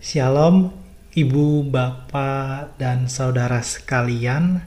Shalom, 0.00 0.72
ibu, 1.12 1.60
bapak, 1.60 2.80
dan 2.80 3.04
saudara 3.04 3.60
sekalian. 3.60 4.64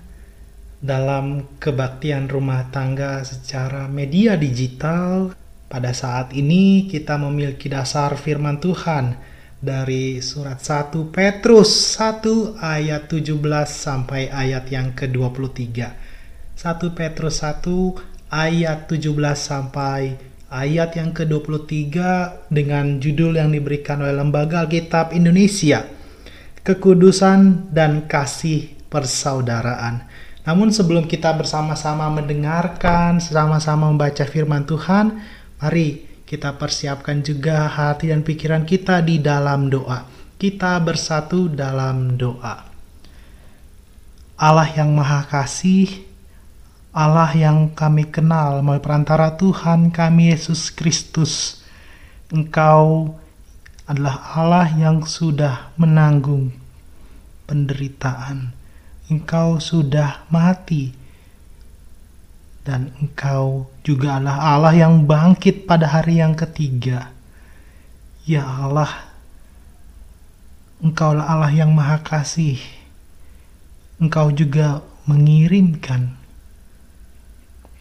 Dalam 0.77 1.57
kebaktian 1.57 2.29
rumah 2.29 2.69
tangga 2.69 3.25
secara 3.25 3.89
media 3.89 4.37
digital, 4.37 5.33
pada 5.65 5.89
saat 5.89 6.37
ini 6.37 6.85
kita 6.85 7.17
memiliki 7.17 7.65
dasar 7.65 8.13
firman 8.13 8.61
Tuhan 8.61 9.17
dari 9.57 10.21
surat 10.21 10.61
1 10.61 11.01
Petrus 11.09 11.97
1 11.97 12.61
ayat 12.61 13.09
17 13.09 13.33
sampai 13.65 14.29
ayat 14.29 14.69
yang 14.69 14.93
ke-23. 14.93 15.65
1 16.61 16.93
Petrus 16.93 17.41
1 17.41 18.29
ayat 18.29 18.85
17 18.85 19.09
sampai 19.33 20.13
ayat 20.53 20.93
yang 20.93 21.09
ke-23 21.17 21.97
dengan 22.53 23.01
judul 23.01 23.41
yang 23.41 23.49
diberikan 23.49 24.05
oleh 24.05 24.13
Lembaga 24.13 24.69
Alkitab 24.69 25.17
Indonesia, 25.17 25.81
Kekudusan 26.61 27.73
dan 27.73 28.05
Kasih 28.05 28.69
Persaudaraan. 28.87 30.05
Namun 30.45 30.69
sebelum 30.69 31.09
kita 31.09 31.33
bersama-sama 31.33 32.07
mendengarkan, 32.13 33.17
sama-sama 33.17 33.89
membaca 33.89 34.23
firman 34.29 34.69
Tuhan, 34.69 35.17
mari 35.57 36.05
kita 36.29 36.53
persiapkan 36.61 37.25
juga 37.25 37.65
hati 37.65 38.13
dan 38.13 38.21
pikiran 38.21 38.63
kita 38.63 39.01
di 39.01 39.17
dalam 39.17 39.73
doa. 39.73 40.05
Kita 40.37 40.77
bersatu 40.83 41.49
dalam 41.49 42.13
doa. 42.13 42.69
Allah 44.37 44.69
yang 44.75 44.91
Maha 44.91 45.23
Kasih, 45.25 46.12
Allah 46.93 47.33
yang 47.33 47.73
kami 47.73 48.05
kenal 48.07 48.61
melalui 48.61 48.85
perantara 48.85 49.33
Tuhan 49.33 49.89
kami 49.89 50.29
Yesus 50.29 50.69
Kristus. 50.69 51.65
Engkau 52.29 53.17
adalah 53.89 54.21
Allah 54.37 54.69
yang 54.77 55.01
sudah 55.03 55.73
menanggung 55.75 56.53
penderitaan 57.49 58.63
engkau 59.11 59.59
sudah 59.59 60.23
mati 60.31 60.95
dan 62.63 62.95
engkau 63.03 63.67
juga 63.83 64.17
adalah 64.17 64.55
Allah 64.55 64.73
yang 64.73 65.03
bangkit 65.03 65.67
pada 65.67 65.91
hari 65.91 66.23
yang 66.23 66.31
ketiga. 66.31 67.11
Ya 68.23 68.47
Allah, 68.47 69.11
Engkaulah 70.79 71.27
Allah 71.27 71.51
yang 71.51 71.75
maha 71.75 71.99
kasih. 71.99 72.59
Engkau 73.99 74.31
juga 74.31 74.79
mengirimkan 75.03 76.15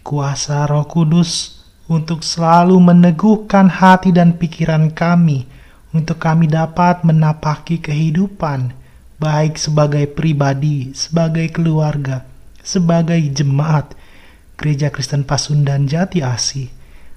kuasa 0.03 0.67
roh 0.67 0.85
kudus 0.87 1.63
untuk 1.87 2.27
selalu 2.27 2.79
meneguhkan 2.79 3.71
hati 3.71 4.11
dan 4.11 4.35
pikiran 4.39 4.91
kami, 4.91 5.47
untuk 5.95 6.19
kami 6.23 6.51
dapat 6.51 7.07
menapaki 7.07 7.79
kehidupan, 7.79 8.75
baik 9.23 9.59
sebagai 9.59 10.11
pribadi, 10.11 10.91
sebagai 10.95 11.51
keluarga, 11.55 12.27
sebagai 12.63 13.19
jemaat 13.31 13.95
Gereja 14.59 14.95
Kristen 14.95 15.27
Pasundan 15.27 15.91
Jati 15.91 16.23
Asi, 16.23 16.71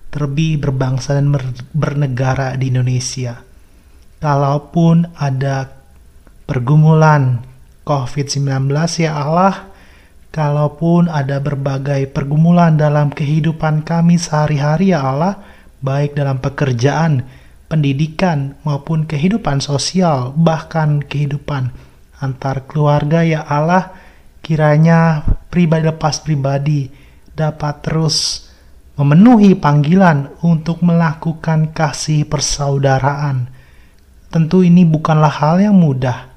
terlebih 0.09 0.57
berbangsa 0.61 1.13
dan 1.17 1.29
bernegara 1.73 2.57
di 2.57 2.73
Indonesia. 2.73 3.41
Kalaupun 4.17 5.13
ada 5.13 5.69
pergumulan 6.49 7.45
COVID-19 7.85 8.73
ya 8.97 9.13
Allah, 9.13 9.74
kalaupun 10.35 11.07
ada 11.07 11.39
berbagai 11.39 12.11
pergumulan 12.11 12.75
dalam 12.75 13.07
kehidupan 13.07 13.87
kami 13.87 14.19
sehari-hari 14.19 14.91
ya 14.91 14.99
Allah, 14.99 15.39
baik 15.79 16.19
dalam 16.19 16.43
pekerjaan, 16.43 17.23
pendidikan, 17.71 18.59
maupun 18.67 19.07
kehidupan 19.07 19.63
sosial, 19.63 20.35
bahkan 20.35 20.99
kehidupan 20.99 21.71
antar 22.19 22.67
keluarga 22.67 23.23
ya 23.23 23.47
Allah 23.47 23.95
kiranya 24.43 25.23
pribadi 25.47 25.87
lepas 25.87 26.19
pribadi 26.19 26.91
dapat 27.31 27.83
terus 27.83 28.47
memenuhi 28.99 29.55
panggilan 29.55 30.35
untuk 30.43 30.83
melakukan 30.83 31.71
kasih 31.71 32.27
persaudaraan. 32.27 33.47
Tentu 34.27 34.67
ini 34.67 34.83
bukanlah 34.83 35.31
hal 35.31 35.63
yang 35.63 35.79
mudah, 35.79 36.27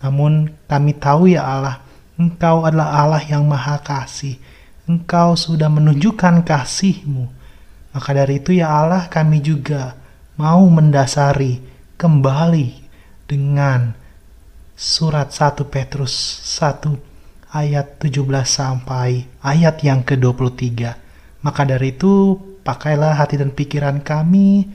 namun 0.00 0.48
kami 0.64 0.96
tahu 0.96 1.28
ya 1.28 1.44
Allah, 1.44 1.83
Engkau 2.14 2.62
adalah 2.62 2.94
Allah 2.94 3.22
yang 3.26 3.42
maha 3.42 3.82
kasih. 3.82 4.38
Engkau 4.86 5.34
sudah 5.34 5.66
menunjukkan 5.66 6.46
kasih-Mu. 6.46 7.26
Maka 7.90 8.10
dari 8.14 8.38
itu 8.38 8.54
ya 8.54 8.70
Allah 8.70 9.10
kami 9.10 9.42
juga 9.42 9.98
mau 10.38 10.62
mendasari 10.70 11.58
kembali 11.98 12.86
dengan 13.26 13.94
surat 14.74 15.30
1 15.30 15.62
Petrus 15.66 16.14
1 16.58 17.54
ayat 17.54 18.02
17 18.02 18.26
sampai 18.46 19.26
ayat 19.42 19.78
yang 19.86 20.02
ke-23. 20.02 20.70
Maka 21.42 21.62
dari 21.62 21.94
itu, 21.94 22.38
pakailah 22.66 23.14
hati 23.14 23.38
dan 23.38 23.54
pikiran 23.54 24.02
kami 24.02 24.66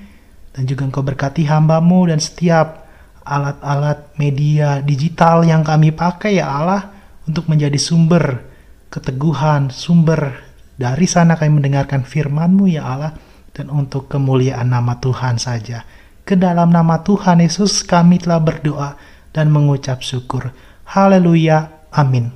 dan 0.55 0.63
juga 0.67 0.87
engkau 0.87 1.03
berkati 1.03 1.47
hambamu 1.47 2.07
dan 2.07 2.19
setiap 2.19 2.87
alat-alat 3.23 4.11
media 4.15 4.79
digital 4.83 5.43
yang 5.45 5.61
kami 5.61 5.93
pakai 5.93 6.39
ya 6.41 6.47
Allah 6.49 6.98
untuk 7.29 7.45
menjadi 7.45 7.77
sumber 7.77 8.41
keteguhan, 8.89 9.69
sumber 9.69 10.33
dari 10.81 11.05
sana 11.05 11.37
kami 11.37 11.61
mendengarkan 11.61 12.01
firman-Mu 12.01 12.65
ya 12.65 12.89
Allah 12.89 13.13
dan 13.53 13.69
untuk 13.69 14.09
kemuliaan 14.09 14.73
nama 14.73 14.97
Tuhan 14.97 15.37
saja. 15.37 15.85
Ke 16.25 16.33
dalam 16.33 16.73
nama 16.73 17.05
Tuhan 17.05 17.45
Yesus 17.45 17.85
kami 17.85 18.17
telah 18.17 18.41
berdoa 18.41 18.97
dan 19.29 19.53
mengucap 19.53 20.01
syukur. 20.01 20.49
Haleluya. 20.89 21.85
Amin. 21.93 22.33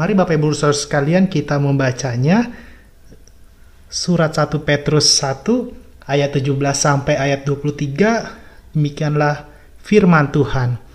Mari 0.00 0.12
Bapak 0.16 0.36
Ibu 0.36 0.52
Saudara 0.56 0.76
sekalian 0.76 1.28
kita 1.28 1.60
membacanya. 1.60 2.48
Surat 3.88 4.32
1 4.32 4.52
Petrus 4.64 5.08
1 5.20 6.08
ayat 6.08 6.30
17 6.32 6.52
sampai 6.72 7.16
ayat 7.16 7.44
23. 7.48 8.76
Demikianlah 8.76 9.48
firman 9.80 10.28
Tuhan. 10.32 10.85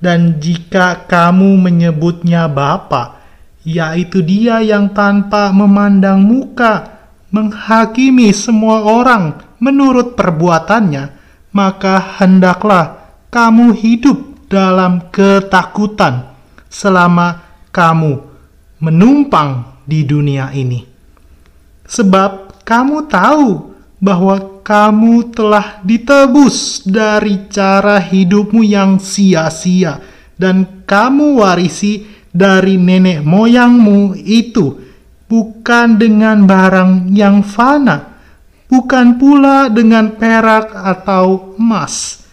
Dan 0.00 0.40
jika 0.40 1.04
kamu 1.04 1.60
menyebutnya 1.60 2.48
Bapa, 2.48 3.20
yaitu 3.60 4.24
dia 4.24 4.64
yang 4.64 4.96
tanpa 4.96 5.52
memandang 5.52 6.24
muka 6.24 6.98
menghakimi 7.28 8.32
semua 8.32 8.80
orang 8.80 9.36
menurut 9.60 10.16
perbuatannya, 10.16 11.12
maka 11.52 12.00
hendaklah 12.16 13.12
kamu 13.28 13.76
hidup 13.76 14.48
dalam 14.50 15.12
ketakutan 15.12 16.32
selama 16.66 17.44
kamu 17.70 18.18
menumpang 18.82 19.68
di 19.84 20.02
dunia 20.02 20.50
ini. 20.56 20.82
Sebab 21.86 22.62
kamu 22.64 23.06
tahu 23.06 23.69
bahwa 24.00 24.64
kamu 24.64 25.36
telah 25.36 25.84
ditebus 25.84 26.88
dari 26.88 27.46
cara 27.52 28.00
hidupmu 28.00 28.64
yang 28.64 28.96
sia-sia 28.96 30.00
dan 30.40 30.84
kamu 30.88 31.44
warisi 31.44 32.08
dari 32.32 32.80
nenek 32.80 33.20
moyangmu 33.20 34.16
itu 34.16 34.80
bukan 35.30 36.00
dengan 36.00 36.48
barang 36.48 37.12
yang 37.14 37.46
fana, 37.46 38.18
bukan 38.66 39.20
pula 39.20 39.70
dengan 39.70 40.18
perak 40.18 40.74
atau 40.74 41.54
emas, 41.60 42.26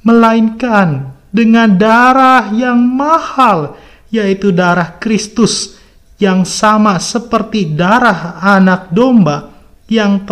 melainkan 0.00 1.12
dengan 1.28 1.76
darah 1.76 2.48
yang 2.56 2.78
mahal, 2.78 3.76
yaitu 4.08 4.48
darah 4.48 4.96
Kristus 4.96 5.76
yang 6.16 6.48
sama 6.48 6.96
seperti 7.02 7.74
darah 7.76 8.38
anak 8.38 8.88
domba 8.94 9.50
yang 9.90 10.24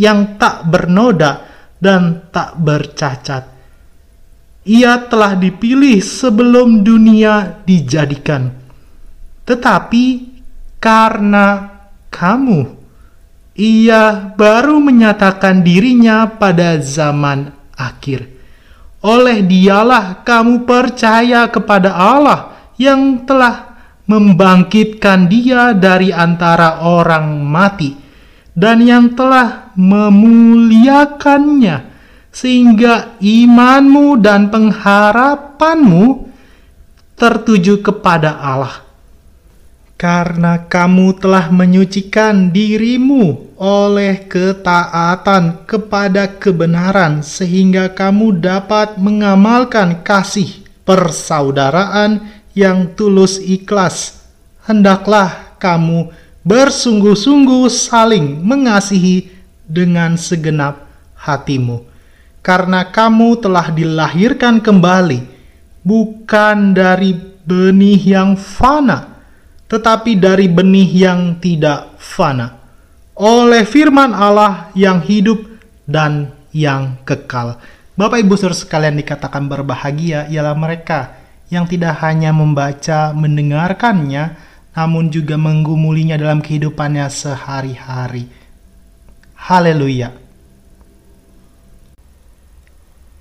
yang 0.00 0.40
tak 0.40 0.64
bernoda 0.64 1.44
dan 1.76 2.32
tak 2.32 2.56
bercacat. 2.56 3.44
Ia 4.64 5.04
telah 5.12 5.36
dipilih 5.36 6.00
sebelum 6.00 6.80
dunia 6.80 7.60
dijadikan. 7.68 8.48
Tetapi 9.44 10.04
karena 10.80 11.68
kamu, 12.08 12.60
ia 13.60 14.32
baru 14.32 14.80
menyatakan 14.80 15.60
dirinya 15.60 16.24
pada 16.24 16.80
zaman 16.80 17.52
akhir 17.76 18.40
oleh 19.00 19.40
dialah 19.44 20.20
kamu 20.20 20.68
percaya 20.68 21.48
kepada 21.48 21.96
Allah 21.96 22.72
yang 22.76 23.24
telah 23.24 23.80
membangkitkan 24.04 25.28
dia 25.28 25.72
dari 25.72 26.12
antara 26.12 26.84
orang 26.84 27.40
mati 27.40 27.96
dan 28.60 28.84
yang 28.84 29.16
telah 29.16 29.72
memuliakannya 29.72 31.88
sehingga 32.28 33.16
imanmu 33.16 34.20
dan 34.20 34.52
pengharapanmu 34.52 36.28
tertuju 37.16 37.80
kepada 37.80 38.36
Allah. 38.36 38.84
karena 40.00 40.64
kamu 40.64 41.20
telah 41.20 41.52
menyucikan 41.52 42.48
dirimu 42.48 43.52
oleh 43.60 44.24
ketaatan 44.24 45.68
kepada 45.68 46.40
kebenaran, 46.40 47.20
sehingga 47.20 47.92
kamu 47.92 48.40
dapat 48.40 48.96
mengamalkan 48.96 50.00
kasih 50.00 50.64
persaudaraan 50.88 52.24
yang 52.56 52.96
tulus 52.96 53.36
ikhlas. 53.44 54.24
Hendaklah 54.64 55.52
kamu 55.60 56.08
bersungguh-sungguh 56.42 57.68
saling 57.68 58.40
mengasihi 58.40 59.30
dengan 59.68 60.16
segenap 60.16 60.86
hatimu, 61.14 61.84
karena 62.40 62.84
kamu 62.88 63.38
telah 63.38 63.68
dilahirkan 63.70 64.58
kembali, 64.58 65.24
bukan 65.84 66.72
dari 66.72 67.12
benih 67.44 68.00
yang 68.00 68.36
fana 68.36 69.10
tetapi 69.70 70.18
dari 70.18 70.50
benih 70.50 70.90
yang 70.90 71.38
tidak 71.38 71.94
fana, 72.02 72.58
oleh 73.14 73.62
firman 73.62 74.10
Allah 74.10 74.74
yang 74.74 74.98
hidup 74.98 75.46
dan 75.86 76.34
yang 76.50 76.98
kekal. 77.06 77.62
Bapak 77.94 78.18
Ibu 78.18 78.34
Saudara 78.34 78.58
sekalian 78.58 78.98
dikatakan 78.98 79.46
berbahagia 79.46 80.26
ialah 80.26 80.58
mereka 80.58 81.14
yang 81.54 81.70
tidak 81.70 82.02
hanya 82.02 82.34
membaca, 82.34 83.14
mendengarkannya, 83.14 84.34
namun 84.80 85.12
juga 85.12 85.36
menggumulinya 85.36 86.16
dalam 86.16 86.40
kehidupannya 86.40 87.04
sehari-hari. 87.12 88.24
Haleluya. 89.36 90.16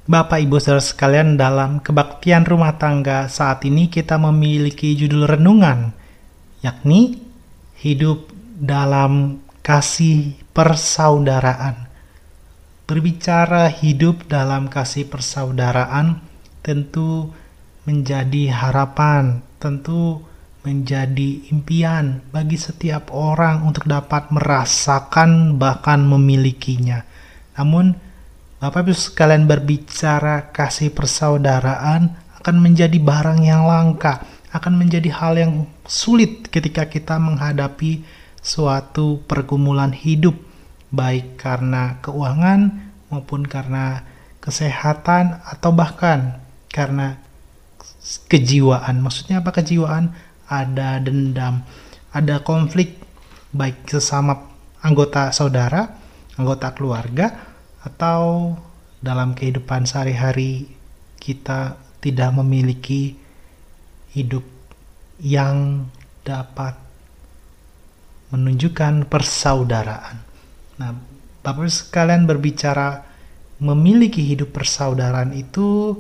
Bapak 0.08 0.40
Ibu 0.40 0.56
Saudara 0.64 0.80
sekalian 0.80 1.36
dalam 1.36 1.84
kebaktian 1.84 2.48
rumah 2.48 2.80
tangga 2.80 3.28
saat 3.28 3.68
ini 3.68 3.92
kita 3.92 4.16
memiliki 4.16 4.96
judul 4.96 5.28
renungan 5.28 5.92
yakni 6.64 7.20
hidup 7.84 8.32
dalam 8.56 9.44
kasih 9.60 10.40
persaudaraan. 10.56 11.92
Berbicara 12.88 13.68
hidup 13.68 14.32
dalam 14.32 14.72
kasih 14.72 15.12
persaudaraan 15.12 16.24
tentu 16.64 17.36
menjadi 17.84 18.48
harapan, 18.56 19.44
tentu 19.60 20.24
menjadi 20.60 21.48
impian 21.56 22.20
bagi 22.36 22.60
setiap 22.60 23.16
orang 23.16 23.64
untuk 23.64 23.88
dapat 23.88 24.28
merasakan 24.30 25.56
bahkan 25.56 26.04
memilikinya. 26.04 27.08
Namun 27.56 27.96
Bapak 28.60 28.84
Ibu 28.84 28.92
sekalian 28.92 29.48
berbicara 29.48 30.52
kasih 30.52 30.92
persaudaraan 30.92 32.12
akan 32.44 32.56
menjadi 32.60 33.00
barang 33.00 33.40
yang 33.40 33.64
langka, 33.64 34.20
akan 34.52 34.76
menjadi 34.76 35.08
hal 35.16 35.40
yang 35.40 35.54
sulit 35.88 36.52
ketika 36.52 36.84
kita 36.92 37.16
menghadapi 37.16 38.04
suatu 38.44 39.24
pergumulan 39.24 39.96
hidup, 39.96 40.36
baik 40.92 41.40
karena 41.40 42.04
keuangan 42.04 42.92
maupun 43.08 43.48
karena 43.48 44.04
kesehatan 44.44 45.40
atau 45.40 45.72
bahkan 45.72 46.44
karena 46.68 47.16
kejiwaan. 48.28 49.00
Maksudnya 49.00 49.40
apa 49.40 49.56
kejiwaan? 49.56 50.12
Ada 50.50 50.98
dendam, 50.98 51.62
ada 52.10 52.42
konflik 52.42 52.98
baik 53.54 53.86
sesama 53.86 54.50
anggota 54.82 55.30
saudara, 55.30 55.86
anggota 56.42 56.74
keluarga 56.74 57.38
atau 57.86 58.58
dalam 59.00 59.38
kehidupan 59.38 59.86
sehari-hari 59.86 60.68
kita 61.22 61.78
tidak 62.02 62.34
memiliki 62.34 63.16
hidup 64.12 64.44
yang 65.22 65.86
dapat 66.26 66.76
menunjukkan 68.34 69.10
persaudaraan. 69.10 70.18
Nah, 70.80 70.92
Bapak 71.40 71.72
sekalian 71.72 72.28
berbicara 72.28 73.08
memiliki 73.64 74.24
hidup 74.24 74.52
persaudaraan 74.52 75.32
itu 75.32 75.96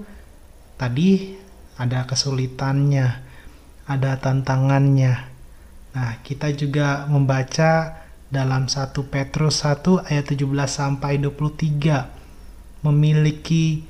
tadi 0.75 1.35
ada 1.79 2.03
kesulitannya, 2.03 3.07
ada 3.89 4.21
tantangannya. 4.21 5.25
Nah, 5.97 6.21
kita 6.21 6.53
juga 6.53 7.09
membaca 7.09 8.05
dalam 8.29 8.69
1 8.69 8.93
Petrus 9.09 9.65
1 9.65 10.05
ayat 10.05 10.25
17 10.37 10.45
sampai 10.69 11.17
23 11.17 12.85
memiliki 12.85 13.81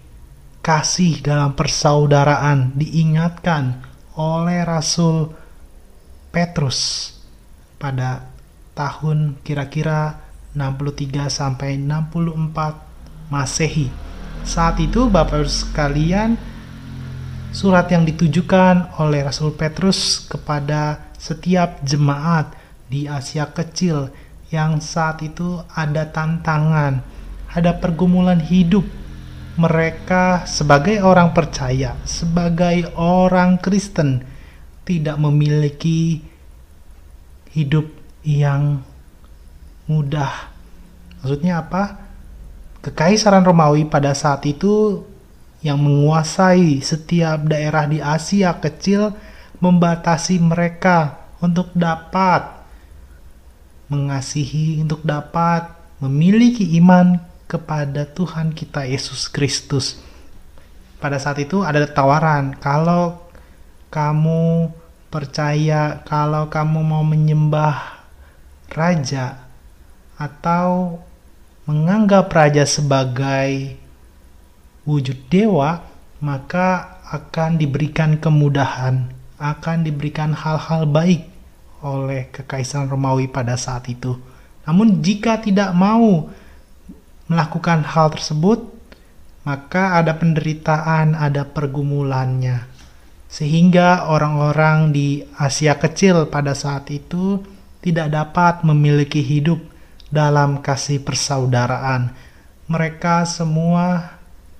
kasih 0.64 1.20
dalam 1.20 1.52
persaudaraan 1.60 2.72
diingatkan 2.80 3.84
oleh 4.16 4.64
Rasul 4.64 5.36
Petrus 6.32 7.12
pada 7.76 8.32
tahun 8.76 9.44
kira-kira 9.44 10.16
63 10.56 11.28
sampai 11.28 11.76
64 11.76 12.88
Masehi. 13.30 13.92
Saat 14.48 14.82
itu 14.82 15.12
Bapak 15.12 15.46
sekalian 15.46 16.40
surat 17.50 17.90
yang 17.90 18.06
ditujukan 18.06 19.02
oleh 19.02 19.26
Rasul 19.26 19.58
Petrus 19.58 20.22
kepada 20.30 21.10
setiap 21.18 21.82
jemaat 21.82 22.54
di 22.90 23.10
Asia 23.10 23.50
Kecil 23.50 24.10
yang 24.50 24.82
saat 24.82 25.22
itu 25.22 25.62
ada 25.74 26.10
tantangan, 26.10 27.02
ada 27.54 27.72
pergumulan 27.78 28.42
hidup 28.42 28.86
mereka 29.60 30.48
sebagai 30.48 31.04
orang 31.04 31.36
percaya, 31.36 31.98
sebagai 32.08 32.90
orang 32.96 33.60
Kristen, 33.60 34.24
tidak 34.88 35.20
memiliki 35.20 36.24
hidup 37.52 37.92
yang 38.24 38.82
mudah. 39.86 40.50
Maksudnya 41.20 41.66
apa? 41.66 42.00
Kekaisaran 42.80 43.44
Romawi 43.44 43.84
pada 43.84 44.16
saat 44.16 44.48
itu 44.48 45.04
yang 45.60 45.80
menguasai 45.80 46.80
setiap 46.80 47.44
daerah 47.48 47.84
di 47.84 48.00
Asia 48.00 48.56
kecil 48.60 49.12
membatasi 49.60 50.40
mereka 50.40 51.20
untuk 51.44 51.72
dapat 51.76 52.64
mengasihi, 53.92 54.80
untuk 54.80 55.04
dapat 55.04 55.68
memiliki 56.00 56.78
iman 56.80 57.20
kepada 57.50 58.06
Tuhan 58.08 58.56
kita 58.56 58.88
Yesus 58.88 59.28
Kristus. 59.28 60.00
Pada 61.02 61.18
saat 61.20 61.42
itu 61.42 61.64
ada 61.66 61.84
tawaran, 61.90 62.56
kalau 62.60 63.20
kamu 63.90 64.70
percaya, 65.10 66.06
kalau 66.06 66.48
kamu 66.48 66.80
mau 66.86 67.04
menyembah 67.04 68.06
raja 68.70 69.50
atau 70.20 71.02
menganggap 71.66 72.30
raja 72.30 72.68
sebagai 72.68 73.79
wujud 74.90 75.30
dewa, 75.30 75.86
maka 76.26 77.00
akan 77.14 77.62
diberikan 77.62 78.18
kemudahan, 78.18 79.14
akan 79.38 79.78
diberikan 79.86 80.34
hal-hal 80.34 80.90
baik 80.90 81.30
oleh 81.86 82.28
kekaisaran 82.34 82.90
Romawi 82.90 83.30
pada 83.30 83.56
saat 83.56 83.88
itu. 83.88 84.18
Namun 84.68 85.00
jika 85.06 85.40
tidak 85.40 85.72
mau 85.78 86.28
melakukan 87.30 87.86
hal 87.86 88.10
tersebut, 88.12 88.66
maka 89.48 89.98
ada 89.98 90.18
penderitaan, 90.18 91.16
ada 91.16 91.48
pergumulannya. 91.48 92.68
Sehingga 93.30 94.10
orang-orang 94.10 94.90
di 94.90 95.22
Asia 95.38 95.78
Kecil 95.78 96.28
pada 96.28 96.58
saat 96.58 96.90
itu 96.90 97.40
tidak 97.80 98.12
dapat 98.12 98.66
memiliki 98.66 99.22
hidup 99.22 99.62
dalam 100.10 100.60
kasih 100.60 101.00
persaudaraan. 101.06 102.12
Mereka 102.70 103.26
semua 103.30 104.19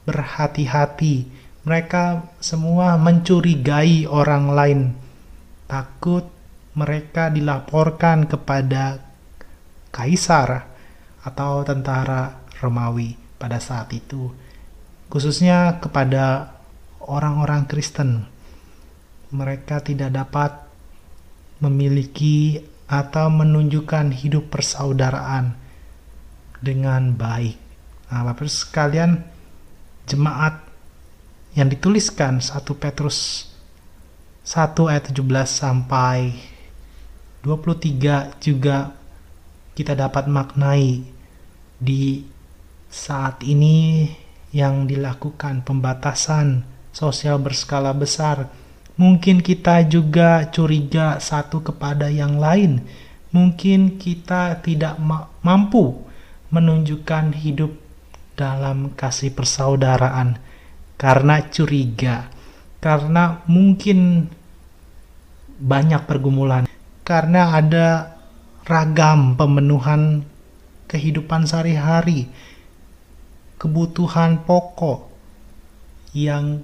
berhati-hati, 0.10 1.30
mereka 1.62 2.26
semua 2.42 2.98
mencurigai 2.98 4.10
orang 4.10 4.46
lain. 4.50 4.82
Takut 5.70 6.26
mereka 6.74 7.30
dilaporkan 7.30 8.26
kepada 8.26 8.98
kaisar 9.94 10.66
atau 11.22 11.62
tentara 11.62 12.42
Romawi 12.58 13.14
pada 13.38 13.62
saat 13.62 13.94
itu, 13.94 14.34
khususnya 15.14 15.78
kepada 15.78 16.58
orang-orang 17.06 17.70
Kristen. 17.70 18.26
Mereka 19.30 19.86
tidak 19.86 20.10
dapat 20.10 20.52
memiliki 21.62 22.66
atau 22.90 23.30
menunjukkan 23.30 24.10
hidup 24.10 24.50
persaudaraan 24.50 25.54
dengan 26.66 27.14
baik. 27.14 27.70
Nah, 28.10 28.26
Bapak 28.26 28.50
sekalian, 28.50 29.22
jemaat 30.10 30.66
yang 31.54 31.70
dituliskan 31.70 32.42
1 32.42 32.66
Petrus 32.82 33.50
1 34.42 34.74
ayat 34.90 35.14
17 35.14 35.22
sampai 35.46 36.34
23 37.46 38.42
juga 38.42 38.98
kita 39.78 39.94
dapat 39.94 40.26
maknai 40.26 41.06
di 41.78 42.26
saat 42.90 43.46
ini 43.46 44.10
yang 44.50 44.90
dilakukan 44.90 45.62
pembatasan 45.62 46.66
sosial 46.90 47.38
berskala 47.38 47.94
besar 47.94 48.50
Mungkin 49.00 49.40
kita 49.40 49.88
juga 49.88 50.44
curiga 50.52 51.24
satu 51.24 51.64
kepada 51.64 52.12
yang 52.12 52.36
lain. 52.36 52.84
Mungkin 53.32 53.96
kita 53.96 54.60
tidak 54.60 55.00
ma 55.00 55.32
mampu 55.40 56.04
menunjukkan 56.52 57.32
hidup 57.32 57.72
dalam 58.40 58.96
kasih 58.96 59.36
persaudaraan. 59.36 60.40
Karena 60.96 61.44
curiga, 61.52 62.32
karena 62.80 63.44
mungkin 63.48 64.32
banyak 65.60 66.08
pergumulan, 66.08 66.68
karena 67.04 67.56
ada 67.56 67.88
ragam 68.64 69.36
pemenuhan 69.36 70.24
kehidupan 70.88 71.48
sehari-hari, 71.48 72.28
kebutuhan 73.60 74.44
pokok 74.44 75.12
yang 76.16 76.64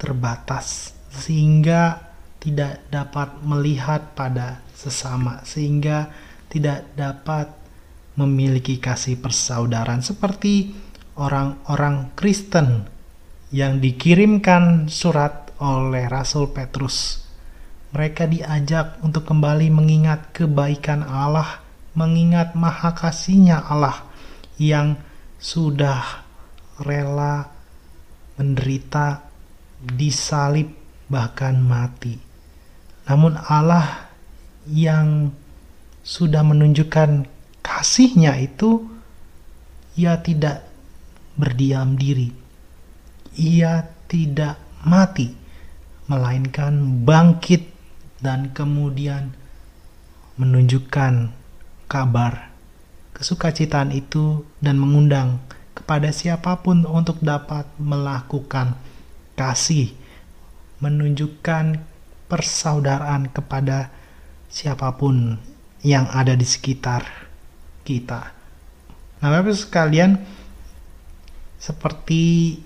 terbatas. 0.00 0.96
Sehingga 1.12 2.00
tidak 2.40 2.84
dapat 2.88 3.28
melihat 3.44 4.16
pada 4.16 4.64
sesama. 4.72 5.44
Sehingga 5.44 6.08
tidak 6.48 6.88
dapat 6.96 7.59
memiliki 8.18 8.82
kasih 8.82 9.18
persaudaraan 9.20 10.02
seperti 10.02 10.74
orang-orang 11.20 12.14
Kristen 12.16 12.88
yang 13.50 13.82
dikirimkan 13.82 14.86
surat 14.86 15.52
oleh 15.60 16.06
Rasul 16.08 16.50
Petrus. 16.50 17.26
Mereka 17.90 18.30
diajak 18.30 19.02
untuk 19.02 19.26
kembali 19.26 19.66
mengingat 19.68 20.30
kebaikan 20.30 21.02
Allah, 21.02 21.58
mengingat 21.98 22.54
maha 22.54 22.94
kasihnya 22.94 23.66
Allah 23.66 24.06
yang 24.62 24.94
sudah 25.42 26.22
rela 26.78 27.50
menderita 28.38 29.26
disalib 29.82 30.70
bahkan 31.10 31.58
mati. 31.58 32.14
Namun 33.10 33.34
Allah 33.34 34.06
yang 34.70 35.34
sudah 36.06 36.46
menunjukkan 36.46 37.39
kasihnya 37.60 38.36
itu 38.40 38.88
ia 39.96 40.20
tidak 40.20 40.66
berdiam 41.36 41.96
diri. 41.96 42.32
Ia 43.36 43.86
tidak 44.10 44.58
mati, 44.84 45.32
melainkan 46.10 47.04
bangkit 47.06 47.70
dan 48.20 48.52
kemudian 48.52 49.32
menunjukkan 50.36 51.32
kabar 51.88 52.50
kesukacitaan 53.16 53.92
itu 53.92 54.44
dan 54.64 54.80
mengundang 54.80 55.40
kepada 55.76 56.08
siapa 56.12 56.60
pun 56.64 56.88
untuk 56.88 57.20
dapat 57.20 57.68
melakukan 57.76 58.76
kasih, 59.36 59.92
menunjukkan 60.80 61.80
persaudaraan 62.28 63.28
kepada 63.28 63.92
siapa 64.48 64.96
pun 64.96 65.36
yang 65.84 66.08
ada 66.12 66.36
di 66.36 66.44
sekitar 66.44 67.29
kita. 67.90 68.30
Nah, 69.18 69.28
Bapak 69.34 69.58
sekalian, 69.58 70.22
seperti 71.58 72.56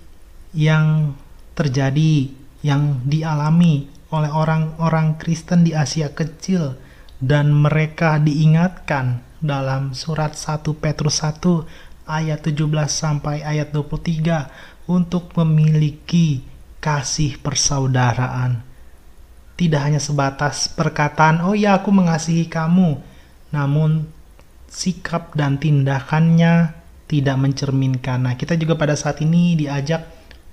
yang 0.52 1.16
terjadi, 1.56 2.28
yang 2.60 3.00
dialami 3.08 3.88
oleh 4.12 4.30
orang-orang 4.30 5.16
Kristen 5.16 5.64
di 5.64 5.72
Asia 5.74 6.12
Kecil 6.12 6.76
dan 7.18 7.50
mereka 7.50 8.20
diingatkan 8.22 9.24
dalam 9.42 9.96
surat 9.96 10.38
1 10.38 10.62
Petrus 10.78 11.24
1 11.24 11.66
ayat 12.06 12.44
17 12.44 12.70
sampai 12.86 13.42
ayat 13.42 13.74
23 13.74 14.86
untuk 14.86 15.34
memiliki 15.40 16.44
kasih 16.78 17.40
persaudaraan. 17.40 18.62
Tidak 19.54 19.80
hanya 19.80 19.98
sebatas 20.02 20.70
perkataan, 20.70 21.42
"Oh 21.42 21.56
ya, 21.56 21.82
aku 21.82 21.90
mengasihi 21.90 22.46
kamu," 22.46 23.00
namun 23.50 24.06
sikap 24.74 25.38
dan 25.38 25.62
tindakannya 25.62 26.74
tidak 27.06 27.36
mencerminkan. 27.38 28.26
Nah, 28.26 28.34
kita 28.34 28.58
juga 28.58 28.74
pada 28.74 28.98
saat 28.98 29.22
ini 29.22 29.54
diajak 29.54 30.02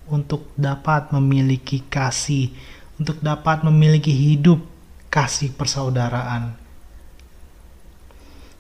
untuk 0.06 0.54
dapat 0.54 1.10
memiliki 1.10 1.82
kasih, 1.90 2.54
untuk 3.02 3.18
dapat 3.26 3.66
memiliki 3.66 4.14
hidup 4.14 4.62
kasih 5.10 5.50
persaudaraan. 5.58 6.54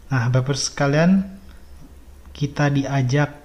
Nah, 0.10 0.26
Bapak 0.34 0.58
sekalian, 0.58 1.30
kita 2.34 2.74
diajak 2.74 3.42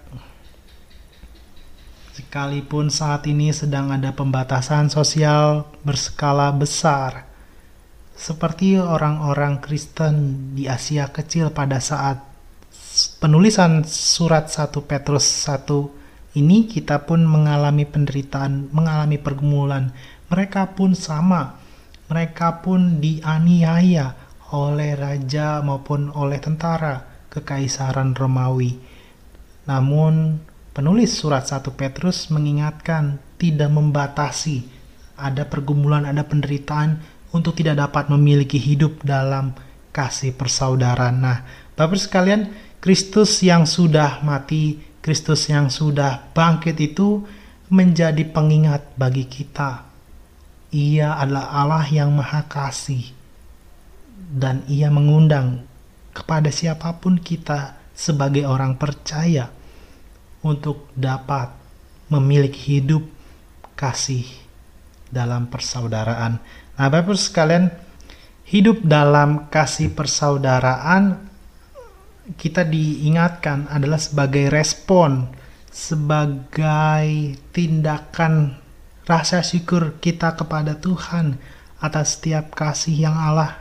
Sekalipun 2.17 2.89
saat 2.89 3.29
ini 3.29 3.53
sedang 3.53 3.93
ada 3.93 4.09
pembatasan 4.09 4.89
sosial 4.89 5.69
berskala 5.85 6.49
besar, 6.49 7.26
seperti 8.17 8.81
orang-orang 8.81 9.61
Kristen 9.61 10.15
di 10.57 10.67
Asia 10.67 11.13
Kecil 11.13 11.53
pada 11.53 11.79
saat 11.79 12.25
penulisan 13.21 13.85
surat 13.85 14.49
1 14.49 14.73
Petrus 14.89 15.25
1 15.45 16.41
ini 16.41 16.69
kita 16.69 17.05
pun 17.05 17.25
mengalami 17.25 17.85
penderitaan, 17.89 18.73
mengalami 18.73 19.17
pergumulan. 19.17 19.93
Mereka 20.29 20.77
pun 20.77 20.93
sama. 20.93 21.57
Mereka 22.13 22.61
pun 22.65 23.01
dianiaya 23.01 24.13
oleh 24.53 24.93
raja 24.97 25.61
maupun 25.65 26.13
oleh 26.13 26.41
tentara 26.41 27.05
kekaisaran 27.33 28.13
Romawi. 28.13 28.77
Namun 29.65 30.41
Penulis 30.77 31.17
surat 31.17 31.49
1 31.49 31.73
Petrus 31.73 32.29
mengingatkan 32.29 33.17
tidak 33.41 33.73
membatasi 33.73 34.69
ada 35.17 35.49
pergumulan, 35.49 36.05
ada 36.05 36.21
penderitaan 36.21 37.01
untuk 37.37 37.53
tidak 37.55 37.77
dapat 37.77 38.09
memiliki 38.09 38.57
hidup 38.57 39.05
dalam 39.05 39.53
kasih 39.93 40.33
persaudaraan. 40.33 41.17
Nah, 41.21 41.39
Bapak 41.77 42.01
sekalian, 42.01 42.49
Kristus 42.81 43.45
yang 43.45 43.69
sudah 43.69 44.25
mati, 44.25 44.81
Kristus 45.05 45.47
yang 45.53 45.69
sudah 45.69 46.33
bangkit 46.33 46.81
itu 46.81 47.21
menjadi 47.69 48.25
pengingat 48.33 48.97
bagi 48.97 49.29
kita. 49.29 49.85
Ia 50.73 51.21
adalah 51.21 51.53
Allah 51.53 51.87
yang 51.93 52.17
maha 52.17 52.49
kasih 52.49 53.13
dan 54.17 54.67
ia 54.67 54.91
mengundang 54.91 55.63
kepada 56.17 56.51
siapa 56.51 56.97
pun 56.99 57.21
kita 57.21 57.77
sebagai 57.93 58.49
orang 58.49 58.75
percaya 58.81 59.53
untuk 60.41 60.91
dapat 60.97 61.53
memiliki 62.09 62.81
hidup 62.81 63.05
kasih 63.79 64.27
dalam 65.13 65.47
persaudaraan. 65.47 66.39
Nah, 66.77 66.93
Bapak 66.93 67.17
sekalian, 67.17 67.73
hidup 68.45 68.85
dalam 68.85 69.49
kasih 69.49 69.97
persaudaraan 69.97 71.25
kita 72.37 72.69
diingatkan 72.69 73.71
adalah 73.73 73.97
sebagai 73.97 74.53
respon, 74.53 75.31
sebagai 75.73 77.39
tindakan 77.57 78.61
rasa 79.09 79.41
syukur 79.41 79.97
kita 80.03 80.37
kepada 80.37 80.77
Tuhan 80.77 81.41
atas 81.81 82.21
setiap 82.21 82.53
kasih 82.53 83.09
yang 83.09 83.17
Allah 83.17 83.57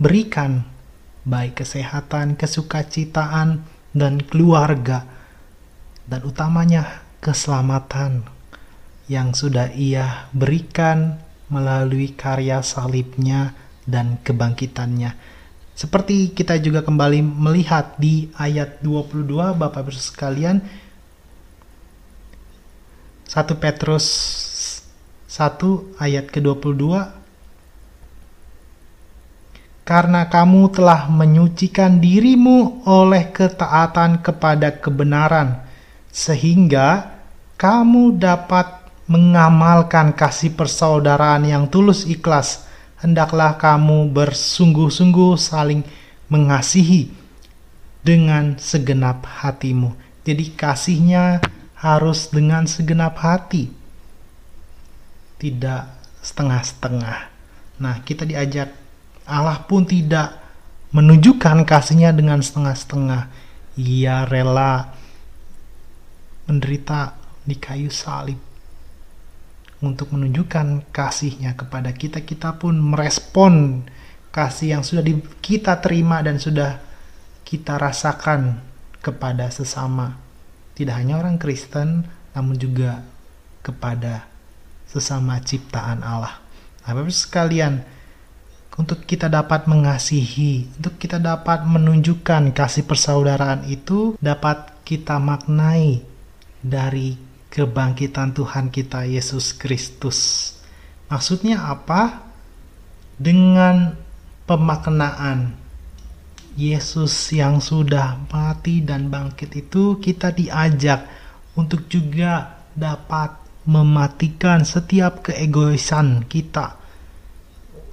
berikan, 0.00 0.66
baik 1.22 1.62
kesehatan, 1.62 2.34
kesukacitaan, 2.34 3.62
dan 3.94 4.22
keluarga 4.22 5.06
dan 6.06 6.22
utamanya 6.26 7.02
keselamatan 7.18 8.26
yang 9.10 9.34
sudah 9.34 9.70
ia 9.74 10.30
berikan 10.30 11.18
melalui 11.50 12.14
karya 12.14 12.62
salibnya 12.62 13.52
dan 13.84 14.22
kebangkitannya. 14.22 15.12
Seperti 15.74 16.32
kita 16.32 16.60
juga 16.62 16.86
kembali 16.86 17.20
melihat 17.24 17.96
di 17.98 18.30
ayat 18.36 18.78
22 18.84 19.26
Bapak 19.56 19.82
Ibu 19.84 19.92
sekalian 19.92 20.60
1 23.28 23.62
Petrus 23.62 24.06
1 25.30 26.02
ayat 26.02 26.26
ke-22 26.28 26.84
karena 29.86 30.26
kamu 30.30 30.70
telah 30.70 31.10
menyucikan 31.10 31.98
dirimu 31.98 32.86
oleh 32.86 33.30
ketaatan 33.30 34.22
kepada 34.22 34.70
kebenaran 34.78 35.62
sehingga 36.10 37.10
kamu 37.54 38.18
dapat 38.18 38.79
mengamalkan 39.10 40.14
kasih 40.14 40.54
persaudaraan 40.54 41.42
yang 41.42 41.66
tulus 41.66 42.06
ikhlas. 42.06 42.70
Hendaklah 43.02 43.58
kamu 43.58 44.06
bersungguh-sungguh 44.14 45.34
saling 45.34 45.82
mengasihi 46.30 47.10
dengan 48.06 48.54
segenap 48.54 49.26
hatimu. 49.26 49.98
Jadi 50.22 50.54
kasihnya 50.54 51.42
harus 51.74 52.30
dengan 52.30 52.70
segenap 52.70 53.18
hati. 53.18 53.74
Tidak 55.42 55.82
setengah-setengah. 56.22 57.18
Nah, 57.82 57.96
kita 58.06 58.22
diajak 58.22 58.70
Allah 59.26 59.58
pun 59.66 59.88
tidak 59.88 60.38
menunjukkan 60.94 61.66
kasihnya 61.66 62.14
dengan 62.14 62.44
setengah-setengah. 62.44 63.26
Ia 63.80 64.28
rela 64.28 64.92
menderita 66.44 67.16
di 67.48 67.56
kayu 67.56 67.88
salib 67.88 68.49
untuk 69.80 70.12
menunjukkan 70.12 70.92
kasihnya 70.92 71.56
kepada 71.56 71.92
kita, 71.96 72.20
kita 72.20 72.60
pun 72.60 72.76
merespon 72.76 73.84
kasih 74.30 74.78
yang 74.78 74.84
sudah 74.84 75.02
di, 75.02 75.18
kita 75.40 75.80
terima 75.80 76.20
dan 76.20 76.36
sudah 76.36 76.78
kita 77.42 77.80
rasakan 77.80 78.60
kepada 79.00 79.48
sesama. 79.48 80.20
Tidak 80.76 80.92
hanya 80.92 81.18
orang 81.18 81.40
Kristen, 81.40 82.04
namun 82.36 82.56
juga 82.60 83.02
kepada 83.64 84.28
sesama 84.86 85.40
ciptaan 85.40 86.04
Allah. 86.04 86.40
Nah, 86.84 86.92
Bapak 86.96 87.12
sekalian, 87.12 87.84
untuk 88.76 89.04
kita 89.04 89.28
dapat 89.28 89.68
mengasihi, 89.68 90.68
untuk 90.80 90.96
kita 90.96 91.20
dapat 91.20 91.64
menunjukkan 91.68 92.52
kasih 92.56 92.84
persaudaraan 92.88 93.68
itu 93.68 94.16
dapat 94.20 94.72
kita 94.84 95.20
maknai 95.20 96.00
dari 96.64 97.29
kebangkitan 97.50 98.30
Tuhan 98.32 98.70
kita 98.70 99.04
Yesus 99.04 99.52
Kristus. 99.52 100.54
Maksudnya 101.10 101.66
apa? 101.66 102.30
Dengan 103.20 103.98
pemaknaan 104.46 105.58
Yesus 106.56 107.12
yang 107.34 107.60
sudah 107.60 108.16
mati 108.30 108.80
dan 108.80 109.12
bangkit 109.12 109.52
itu 109.58 110.00
kita 110.00 110.32
diajak 110.32 111.04
untuk 111.58 111.84
juga 111.90 112.64
dapat 112.72 113.36
mematikan 113.68 114.64
setiap 114.64 115.26
keegoisan 115.26 116.24
kita. 116.24 116.80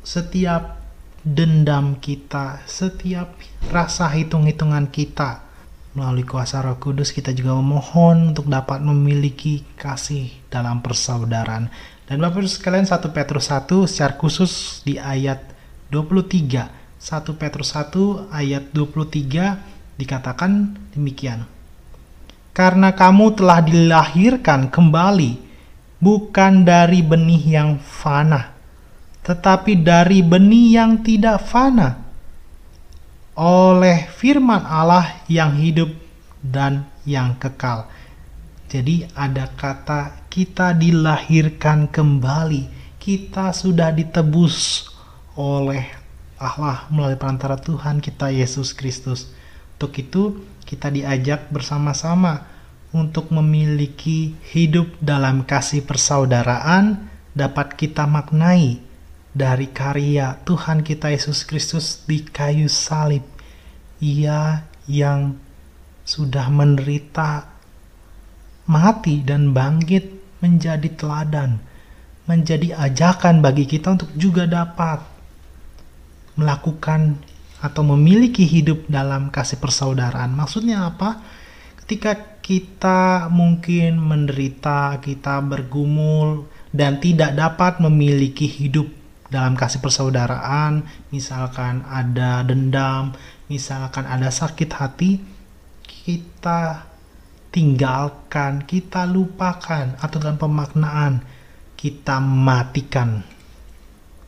Setiap 0.05 0.79
dendam 1.27 1.99
kita, 1.99 2.63
setiap 2.63 3.35
rasa 3.67 4.07
hitung-hitungan 4.15 4.87
kita 4.87 5.46
Melalui 5.97 6.29
kuasa 6.29 6.61
roh 6.61 6.77
kudus 6.77 7.09
kita 7.09 7.33
juga 7.33 7.57
memohon 7.57 8.29
untuk 8.29 8.45
dapat 8.45 8.85
memiliki 8.85 9.65
kasih 9.81 10.29
dalam 10.45 10.85
persaudaraan. 10.85 11.73
Dan 12.05 12.21
Bapak 12.21 12.45
Ibu 12.45 12.45
sekalian 12.45 12.85
1 12.85 13.01
Petrus 13.09 13.49
1 13.49 13.89
secara 13.89 14.13
khusus 14.13 14.85
di 14.85 15.01
ayat 15.01 15.41
23. 15.89 17.01
1 17.01 17.41
Petrus 17.41 17.73
1 17.73 18.29
ayat 18.29 18.69
23 18.77 19.97
dikatakan 19.97 20.77
demikian. 20.93 21.49
Karena 22.53 22.93
kamu 22.93 23.33
telah 23.33 23.65
dilahirkan 23.65 24.69
kembali 24.69 25.31
bukan 25.97 26.61
dari 26.61 27.01
benih 27.01 27.57
yang 27.57 27.81
fana, 27.81 28.53
tetapi 29.25 29.81
dari 29.81 30.21
benih 30.21 30.77
yang 30.77 31.01
tidak 31.01 31.41
fana 31.41 32.06
oleh 33.37 34.09
firman 34.17 34.65
Allah 34.65 35.21
yang 35.29 35.53
hidup 35.53 35.93
dan 36.41 36.89
yang 37.05 37.37
kekal. 37.37 37.85
Jadi 38.65 39.05
ada 39.13 39.45
kata 39.53 40.25
kita 40.27 40.73
dilahirkan 40.73 41.85
kembali. 41.87 42.73
Kita 42.97 43.53
sudah 43.53 43.93
ditebus 43.93 44.89
oleh 45.37 45.85
Allah 46.41 46.89
melalui 46.89 47.15
perantara 47.15 47.55
Tuhan 47.55 48.01
kita 48.01 48.33
Yesus 48.33 48.73
Kristus. 48.73 49.31
Untuk 49.77 49.93
itu 50.01 50.43
kita 50.65 50.89
diajak 50.89 51.47
bersama-sama 51.53 52.43
untuk 52.91 53.29
memiliki 53.29 54.33
hidup 54.49 54.97
dalam 54.97 55.45
kasih 55.45 55.85
persaudaraan 55.85 57.07
dapat 57.37 57.77
kita 57.77 58.09
maknai 58.09 58.86
dari 59.37 59.69
karya 59.69 60.41
Tuhan 60.41 60.81
kita 60.81 61.13
Yesus 61.13 61.45
Kristus 61.45 62.01
di 62.09 62.25
kayu 62.25 62.65
salib. 62.65 63.21
Ia 64.01 64.65
yang 64.89 65.37
sudah 66.01 66.49
menderita, 66.49 67.45
mati 68.65 69.21
dan 69.21 69.53
bangkit 69.53 70.09
menjadi 70.41 70.89
teladan, 70.97 71.61
menjadi 72.25 72.73
ajakan 72.89 73.45
bagi 73.45 73.69
kita 73.69 73.93
untuk 73.93 74.09
juga 74.17 74.49
dapat 74.49 75.05
melakukan 76.33 77.17
atau 77.61 77.81
memiliki 77.93 78.45
hidup 78.45 78.85
dalam 78.89 79.29
kasih 79.29 79.57
persaudaraan. 79.61 80.33
Maksudnya 80.33 80.89
apa? 80.89 81.21
Ketika 81.81 82.41
kita 82.41 83.29
mungkin 83.33 83.97
menderita, 83.97 85.01
kita 85.01 85.41
bergumul 85.41 86.45
dan 86.69 87.01
tidak 87.01 87.33
dapat 87.33 87.81
memiliki 87.81 88.45
hidup 88.45 88.96
dalam 89.27 89.59
kasih 89.59 89.83
persaudaraan, 89.83 90.87
misalkan 91.11 91.83
ada 91.87 92.43
dendam, 92.47 93.11
misalkan 93.51 94.07
ada 94.07 94.31
sakit 94.31 94.69
hati, 94.71 95.19
kita 95.83 96.87
tinggalkan, 97.51 98.63
kita 98.63 99.03
lupakan, 99.03 99.99
atau 99.99 100.17
dalam 100.19 100.39
pemaknaan 100.39 101.23
kita 101.75 102.23
matikan. 102.23 103.23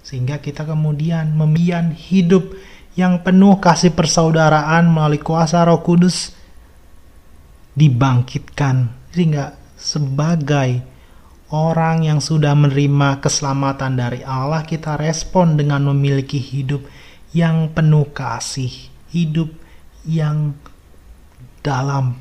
Sehingga 0.03 0.43
kita 0.43 0.67
kemudian 0.67 1.37
membian 1.37 1.95
hidup 1.95 2.55
yang 2.97 3.23
penuh 3.23 3.61
kasih 3.63 3.95
persaudaraan 3.95 4.91
melalui 4.91 5.21
kuasa 5.21 5.63
roh 5.63 5.79
kudus 5.79 6.35
dibangkitkan. 7.77 8.91
Sehingga 9.15 9.55
sebagai 9.79 10.83
orang 11.49 12.05
yang 12.05 12.21
sudah 12.21 12.53
menerima 12.53 13.21
keselamatan 13.21 13.97
dari 13.97 14.21
Allah, 14.21 14.61
kita 14.61 14.97
respon 15.01 15.57
dengan 15.57 15.89
memiliki 15.89 16.37
hidup 16.37 16.85
yang 17.33 17.73
penuh 17.73 18.09
kasih, 18.13 18.69
hidup 19.09 19.49
yang 20.05 20.53
dalam 21.65 22.17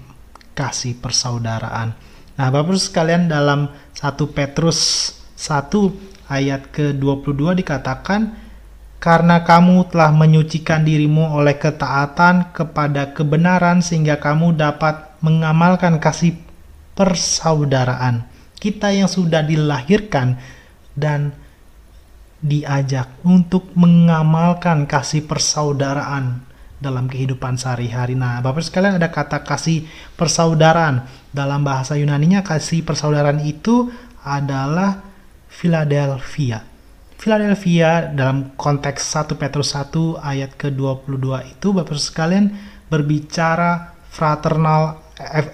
kasih 0.56 0.96
persaudaraan. 0.98 1.92
Nah, 2.38 2.48
Bapak 2.48 2.78
sekalian 2.80 3.28
dalam 3.28 3.68
1 3.96 4.16
Petrus 4.32 5.12
1 5.36 6.30
ayat 6.32 6.70
ke-22 6.72 7.62
dikatakan 7.62 8.34
karena 8.98 9.46
kamu 9.46 9.94
telah 9.94 10.10
menyucikan 10.10 10.82
dirimu 10.82 11.38
oleh 11.38 11.54
ketaatan 11.54 12.50
kepada 12.50 13.14
kebenaran 13.14 13.78
sehingga 13.78 14.18
kamu 14.18 14.58
dapat 14.58 15.14
mengamalkan 15.22 16.02
kasih 16.02 16.34
persaudaraan 16.98 18.26
kita 18.58 18.90
yang 18.90 19.06
sudah 19.06 19.46
dilahirkan 19.46 20.38
dan 20.98 21.34
diajak 22.38 23.10
untuk 23.26 23.70
mengamalkan 23.74 24.86
kasih 24.86 25.26
persaudaraan 25.26 26.42
dalam 26.78 27.10
kehidupan 27.10 27.58
sehari-hari. 27.58 28.14
Nah, 28.14 28.38
Bapak 28.38 28.62
sekalian 28.62 29.02
ada 29.02 29.10
kata 29.10 29.42
kasih 29.42 29.86
persaudaraan. 30.14 31.02
Dalam 31.34 31.66
bahasa 31.66 31.98
Yunaninya 31.98 32.46
kasih 32.46 32.86
persaudaraan 32.86 33.42
itu 33.42 33.90
adalah 34.22 35.02
Philadelphia. 35.50 36.62
Philadelphia 37.18 38.14
dalam 38.14 38.54
konteks 38.54 39.02
1 39.02 39.34
Petrus 39.34 39.74
1 39.74 40.22
ayat 40.22 40.54
ke-22 40.54 41.26
itu 41.50 41.68
Bapak 41.74 41.98
sekalian 41.98 42.54
berbicara 42.86 43.98
fraternal 44.06 45.02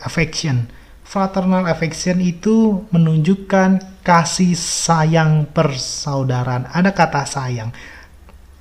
affection 0.05 0.69
fraternal 1.05 1.69
affection 1.69 2.19
itu 2.19 2.89
menunjukkan 2.91 4.01
kasih 4.01 4.57
sayang 4.57 5.47
persaudaraan. 5.53 6.67
Ada 6.73 6.91
kata 6.97 7.23
sayang. 7.29 7.71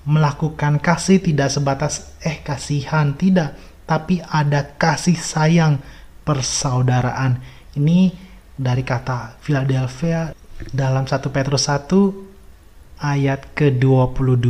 Melakukan 0.03 0.83
kasih 0.83 1.23
tidak 1.23 1.47
sebatas 1.47 2.11
eh 2.19 2.43
kasihan, 2.43 3.15
tidak, 3.15 3.55
tapi 3.87 4.19
ada 4.19 4.75
kasih 4.75 5.15
sayang 5.15 5.79
persaudaraan. 6.27 7.39
Ini 7.79 8.11
dari 8.59 8.83
kata 8.83 9.39
Philadelphia 9.39 10.35
dalam 10.75 11.07
1 11.07 11.23
Petrus 11.31 11.71
1 11.71 12.99
ayat 12.99 13.51
ke-22. 13.55 14.47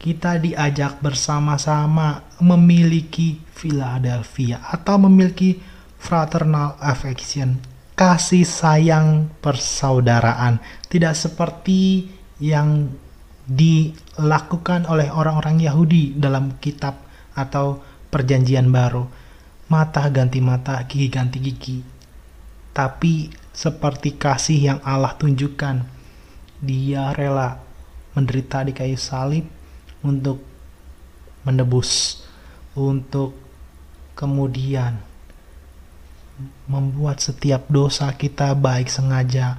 Kita 0.00 0.40
diajak 0.40 1.04
bersama-sama 1.04 2.24
memiliki 2.40 3.36
Philadelphia 3.52 4.64
atau 4.64 4.96
memiliki 4.96 5.60
fraternal 6.00 6.80
affection, 6.80 7.60
kasih 7.92 8.48
sayang 8.48 9.28
persaudaraan, 9.44 10.56
tidak 10.88 11.12
seperti 11.12 12.08
yang 12.40 12.88
dilakukan 13.44 14.88
oleh 14.88 15.12
orang-orang 15.12 15.60
Yahudi 15.60 16.16
dalam 16.16 16.56
kitab 16.56 17.04
atau 17.36 17.84
perjanjian 18.08 18.72
baru. 18.72 19.04
Mata 19.68 20.08
ganti 20.08 20.40
mata, 20.40 20.80
gigi 20.88 21.12
ganti 21.12 21.38
gigi. 21.38 21.78
Tapi 22.72 23.28
seperti 23.52 24.16
kasih 24.16 24.58
yang 24.58 24.78
Allah 24.82 25.14
tunjukkan, 25.14 25.84
dia 26.64 27.12
rela 27.12 27.60
menderita 28.16 28.64
di 28.64 28.72
kayu 28.72 28.96
salib 28.96 29.46
untuk 30.00 30.40
menebus, 31.44 32.22
untuk 32.74 33.36
kemudian 34.16 35.09
membuat 36.66 37.20
setiap 37.22 37.66
dosa 37.68 38.10
kita 38.14 38.54
baik 38.56 38.88
sengaja 38.88 39.58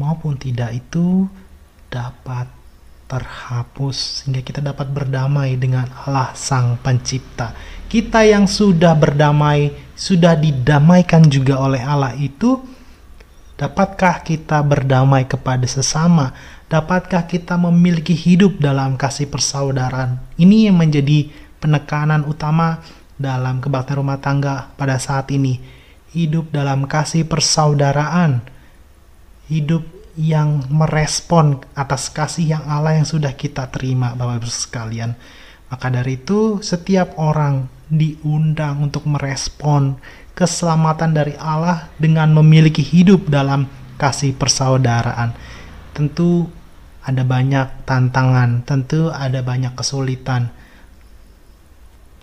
maupun 0.00 0.34
tidak 0.38 0.74
itu 0.74 1.30
dapat 1.88 2.50
terhapus 3.06 4.24
sehingga 4.24 4.42
kita 4.42 4.64
dapat 4.64 4.90
berdamai 4.90 5.54
dengan 5.60 5.86
Allah 6.04 6.34
Sang 6.34 6.80
Pencipta. 6.80 7.52
Kita 7.86 8.26
yang 8.26 8.50
sudah 8.50 8.96
berdamai, 8.96 9.70
sudah 9.94 10.34
didamaikan 10.34 11.28
juga 11.30 11.60
oleh 11.62 11.84
Allah 11.84 12.16
itu 12.18 12.74
Dapatkah 13.54 14.26
kita 14.26 14.66
berdamai 14.66 15.30
kepada 15.30 15.62
sesama? 15.70 16.34
Dapatkah 16.66 17.22
kita 17.22 17.54
memiliki 17.54 18.10
hidup 18.10 18.58
dalam 18.58 18.98
kasih 18.98 19.30
persaudaraan? 19.30 20.18
Ini 20.34 20.70
yang 20.70 20.82
menjadi 20.82 21.30
penekanan 21.62 22.26
utama 22.26 22.82
dalam 23.14 23.62
kebaktian 23.62 24.02
rumah 24.02 24.18
tangga 24.18 24.74
pada 24.74 24.98
saat 24.98 25.30
ini. 25.30 25.62
Hidup 26.14 26.54
dalam 26.54 26.86
kasih 26.86 27.26
persaudaraan. 27.26 28.46
Hidup 29.50 29.82
yang 30.14 30.62
merespon 30.70 31.58
atas 31.74 32.06
kasih 32.06 32.54
yang 32.54 32.64
Allah 32.70 33.02
yang 33.02 33.06
sudah 33.06 33.34
kita 33.34 33.66
terima, 33.74 34.14
Bapak 34.14 34.46
Ibu 34.46 34.48
sekalian. 34.48 35.18
Maka 35.74 35.90
dari 35.90 36.22
itu, 36.22 36.62
setiap 36.62 37.18
orang 37.18 37.66
diundang 37.90 38.86
untuk 38.86 39.10
merespon 39.10 39.98
keselamatan 40.38 41.10
dari 41.14 41.34
Allah 41.34 41.90
dengan 41.98 42.30
memiliki 42.30 42.82
hidup 42.82 43.26
dalam 43.26 43.66
kasih 43.98 44.38
persaudaraan. 44.38 45.34
Tentu 45.94 46.46
ada 47.02 47.26
banyak 47.26 47.86
tantangan, 47.86 48.62
tentu 48.62 49.10
ada 49.10 49.42
banyak 49.42 49.74
kesulitan. 49.74 50.54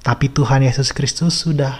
Tapi 0.02 0.32
Tuhan 0.32 0.64
Yesus 0.66 0.96
Kristus 0.96 1.44
sudah 1.44 1.78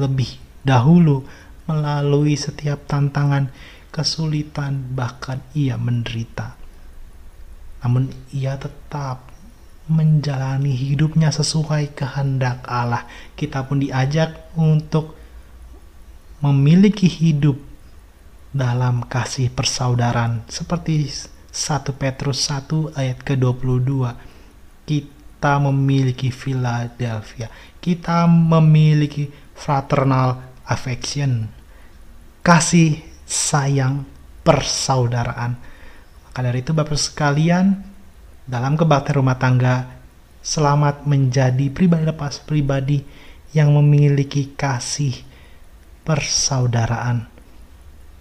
lebih 0.00 0.43
dahulu 0.64 1.22
melalui 1.68 2.36
setiap 2.36 2.84
tantangan, 2.88 3.52
kesulitan, 3.92 4.96
bahkan 4.96 5.40
ia 5.54 5.78
menderita. 5.78 6.56
Namun 7.84 8.08
ia 8.32 8.56
tetap 8.56 9.28
menjalani 9.84 10.72
hidupnya 10.72 11.28
sesuai 11.28 11.92
kehendak 11.92 12.64
Allah. 12.64 13.04
Kita 13.36 13.68
pun 13.68 13.84
diajak 13.84 14.56
untuk 14.56 15.12
memiliki 16.40 17.08
hidup 17.08 17.56
dalam 18.54 19.02
kasih 19.10 19.50
persaudaraan 19.50 20.46
seperti 20.46 21.10
1 21.50 21.90
Petrus 21.98 22.46
1 22.46 22.94
ayat 22.94 23.18
ke-22 23.26 24.14
kita 24.86 25.52
memiliki 25.58 26.30
Philadelphia 26.30 27.50
kita 27.82 28.30
memiliki 28.30 29.26
fraternal 29.58 30.53
affection 30.68 31.48
kasih 32.44 33.00
sayang 33.24 34.04
persaudaraan 34.44 35.56
maka 36.28 36.38
dari 36.44 36.60
itu 36.60 36.76
Bapak 36.76 36.98
sekalian 36.98 37.80
dalam 38.44 38.76
kebaktian 38.76 39.24
rumah 39.24 39.40
tangga 39.40 39.96
selamat 40.44 41.08
menjadi 41.08 41.72
pribadi 41.72 42.04
lepas 42.04 42.44
pribadi 42.44 43.00
yang 43.56 43.72
memiliki 43.72 44.52
kasih 44.52 45.16
persaudaraan 46.04 47.32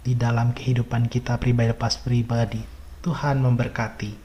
di 0.04 0.16
dalam 0.16 0.56
kehidupan 0.56 1.12
kita 1.12 1.36
pribadi 1.36 1.76
lepas 1.76 2.00
pribadi. 2.00 2.64
Tuhan 3.04 3.44
memberkati. 3.44 4.23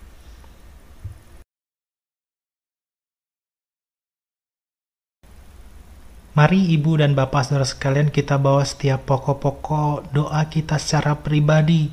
Mari 6.39 6.71
ibu 6.71 6.95
dan 6.95 7.19
bapak 7.19 7.51
saudara 7.51 7.67
sekalian 7.67 8.15
kita 8.15 8.39
bawa 8.39 8.63
setiap 8.63 9.11
pokok-pokok 9.11 10.15
doa 10.15 10.47
kita 10.47 10.79
secara 10.79 11.19
pribadi 11.19 11.91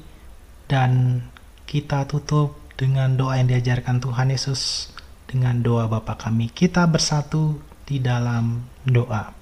dan 0.69 1.25
kita 1.65 2.05
tutup 2.05 2.53
dengan 2.77 3.17
doa 3.17 3.41
yang 3.41 3.49
diajarkan 3.49 3.97
Tuhan 3.97 4.29
Yesus 4.29 4.93
dengan 5.25 5.65
doa 5.65 5.89
Bapa 5.89 6.13
kami. 6.13 6.53
Kita 6.53 6.85
bersatu 6.85 7.57
di 7.89 7.97
dalam 7.97 8.61
doa. 8.85 9.33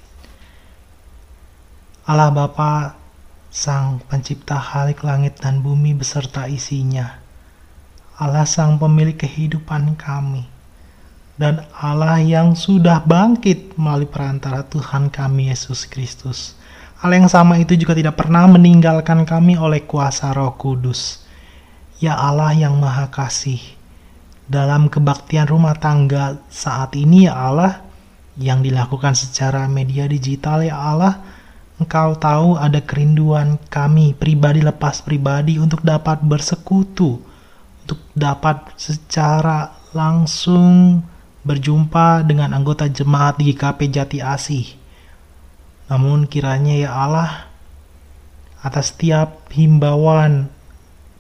Allah 2.08 2.32
Bapa, 2.32 2.96
Sang 3.52 4.00
Pencipta 4.08 4.56
Halik 4.56 5.04
Langit 5.04 5.36
dan 5.44 5.60
Bumi 5.60 5.92
beserta 5.92 6.48
isinya, 6.48 7.20
Allah 8.24 8.48
Sang 8.48 8.80
Pemilik 8.80 9.20
kehidupan 9.20 10.00
kami, 10.00 10.48
dan 11.34 11.66
Allah 11.74 12.22
yang 12.22 12.54
sudah 12.54 13.02
bangkit 13.02 13.74
melalui 13.74 14.06
perantara 14.06 14.62
Tuhan 14.70 15.10
kami 15.10 15.50
Yesus 15.50 15.90
Kristus. 15.90 16.54
Allah 17.02 17.20
yang 17.20 17.32
sama 17.32 17.60
itu 17.60 17.76
juga 17.76 17.98
tidak 17.98 18.16
pernah 18.16 18.48
meninggalkan 18.48 19.26
kami 19.28 19.60
oleh 19.60 19.84
kuasa 19.84 20.32
Roh 20.32 20.56
Kudus. 20.56 21.26
Ya 22.00 22.16
Allah 22.16 22.56
yang 22.56 22.80
Maha 22.80 23.12
Kasih, 23.12 23.60
dalam 24.48 24.88
kebaktian 24.88 25.48
rumah 25.50 25.76
tangga 25.76 26.40
saat 26.48 26.96
ini 26.96 27.28
ya 27.28 27.36
Allah, 27.36 27.84
yang 28.40 28.64
dilakukan 28.64 29.14
secara 29.14 29.68
media 29.68 30.08
digital 30.08 30.64
ya 30.64 30.80
Allah, 30.80 31.20
Engkau 31.82 32.14
tahu 32.16 32.56
ada 32.56 32.80
kerinduan 32.86 33.58
kami 33.68 34.14
pribadi 34.14 34.62
lepas 34.62 35.02
pribadi 35.02 35.58
untuk 35.58 35.82
dapat 35.82 36.22
bersekutu, 36.22 37.20
untuk 37.84 38.00
dapat 38.14 38.78
secara 38.78 39.74
langsung 39.92 41.02
berjumpa 41.44 42.24
dengan 42.24 42.56
anggota 42.56 42.88
jemaat 42.88 43.40
di 43.40 43.52
GKP 43.52 43.80
Jati 43.92 44.20
Asih. 44.24 44.68
Namun 45.92 46.26
kiranya 46.26 46.76
ya 46.76 46.92
Allah, 46.96 47.52
atas 48.64 48.96
setiap 48.96 49.52
himbauan 49.52 50.48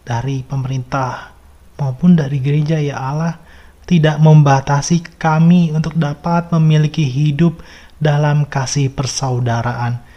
dari 0.08 0.42
pemerintah 0.44 1.36
maupun 1.76 2.16
dari 2.16 2.40
gereja 2.40 2.80
ya 2.80 2.98
Allah, 3.00 3.40
tidak 3.84 4.18
membatasi 4.24 5.20
kami 5.20 5.76
untuk 5.76 6.00
dapat 6.00 6.50
memiliki 6.56 7.04
hidup 7.04 7.60
dalam 8.00 8.48
kasih 8.48 8.92
persaudaraan 8.92 10.14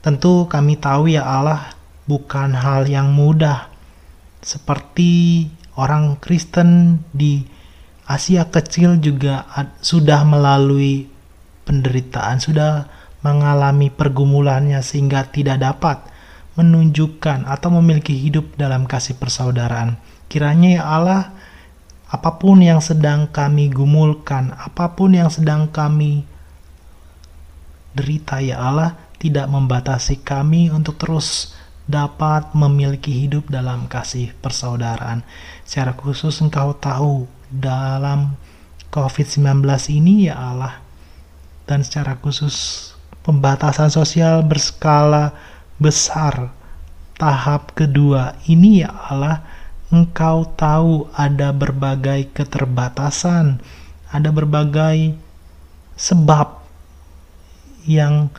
Tentu 0.00 0.48
kami 0.48 0.80
tahu 0.80 1.12
ya 1.12 1.28
Allah 1.28 1.76
bukan 2.08 2.56
hal 2.56 2.88
yang 2.88 3.12
mudah. 3.12 3.68
Seperti 4.40 5.44
orang 5.76 6.16
Kristen 6.16 7.04
di 7.12 7.44
Asia 8.10 8.50
kecil 8.50 8.98
juga 8.98 9.46
sudah 9.78 10.26
melalui 10.26 11.06
penderitaan, 11.62 12.42
sudah 12.42 12.90
mengalami 13.22 13.86
pergumulannya 13.86 14.82
sehingga 14.82 15.30
tidak 15.30 15.62
dapat 15.62 16.02
menunjukkan 16.58 17.46
atau 17.46 17.70
memiliki 17.78 18.18
hidup 18.18 18.58
dalam 18.58 18.90
kasih 18.90 19.14
persaudaraan. 19.14 19.94
Kiranya 20.26 20.82
ya 20.82 20.84
Allah, 20.90 21.22
apa 22.10 22.42
pun 22.42 22.58
yang 22.58 22.82
sedang 22.82 23.30
kami 23.30 23.70
gumulkan, 23.70 24.58
apa 24.58 24.90
pun 24.98 25.14
yang 25.14 25.30
sedang 25.30 25.70
kami 25.70 26.26
derita 27.94 28.42
ya 28.42 28.58
Allah, 28.58 28.98
tidak 29.22 29.46
membatasi 29.46 30.18
kami 30.26 30.74
untuk 30.74 30.98
terus 30.98 31.54
dapat 31.86 32.50
memiliki 32.58 33.14
hidup 33.14 33.46
dalam 33.46 33.86
kasih 33.86 34.34
persaudaraan. 34.42 35.22
Secara 35.62 35.94
khusus 35.94 36.34
engkau 36.42 36.74
tahu 36.74 37.30
dalam 37.52 38.38
COVID-19 38.94 39.66
ini 39.90 40.30
ya 40.30 40.38
Allah. 40.38 40.74
Dan 41.66 41.86
secara 41.86 42.18
khusus 42.18 42.90
pembatasan 43.22 43.92
sosial 43.92 44.42
berskala 44.42 45.30
besar 45.78 46.50
tahap 47.20 47.76
kedua 47.76 48.34
ini 48.48 48.82
ya 48.82 48.90
Allah 48.90 49.44
engkau 49.90 50.46
tahu 50.56 51.10
ada 51.12 51.52
berbagai 51.52 52.30
keterbatasan, 52.32 53.60
ada 54.08 54.30
berbagai 54.30 55.14
sebab 55.98 56.62
yang 57.84 58.30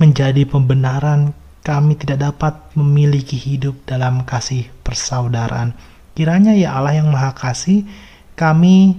menjadi 0.00 0.42
pembenaran 0.48 1.36
kami 1.64 1.96
tidak 1.96 2.32
dapat 2.32 2.54
memiliki 2.76 3.38
hidup 3.40 3.78
dalam 3.88 4.26
kasih 4.28 4.68
persaudaraan. 4.84 5.72
Kiranya 6.12 6.52
ya 6.52 6.76
Allah 6.76 7.00
yang 7.00 7.08
Maha 7.10 7.32
Kasih, 7.34 7.88
kami 8.34 8.98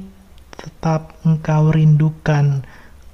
tetap 0.56 1.20
Engkau 1.28 1.72
rindukan, 1.72 2.64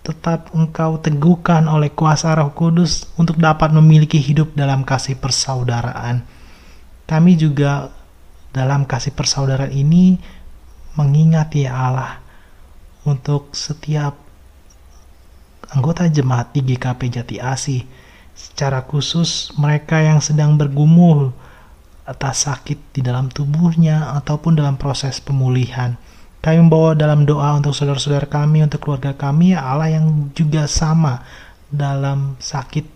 tetap 0.06 0.54
Engkau 0.54 1.02
teguhkan 1.02 1.66
oleh 1.66 1.90
kuasa 1.90 2.34
Roh 2.38 2.54
Kudus 2.54 3.10
untuk 3.18 3.42
dapat 3.42 3.74
memiliki 3.74 4.22
hidup 4.22 4.54
dalam 4.54 4.86
kasih 4.86 5.18
persaudaraan. 5.18 6.22
Kami 7.10 7.36
juga 7.36 7.90
dalam 8.54 8.86
kasih 8.86 9.12
persaudaraan 9.18 9.74
ini 9.74 10.22
mengingat 10.96 11.56
ya 11.58 11.74
Allah 11.74 12.22
untuk 13.08 13.52
setiap 13.58 14.14
anggota 15.72 16.06
jemaat 16.06 16.52
di 16.52 16.62
GKP 16.62 17.02
Jati 17.10 17.38
Asih, 17.40 17.82
secara 18.36 18.84
khusus 18.84 19.56
mereka 19.56 20.04
yang 20.04 20.20
sedang 20.20 20.60
bergumul 20.60 21.32
atas 22.04 22.44
sakit 22.50 22.92
di 22.92 23.02
dalam 23.06 23.32
tubuhnya 23.32 24.12
ataupun 24.20 24.60
dalam 24.60 24.76
proses 24.76 25.24
pemulihan. 25.24 25.96
Kami 26.42 26.58
membawa 26.58 26.98
dalam 26.98 27.30
doa 27.30 27.54
untuk 27.54 27.78
saudara-saudara 27.78 28.26
kami, 28.26 28.66
untuk 28.66 28.82
keluarga 28.82 29.14
kami, 29.14 29.54
ya 29.54 29.62
Allah 29.62 29.94
yang 29.94 30.34
juga 30.34 30.66
sama 30.66 31.22
dalam 31.70 32.34
sakit, 32.42 32.90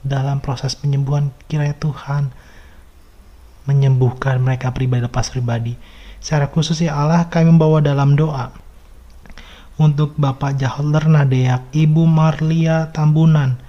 dalam 0.00 0.40
proses 0.40 0.72
penyembuhan, 0.72 1.28
kiranya 1.44 1.76
Tuhan 1.76 2.32
menyembuhkan 3.68 4.40
mereka 4.40 4.72
pribadi 4.72 5.04
lepas 5.04 5.28
pribadi. 5.28 5.76
Secara 6.24 6.48
khusus 6.48 6.80
ya 6.80 6.96
Allah, 6.96 7.28
kami 7.28 7.52
membawa 7.52 7.84
dalam 7.84 8.16
doa 8.16 8.48
untuk 9.76 10.16
Bapak 10.16 10.56
Jaholer 10.56 11.04
Nadeak, 11.04 11.68
Ibu 11.76 12.08
Marlia 12.08 12.88
Tambunan. 12.96 13.60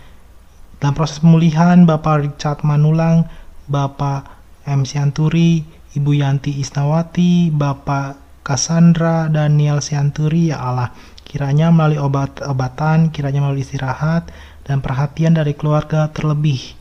Dalam 0.80 0.96
proses 0.96 1.20
pemulihan, 1.20 1.84
Bapak 1.84 2.24
Richard 2.24 2.64
Manulang 2.64 3.28
Bapak 3.66 4.30
M. 4.70 4.86
Sianturi, 4.86 5.66
Ibu 5.98 6.12
Yanti 6.16 6.62
Isnawati, 6.62 7.50
Bapak 7.50 8.25
Cassandra 8.46 9.26
Daniel 9.34 9.82
Sianturi, 9.82 10.54
ya 10.54 10.62
Allah. 10.62 10.94
Kiranya 11.26 11.74
melalui 11.74 11.98
obat-obatan, 11.98 13.10
kiranya 13.10 13.42
melalui 13.42 13.66
istirahat, 13.66 14.30
dan 14.62 14.86
perhatian 14.86 15.34
dari 15.34 15.58
keluarga 15.58 16.14
terlebih 16.14 16.78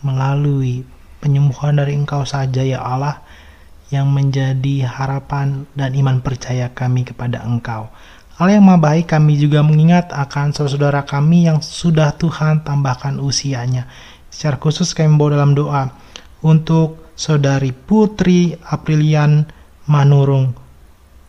melalui 0.00 0.88
penyembuhan 1.20 1.76
dari 1.76 1.92
Engkau 1.92 2.24
saja 2.24 2.64
ya 2.64 2.80
Allah 2.80 3.20
yang 3.92 4.08
menjadi 4.08 4.88
harapan 4.88 5.68
dan 5.76 5.92
iman 5.92 6.24
percaya 6.24 6.72
kami 6.72 7.04
kepada 7.04 7.44
Engkau. 7.44 7.92
Allah 8.40 8.56
yang 8.56 8.64
maha 8.64 8.80
baik 8.80 9.12
kami 9.12 9.36
juga 9.36 9.60
mengingat 9.60 10.08
akan 10.16 10.56
saudara-saudara 10.56 11.04
kami 11.04 11.44
yang 11.44 11.60
sudah 11.60 12.16
Tuhan 12.16 12.64
tambahkan 12.64 13.20
usianya. 13.20 13.84
Secara 14.32 14.56
khusus 14.56 14.96
kami 14.96 15.12
membawa 15.12 15.36
dalam 15.36 15.52
doa 15.52 15.92
untuk 16.40 17.12
saudari 17.20 17.76
Putri 17.76 18.56
Aprilian 18.64 19.44
Manurung, 19.84 20.56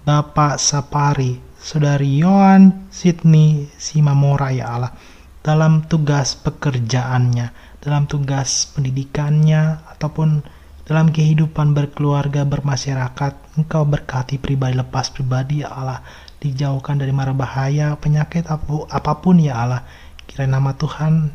Bapak 0.02 0.58
Sapari, 0.58 1.38
saudari 1.62 2.26
Yohan 2.26 2.90
Sidney 2.90 3.70
Simamora 3.78 4.50
ya 4.50 4.74
Allah. 4.74 4.98
Dalam 5.46 5.86
tugas 5.86 6.34
pekerjaannya, 6.42 7.78
dalam 7.86 8.10
tugas 8.10 8.66
pendidikannya 8.74 9.78
ataupun 9.94 10.42
dalam 10.90 11.14
kehidupan 11.14 11.78
berkeluarga 11.78 12.50
bermasyarakat 12.50 13.62
engkau 13.62 13.86
berkati 13.86 14.42
pribadi 14.42 14.74
lepas 14.74 15.14
pribadi 15.14 15.62
ya 15.62 15.70
Allah. 15.70 16.02
Dijauhkan 16.42 16.98
dari 16.98 17.14
mara 17.14 17.38
bahaya 17.38 17.94
penyakit 17.94 18.50
apa 18.50 19.14
pun 19.22 19.38
ya 19.38 19.54
Allah. 19.54 19.86
Kira 20.26 20.50
nama 20.50 20.74
Tuhan 20.74 21.30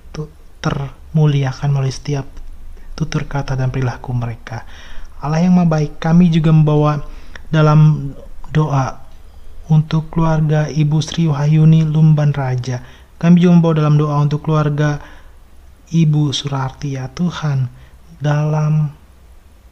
termuliakan 0.58 1.70
melalui 1.70 1.94
setiap 1.94 2.26
tutur 2.98 3.30
kata 3.30 3.54
dan 3.54 3.70
perilaku 3.70 4.10
mereka. 4.10 4.66
Allah 5.22 5.38
yang 5.38 5.54
maha 5.54 5.70
baik 5.70 6.02
kami 6.02 6.34
juga 6.34 6.50
membawa 6.50 7.06
dalam 7.46 8.10
doa 8.56 9.04
untuk 9.68 10.08
keluarga 10.08 10.72
Ibu 10.72 11.04
Sri 11.04 11.28
Wahyuni 11.28 11.84
Lumban 11.84 12.32
Raja 12.32 12.80
kami 13.20 13.44
juga 13.44 13.52
membawa 13.60 13.74
dalam 13.76 13.96
doa 14.00 14.16
untuk 14.24 14.44
keluarga 14.44 15.00
Ibu 15.92 16.32
Surarti 16.32 16.96
ya 16.96 17.12
Tuhan 17.12 17.68
dalam 18.20 18.92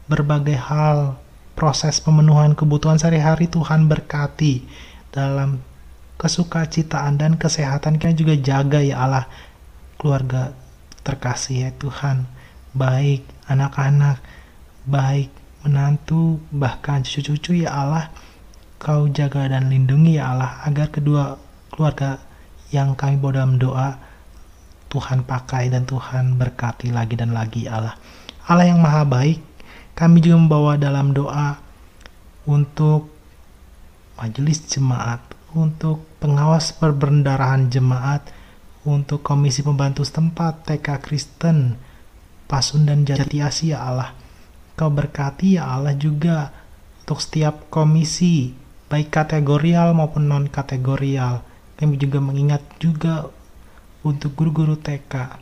berbagai 0.08 0.56
hal 0.56 1.16
proses 1.56 2.00
pemenuhan 2.00 2.52
kebutuhan 2.52 2.96
sehari-hari 2.96 3.48
Tuhan 3.48 3.88
berkati 3.88 4.64
dalam 5.14 5.62
kesukacitaan 6.18 7.20
dan 7.20 7.38
kesehatan. 7.38 8.00
Kita 8.00 8.12
juga 8.14 8.34
jaga 8.38 8.80
ya 8.82 9.04
Allah 9.04 9.26
keluarga 10.00 10.56
terkasih 11.06 11.68
ya 11.68 11.70
Tuhan. 11.76 12.26
Baik 12.74 13.22
anak-anak 13.46 14.18
baik 14.84 15.30
menantu 15.64 16.42
bahkan 16.52 17.06
cucu-cucu 17.06 17.64
ya 17.64 17.72
Allah 17.72 18.12
kau 18.84 19.08
jaga 19.08 19.48
dan 19.48 19.72
lindungi 19.72 20.20
ya 20.20 20.36
Allah 20.36 20.60
agar 20.68 20.92
kedua 20.92 21.40
keluarga 21.72 22.20
yang 22.68 22.92
kami 22.92 23.16
bawa 23.16 23.40
dalam 23.40 23.56
doa 23.56 23.96
Tuhan 24.92 25.24
pakai 25.24 25.72
dan 25.72 25.88
Tuhan 25.88 26.36
berkati 26.36 26.92
lagi 26.92 27.16
dan 27.16 27.32
lagi 27.32 27.64
ya 27.64 27.80
Allah 27.80 27.96
Allah 28.44 28.68
yang 28.68 28.84
maha 28.84 29.08
baik 29.08 29.40
kami 29.96 30.20
juga 30.20 30.36
membawa 30.36 30.76
dalam 30.76 31.16
doa 31.16 31.54
untuk 32.44 33.14
majelis 34.18 34.62
jemaat, 34.66 35.22
untuk 35.54 36.02
pengawas 36.18 36.74
perbendarahan 36.74 37.70
jemaat, 37.70 38.26
untuk 38.82 39.22
komisi 39.24 39.62
pembantu 39.62 40.02
setempat 40.02 40.66
TK 40.66 40.88
Kristen, 40.98 41.78
Pasundan 42.50 43.06
Jati 43.06 43.38
Asia 43.40 43.86
Allah. 43.86 44.12
Kau 44.74 44.90
berkati 44.90 45.54
ya 45.56 45.70
Allah 45.70 45.94
juga 45.94 46.50
untuk 47.06 47.22
setiap 47.22 47.70
komisi, 47.70 48.50
baik 48.94 49.10
kategorial 49.10 49.90
maupun 49.90 50.30
non 50.30 50.46
kategorial. 50.46 51.42
Kami 51.74 51.98
juga 51.98 52.22
mengingat 52.22 52.62
juga 52.78 53.26
untuk 54.06 54.38
guru-guru 54.38 54.78
TK, 54.78 55.34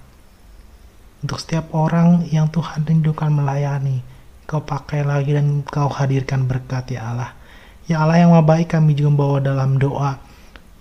untuk 1.20 1.36
setiap 1.36 1.76
orang 1.76 2.24
yang 2.32 2.48
Tuhan 2.48 2.88
rindukan 2.88 3.28
melayani. 3.28 4.00
Kau 4.48 4.64
pakai 4.64 5.04
lagi 5.04 5.36
dan 5.36 5.60
kau 5.68 5.92
hadirkan 5.92 6.48
berkat 6.48 6.96
ya 6.96 7.12
Allah. 7.12 7.36
Ya 7.84 8.00
Allah 8.00 8.24
yang 8.24 8.32
maha 8.32 8.40
baik 8.40 8.72
kami 8.72 8.96
juga 8.96 9.12
membawa 9.12 9.36
dalam 9.44 9.76
doa 9.76 10.16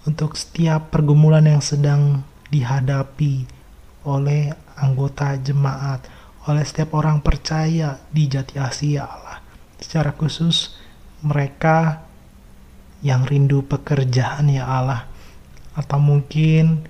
untuk 0.07 0.39
setiap 0.39 0.95
pergumulan 0.95 1.43
yang 1.43 1.59
sedang 1.59 2.23
dihadapi 2.47 3.51
oleh 4.07 4.47
anggota 4.79 5.35
jemaat, 5.43 6.07
oleh 6.47 6.63
setiap 6.63 6.95
orang 6.95 7.19
percaya 7.19 7.99
di 8.07 8.31
Jati 8.31 8.55
Asia 8.55 9.11
Allah. 9.11 9.43
Secara 9.75 10.15
khusus 10.15 10.79
mereka 11.19 12.07
yang 13.01 13.25
rindu 13.25 13.65
pekerjaan 13.65 14.49
ya 14.49 14.69
Allah 14.69 15.09
atau 15.73 15.97
mungkin 15.97 16.85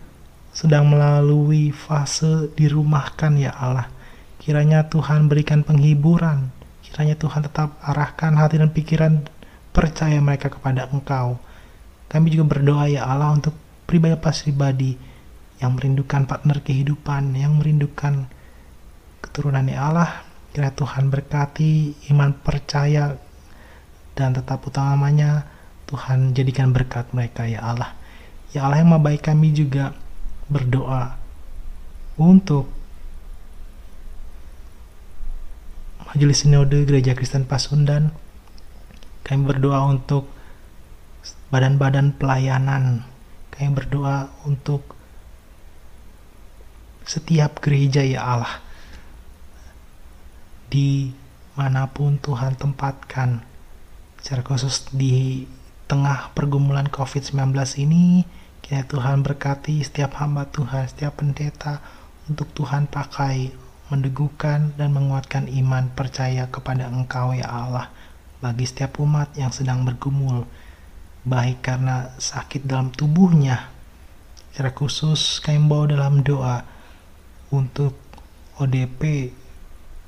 sedang 0.51 0.91
melalui 0.91 1.71
fase 1.71 2.51
dirumahkan 2.53 3.39
ya 3.39 3.55
Allah. 3.55 3.87
Kiranya 4.41 4.91
Tuhan 4.91 5.31
berikan 5.31 5.63
penghiburan, 5.63 6.51
kiranya 6.83 7.15
Tuhan 7.15 7.47
tetap 7.47 7.79
arahkan 7.79 8.35
hati 8.35 8.59
dan 8.59 8.73
pikiran 8.73 9.13
percaya 9.71 10.19
mereka 10.19 10.51
kepada 10.51 10.91
Engkau. 10.91 11.39
Kami 12.11 12.27
juga 12.27 12.57
berdoa 12.57 12.91
ya 12.91 13.07
Allah 13.07 13.31
untuk 13.31 13.55
pribadi 13.87 14.19
pas 14.19 14.35
pribadi 14.35 14.91
yang 15.63 15.77
merindukan 15.77 16.27
partner 16.27 16.59
kehidupan, 16.59 17.37
yang 17.37 17.61
merindukan 17.61 18.27
keturunan 19.23 19.63
ya 19.69 19.87
Allah. 19.87 20.11
Kira 20.51 20.75
Tuhan 20.75 21.07
berkati 21.07 21.95
iman 22.11 22.35
percaya 22.35 23.15
dan 24.11 24.35
tetap 24.35 24.67
utamanya 24.67 25.47
Tuhan 25.91 26.31
jadikan 26.31 26.71
berkat 26.71 27.11
mereka 27.11 27.43
ya 27.43 27.59
Allah. 27.59 27.91
Ya 28.55 28.63
Allah 28.63 28.79
yang 28.79 28.95
maha 28.95 29.11
baik 29.11 29.27
kami 29.27 29.51
juga 29.51 29.91
berdoa 30.47 31.19
untuk 32.15 32.71
Majelis 36.07 36.43
Sinode 36.43 36.87
Gereja 36.87 37.11
Kristen 37.11 37.43
Pasundan 37.43 38.15
kami 39.21 39.47
berdoa 39.47 39.85
untuk 39.87 40.27
badan-badan 41.53 42.17
pelayanan. 42.17 43.05
Kami 43.53 43.69
berdoa 43.71 44.27
untuk 44.43 44.97
setiap 47.05 47.61
gereja 47.61 48.01
ya 48.01 48.25
Allah. 48.25 48.59
Di 50.71 51.15
mana 51.53 51.87
pun 51.91 52.17
Tuhan 52.17 52.57
tempatkan. 52.57 53.43
Secara 54.21 54.43
khusus 54.45 54.85
di 54.93 55.47
tengah 55.91 56.31
pergumulan 56.31 56.87
COVID-19 56.87 57.51
ini, 57.83 58.23
kiranya 58.63 58.87
Tuhan 58.87 59.27
berkati 59.27 59.83
setiap 59.83 60.15
hamba 60.23 60.47
Tuhan, 60.47 60.87
setiap 60.87 61.19
pendeta 61.19 61.83
untuk 62.31 62.47
Tuhan 62.55 62.87
pakai 62.87 63.51
mendegukan 63.91 64.71
dan 64.79 64.95
menguatkan 64.95 65.51
iman 65.51 65.91
percaya 65.91 66.47
kepada 66.47 66.87
Engkau 66.87 67.35
ya 67.35 67.43
Allah 67.51 67.91
bagi 68.39 68.63
setiap 68.63 69.03
umat 69.03 69.35
yang 69.35 69.51
sedang 69.51 69.83
bergumul, 69.83 70.47
baik 71.27 71.59
karena 71.59 72.15
sakit 72.15 72.63
dalam 72.63 72.95
tubuhnya. 72.95 73.67
Secara 74.55 74.71
khusus 74.71 75.43
kami 75.43 75.67
bawa 75.67 75.91
dalam 75.91 76.23
doa 76.23 76.63
untuk 77.51 77.99
ODP, 78.63 79.31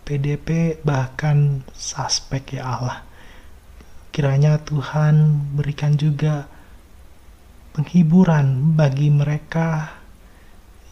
PDP, 0.07 0.79
bahkan 0.79 1.67
suspek 1.75 2.55
ya 2.55 2.71
Allah. 2.71 3.03
Kiranya 4.13 4.61
Tuhan 4.61 5.41
berikan 5.57 5.97
juga 5.97 6.45
penghiburan 7.73 8.77
bagi 8.77 9.09
mereka 9.09 9.89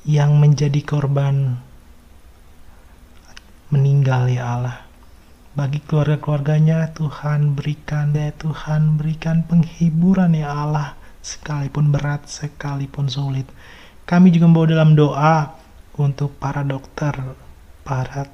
yang 0.09 0.41
menjadi 0.41 0.81
korban 0.81 1.53
meninggal 3.69 4.25
ya 4.25 4.57
Allah. 4.57 4.77
Bagi 5.53 5.85
keluarga-keluarganya 5.85 6.97
Tuhan 6.97 7.53
berikan 7.53 8.09
ya 8.17 8.33
Tuhan 8.33 8.97
berikan 8.97 9.45
penghiburan 9.45 10.33
ya 10.33 10.49
Allah 10.49 10.97
sekalipun 11.21 11.93
berat 11.93 12.25
sekalipun 12.25 13.05
sulit. 13.05 13.45
Kami 14.09 14.33
juga 14.33 14.49
membawa 14.49 14.65
dalam 14.65 14.97
doa 14.97 15.53
untuk 16.01 16.33
para 16.41 16.65
dokter 16.65 17.13
para 17.85 18.25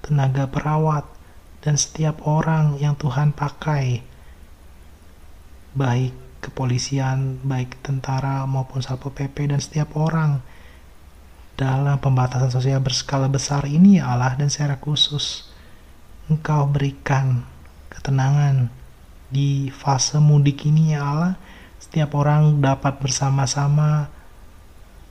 tenaga 0.00 0.48
perawat 0.48 1.04
dan 1.60 1.76
setiap 1.76 2.24
orang 2.24 2.80
yang 2.80 2.96
Tuhan 2.96 3.36
pakai 3.36 4.11
baik 5.72 6.12
kepolisian 6.42 7.38
baik 7.46 7.78
tentara 7.80 8.44
maupun 8.44 8.82
satpol 8.82 9.14
pp 9.14 9.52
dan 9.52 9.60
setiap 9.62 9.94
orang 9.94 10.42
dalam 11.54 12.00
pembatasan 12.02 12.50
sosial 12.50 12.82
berskala 12.82 13.30
besar 13.30 13.68
ini 13.68 14.02
ya 14.02 14.10
Allah 14.10 14.34
dan 14.34 14.50
secara 14.50 14.80
khusus 14.80 15.52
Engkau 16.30 16.70
berikan 16.70 17.42
ketenangan 17.90 18.70
di 19.28 19.68
fase 19.74 20.22
mudik 20.22 20.64
ini 20.64 20.94
ya 20.94 21.02
Allah. 21.02 21.34
Setiap 21.82 22.14
orang 22.14 22.62
dapat 22.62 23.02
bersama-sama 23.02 24.06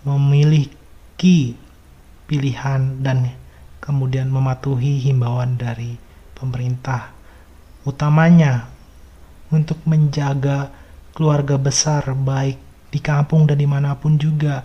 memiliki 0.08 1.54
pilihan 2.26 3.04
dan 3.04 3.38
kemudian 3.84 4.32
mematuhi 4.32 5.04
himbauan 5.04 5.60
dari 5.60 6.00
pemerintah, 6.34 7.12
utamanya 7.86 8.72
untuk 9.52 9.78
menjaga 9.84 10.72
keluarga 11.12 11.60
besar 11.60 12.08
baik 12.16 12.58
di 12.92 13.00
kampung 13.04 13.46
dan 13.46 13.60
di 13.60 13.68
mana 13.68 13.94
pun 14.00 14.16
juga. 14.16 14.64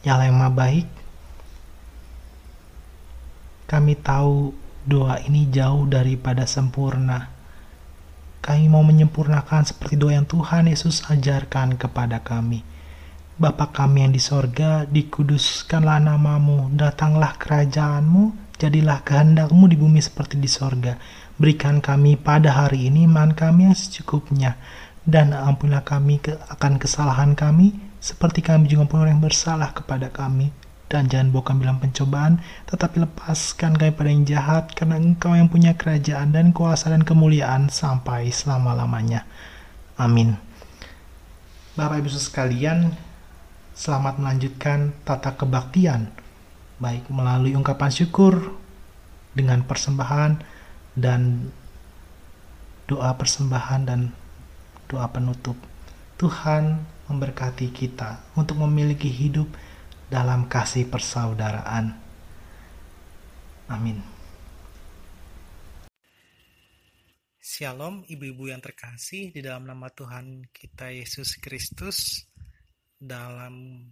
Ya 0.00 0.16
maha 0.16 0.48
baik, 0.48 0.88
kami 3.68 3.94
tahu 4.00 4.56
doa 4.82 5.20
ini 5.22 5.46
jauh 5.52 5.86
daripada 5.86 6.48
sempurna. 6.48 7.30
Kami 8.40 8.72
mau 8.72 8.80
menyempurnakan 8.80 9.68
seperti 9.68 10.00
doa 10.00 10.16
yang 10.16 10.24
Tuhan 10.24 10.72
Yesus 10.72 11.04
ajarkan 11.06 11.76
kepada 11.76 12.24
kami. 12.24 12.64
Bapa 13.36 13.68
kami 13.68 14.08
yang 14.08 14.12
di 14.16 14.20
sorga, 14.20 14.88
dikuduskanlah 14.88 16.00
namamu, 16.00 16.72
datanglah 16.72 17.36
kerajaanmu, 17.36 18.49
jadilah 18.60 19.00
kehendakmu 19.00 19.72
di 19.72 19.80
bumi 19.80 20.04
seperti 20.04 20.36
di 20.36 20.46
sorga. 20.46 21.00
Berikan 21.40 21.80
kami 21.80 22.20
pada 22.20 22.52
hari 22.52 22.92
ini 22.92 23.08
iman 23.08 23.32
kami 23.32 23.72
yang 23.72 23.76
secukupnya, 23.76 24.60
dan 25.08 25.32
ampunilah 25.32 25.80
kami 25.80 26.20
ke, 26.20 26.36
akan 26.52 26.76
kesalahan 26.76 27.32
kami, 27.32 27.72
seperti 27.96 28.44
kami 28.44 28.68
juga 28.68 28.84
pun 28.84 29.00
orang 29.00 29.16
yang 29.16 29.24
bersalah 29.24 29.72
kepada 29.72 30.12
kami. 30.12 30.52
Dan 30.90 31.06
jangan 31.08 31.30
bawa 31.32 31.44
kami 31.48 31.58
dalam 31.64 31.80
pencobaan, 31.80 32.42
tetapi 32.68 33.08
lepaskan 33.08 33.78
kami 33.80 33.94
pada 33.96 34.10
yang 34.12 34.26
jahat, 34.28 34.64
karena 34.76 35.00
engkau 35.00 35.32
yang 35.32 35.48
punya 35.48 35.72
kerajaan 35.72 36.34
dan 36.34 36.52
kuasa 36.52 36.92
dan 36.92 37.06
kemuliaan 37.06 37.72
sampai 37.72 38.28
selama-lamanya. 38.28 39.24
Amin. 39.96 40.36
Bapak 41.78 42.04
Ibu 42.04 42.10
sekalian, 42.12 42.92
selamat 43.72 44.20
melanjutkan 44.20 44.92
tata 45.06 45.32
kebaktian, 45.38 46.12
baik 46.80 47.12
melalui 47.12 47.52
ungkapan 47.52 47.92
syukur 47.92 48.56
dengan 49.36 49.62
persembahan 49.62 50.40
dan 50.96 51.52
doa 52.88 53.14
persembahan 53.14 53.82
dan 53.86 54.10
doa 54.90 55.06
penutup. 55.12 55.54
Tuhan 56.18 56.82
memberkati 57.06 57.70
kita 57.70 58.34
untuk 58.34 58.58
memiliki 58.64 59.06
hidup 59.06 59.46
dalam 60.10 60.50
kasih 60.50 60.88
persaudaraan. 60.90 61.94
Amin. 63.70 64.02
Shalom 67.38 68.02
ibu-ibu 68.08 68.50
yang 68.50 68.58
terkasih 68.58 69.30
di 69.30 69.40
dalam 69.44 69.68
nama 69.68 69.92
Tuhan 69.92 70.48
kita 70.50 70.90
Yesus 70.90 71.38
Kristus 71.38 72.26
dalam 72.98 73.84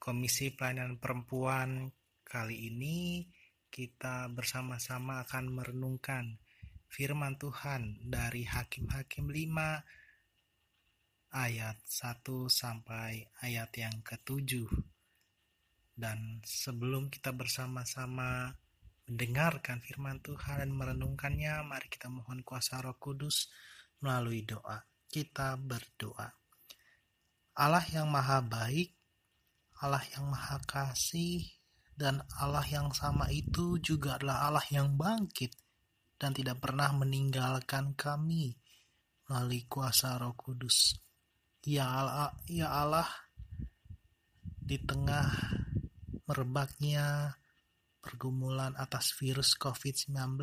Komisi 0.00 0.48
Pelayanan 0.48 0.96
Perempuan 0.96 1.92
kali 2.24 2.72
ini 2.72 3.28
kita 3.68 4.32
bersama-sama 4.32 5.20
akan 5.28 5.52
merenungkan 5.52 6.40
firman 6.88 7.36
Tuhan 7.36 8.08
dari 8.08 8.48
Hakim-hakim 8.48 9.28
5 9.28 11.36
ayat 11.36 11.76
1 11.84 12.16
sampai 12.48 13.28
ayat 13.44 13.68
yang 13.76 14.00
ke-7. 14.00 14.72
Dan 15.92 16.40
sebelum 16.48 17.12
kita 17.12 17.36
bersama-sama 17.36 18.56
mendengarkan 19.04 19.84
firman 19.84 20.24
Tuhan 20.24 20.64
dan 20.64 20.72
merenungkannya, 20.72 21.60
mari 21.60 21.92
kita 21.92 22.08
mohon 22.08 22.40
kuasa 22.40 22.80
Roh 22.80 22.96
Kudus 22.96 23.52
melalui 24.00 24.48
doa. 24.48 24.80
Kita 25.12 25.60
berdoa. 25.60 26.32
Allah 27.60 27.84
yang 27.92 28.08
maha 28.08 28.40
baik, 28.40 28.96
Allah 29.80 30.04
yang 30.12 30.28
maha 30.28 30.60
kasih, 30.68 31.44
dan 31.96 32.24
Allah 32.40 32.64
yang 32.64 32.92
sama 32.96 33.28
itu 33.28 33.76
juga 33.80 34.16
adalah 34.16 34.48
Allah 34.48 34.66
yang 34.72 34.96
bangkit 34.96 35.52
dan 36.20 36.36
tidak 36.36 36.60
pernah 36.60 36.92
meninggalkan 36.96 37.96
kami 37.96 38.56
melalui 39.28 39.64
kuasa 39.64 40.20
Roh 40.20 40.36
Kudus. 40.36 40.96
Ya 41.64 41.88
Allah, 41.88 42.32
ya 42.48 42.72
Allah, 42.72 43.08
di 44.44 44.80
tengah 44.80 45.28
merebaknya 46.24 47.36
pergumulan 48.00 48.72
atas 48.80 49.12
virus 49.16 49.56
COVID-19 49.60 50.40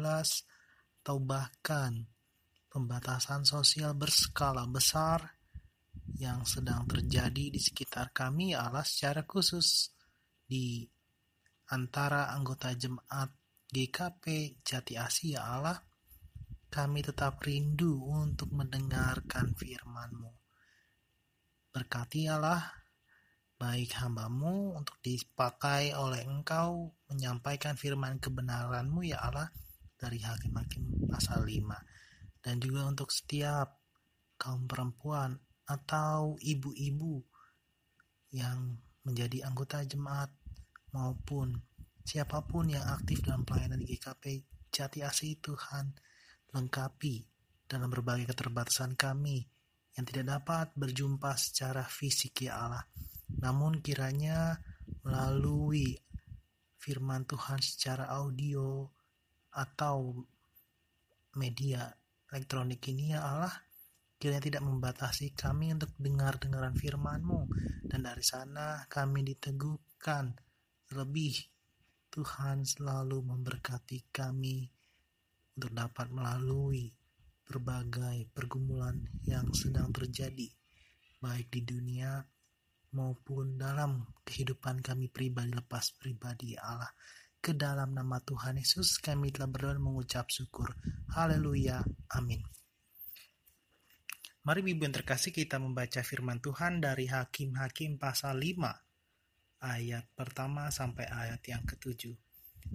atau 1.01 1.17
bahkan 1.17 2.05
pembatasan 2.69 3.45
sosial 3.45 3.97
berskala 3.97 4.69
besar 4.69 5.36
yang 6.15 6.47
sedang 6.47 6.87
terjadi 6.87 7.51
di 7.51 7.59
sekitar 7.59 8.15
kami 8.15 8.55
adalah 8.55 8.87
secara 8.87 9.27
khusus 9.27 9.91
di 10.47 10.87
antara 11.75 12.31
anggota 12.31 12.71
jemaat 12.71 13.35
GKP 13.67 14.55
Jati 14.63 14.95
Asia 14.95 15.43
Allah 15.43 15.75
kami 16.71 17.03
tetap 17.03 17.43
rindu 17.43 17.99
untuk 18.07 18.51
mendengarkan 18.51 19.55
firman-Mu. 19.55 20.31
Berkati 21.71 22.27
Allah, 22.27 22.63
baik 23.57 23.97
hambamu 23.97 24.75
untuk 24.75 24.99
dipakai 24.99 25.95
oleh 25.95 26.27
Engkau 26.27 26.91
menyampaikan 27.09 27.79
firman 27.79 28.19
kebenaran-Mu 28.19 29.01
ya 29.07 29.23
Allah 29.23 29.49
dari 29.97 30.21
Hakim-Hakim 30.21 31.09
pasal 31.09 31.47
5 31.47 32.45
dan 32.45 32.61
juga 32.61 32.85
untuk 32.85 33.09
setiap 33.09 33.81
kaum 34.37 34.69
perempuan 34.69 35.33
atau 35.67 36.39
ibu-ibu 36.39 37.19
yang 38.31 38.79
menjadi 39.03 39.47
anggota 39.47 39.83
jemaat 39.83 40.31
maupun 40.95 41.59
siapa 42.07 42.43
pun 42.47 42.71
yang 42.71 42.83
aktif 42.87 43.19
dalam 43.23 43.43
pelayanan 43.43 43.83
di 43.83 43.95
GKP 43.95 44.47
Jati 44.71 45.03
Asih 45.03 45.39
Tuhan 45.43 45.91
lengkapi 46.55 47.27
dalam 47.67 47.91
berbagai 47.91 48.31
keterbatasan 48.31 48.95
kami 48.95 49.43
yang 49.99 50.07
tidak 50.07 50.39
dapat 50.39 50.67
berjumpa 50.77 51.35
secara 51.35 51.83
fisik 51.83 52.47
ya 52.47 52.63
Allah. 52.63 52.85
Namun 53.43 53.83
kiranya 53.83 54.55
melalui 55.03 55.99
firman 56.79 57.27
Tuhan 57.27 57.59
secara 57.59 58.07
audio 58.15 58.87
atau 59.51 60.15
media 61.35 61.91
elektronik 62.31 62.79
ini 62.87 63.11
ya 63.11 63.25
Allah 63.25 63.66
Kiranya 64.17 64.41
tidak 64.41 64.65
membatasi 64.65 65.37
kami 65.37 65.77
untuk 65.77 65.93
dengar-dengaran 66.01 66.73
firman-Mu. 66.73 67.41
Dan 67.85 68.01
dari 68.01 68.25
sana 68.25 68.81
kami 68.89 69.21
diteguhkan. 69.21 70.33
Lebih 70.97 71.35
Tuhan 72.09 72.65
selalu 72.65 73.21
memberkati 73.21 74.09
kami 74.09 74.65
untuk 75.53 75.69
dapat 75.69 76.09
melalui 76.09 76.89
berbagai 77.45 78.25
pergumulan 78.33 78.97
yang 79.23 79.53
sedang 79.53 79.93
terjadi. 79.93 80.49
Baik 81.21 81.53
di 81.53 81.61
dunia 81.61 82.25
maupun 82.97 83.61
dalam 83.61 84.01
kehidupan 84.25 84.81
kami 84.81 85.13
pribadi 85.13 85.53
lepas 85.53 85.93
pribadi 85.93 86.57
Allah. 86.57 86.89
Ke 87.37 87.53
dalam 87.53 87.93
nama 87.93 88.17
Tuhan 88.17 88.57
Yesus 88.57 88.97
kami 88.97 89.29
telah 89.29 89.45
berdoa 89.45 89.77
mengucap 89.77 90.27
syukur. 90.33 90.73
Haleluya. 91.13 91.85
Amin. 92.17 92.56
Mari 94.47 94.63
Ibu 94.63 94.87
yang 94.87 94.95
terkasih 94.95 95.35
kita 95.35 95.59
membaca 95.59 95.99
firman 95.99 96.39
Tuhan 96.39 96.79
dari 96.79 97.03
Hakim-Hakim 97.11 97.99
pasal 97.99 98.39
5 98.39 99.59
ayat 99.59 100.07
pertama 100.15 100.71
sampai 100.71 101.03
ayat 101.03 101.43
yang 101.51 101.67
ketujuh. 101.67 102.15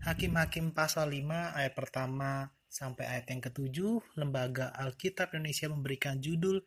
Hakim-Hakim 0.04 0.76
pasal 0.76 1.08
5 1.08 1.32
ayat 1.32 1.72
pertama 1.72 2.52
sampai 2.68 3.08
ayat 3.16 3.24
yang 3.32 3.40
ketujuh, 3.40 4.04
Lembaga 4.20 4.68
Alkitab 4.76 5.32
Indonesia 5.32 5.72
memberikan 5.72 6.20
judul 6.20 6.60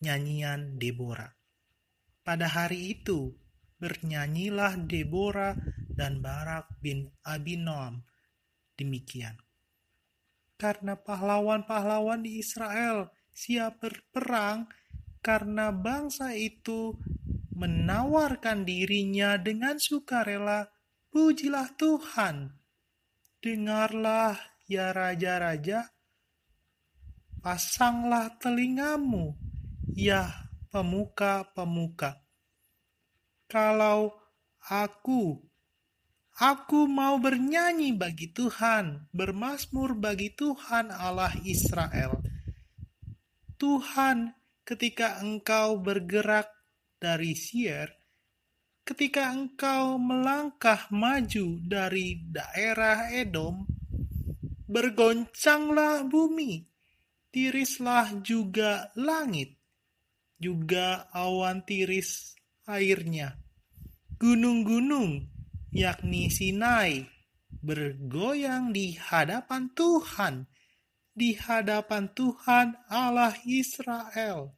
Nyanyian 0.00 0.80
Deborah. 0.80 1.36
Pada 2.24 2.48
hari 2.48 2.96
itu, 2.96 3.36
bernyanyilah 3.76 4.88
Deborah 4.88 5.52
dan 5.92 6.24
Barak 6.24 6.80
bin 6.80 7.12
Abinoam. 7.28 8.08
Demikian. 8.72 9.36
Karena 10.56 10.96
pahlawan-pahlawan 10.96 12.24
di 12.24 12.40
Israel 12.40 13.12
siap 13.36 13.84
berperang 13.84 14.64
karena 15.20 15.68
bangsa 15.68 16.32
itu 16.32 16.96
menawarkan 17.52 18.64
dirinya 18.64 19.36
dengan 19.36 19.76
sukarela. 19.76 20.72
Pujilah 21.12 21.76
Tuhan. 21.76 22.56
Dengarlah 23.40 24.36
ya 24.64 24.96
raja-raja. 24.96 25.92
Pasanglah 27.44 28.34
telingamu, 28.40 29.36
ya 29.94 30.50
pemuka-pemuka. 30.72 32.24
Kalau 33.46 34.16
aku 34.66 35.46
Aku 36.36 36.84
mau 36.84 37.16
bernyanyi 37.16 37.96
bagi 37.96 38.28
Tuhan, 38.28 39.08
bermasmur 39.08 39.96
bagi 39.96 40.36
Tuhan 40.36 40.92
Allah 40.92 41.32
Israel. 41.48 42.20
Tuhan, 43.56 44.36
ketika 44.68 45.20
engkau 45.24 45.80
bergerak 45.80 46.52
dari 47.00 47.32
Sier, 47.32 47.88
ketika 48.84 49.32
engkau 49.32 49.96
melangkah 49.96 50.86
maju 50.92 51.58
dari 51.64 52.20
daerah 52.28 53.08
Edom, 53.10 53.64
bergoncanglah 54.68 56.04
bumi, 56.04 56.68
tirislah 57.32 58.20
juga 58.20 58.92
langit, 58.94 59.56
juga 60.36 61.08
awan 61.16 61.64
tiris 61.64 62.36
airnya. 62.68 63.40
Gunung-gunung, 64.16 65.28
yakni 65.72 66.28
Sinai, 66.32 67.04
bergoyang 67.60 68.72
di 68.72 68.96
hadapan 68.96 69.68
Tuhan, 69.72 70.34
di 71.16 71.32
hadapan 71.32 72.12
Tuhan 72.12 72.76
Allah 72.92 73.32
Israel. 73.48 74.52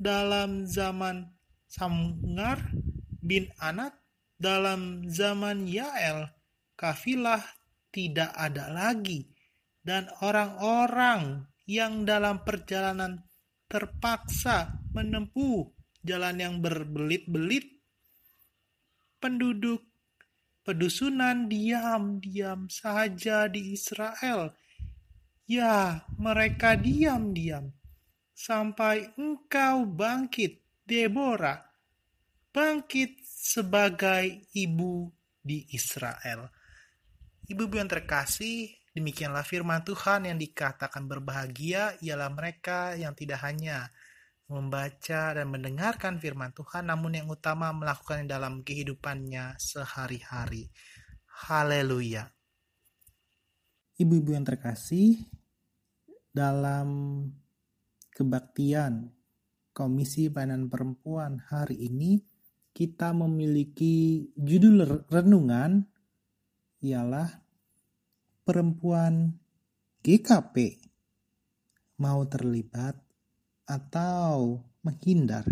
Dalam 0.00 0.64
zaman 0.64 1.28
Samgar, 1.68 2.72
bin 3.20 3.52
Anak 3.60 4.00
dalam 4.40 5.04
zaman 5.04 5.68
Yael, 5.68 6.32
kafilah 6.72 7.44
tidak 7.92 8.32
ada 8.32 8.72
lagi, 8.72 9.28
dan 9.84 10.08
orang-orang 10.24 11.44
yang 11.68 12.08
dalam 12.08 12.40
perjalanan 12.40 13.20
terpaksa 13.68 14.80
menempuh 14.96 15.68
jalan 16.00 16.40
yang 16.40 16.54
berbelit-belit. 16.64 17.68
Penduduk 19.20 19.84
pedusunan 20.64 21.44
diam-diam 21.44 22.72
saja 22.72 23.44
di 23.52 23.76
Israel. 23.76 24.56
Ya, 25.50 26.06
mereka 26.14 26.78
diam-diam 26.78 27.74
sampai 28.30 29.10
engkau 29.18 29.82
bangkit, 29.82 30.62
Deborah, 30.86 31.58
bangkit 32.54 33.18
sebagai 33.26 34.46
ibu 34.54 35.10
di 35.42 35.66
Israel. 35.74 36.46
Ibu-ibu 37.50 37.82
yang 37.82 37.90
terkasih, 37.90 38.70
demikianlah 38.94 39.42
firman 39.42 39.82
Tuhan 39.82 40.30
yang 40.30 40.38
dikatakan 40.38 41.10
berbahagia 41.10 41.98
ialah 41.98 42.30
mereka 42.30 42.94
yang 42.94 43.18
tidak 43.18 43.42
hanya 43.42 43.90
membaca 44.46 45.34
dan 45.34 45.50
mendengarkan 45.50 46.22
firman 46.22 46.54
Tuhan, 46.54 46.86
namun 46.86 47.18
yang 47.18 47.26
utama 47.26 47.74
melakukannya 47.74 48.30
dalam 48.30 48.62
kehidupannya 48.62 49.58
sehari-hari. 49.58 50.70
Haleluya. 51.50 52.30
Ibu-ibu 53.98 54.30
yang 54.32 54.46
terkasih, 54.46 55.39
dalam 56.30 56.88
kebaktian 58.14 59.10
Komisi 59.70 60.26
Pelayanan 60.30 60.66
Perempuan 60.66 61.38
hari 61.46 61.86
ini, 61.86 62.18
kita 62.70 63.14
memiliki 63.14 64.28
judul 64.34 65.06
renungan 65.10 65.86
ialah 66.82 67.28
perempuan 68.46 69.36
GKP 70.00 70.80
mau 72.00 72.24
terlibat 72.24 72.96
atau 73.68 74.64
menghindar 74.80 75.44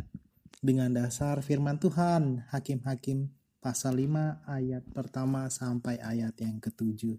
dengan 0.59 0.91
dasar 0.91 1.45
firman 1.45 1.77
Tuhan 1.79 2.49
Hakim-Hakim 2.51 3.29
pasal 3.61 4.01
5 4.01 4.49
ayat 4.49 4.83
pertama 4.91 5.47
sampai 5.53 6.01
ayat 6.01 6.35
yang 6.41 6.59
ketujuh. 6.59 7.15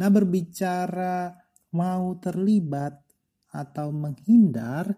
Nah 0.00 0.08
berbicara 0.08 1.34
mau 1.70 2.18
terlibat 2.18 2.98
atau 3.50 3.90
menghindar 3.90 4.94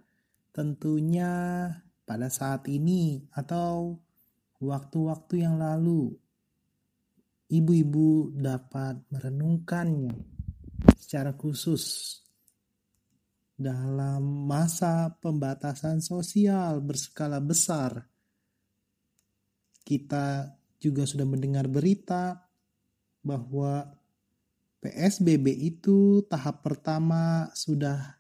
tentunya 0.52 1.32
pada 2.04 2.28
saat 2.28 2.68
ini 2.68 3.24
atau 3.32 3.96
waktu-waktu 4.60 5.34
yang 5.42 5.56
lalu, 5.56 6.12
ibu-ibu 7.48 8.36
dapat 8.36 9.00
merenungkannya 9.08 10.12
secara 10.96 11.32
khusus 11.36 12.16
dalam 13.52 14.48
masa 14.48 15.12
pembatasan 15.22 16.02
sosial 16.02 16.82
berskala 16.82 17.38
besar. 17.38 18.08
Kita 19.82 20.50
juga 20.82 21.06
sudah 21.06 21.26
mendengar 21.26 21.70
berita 21.70 22.42
bahwa 23.22 24.01
PSBB 24.82 25.46
itu 25.62 26.26
tahap 26.26 26.66
pertama 26.66 27.46
sudah 27.54 28.18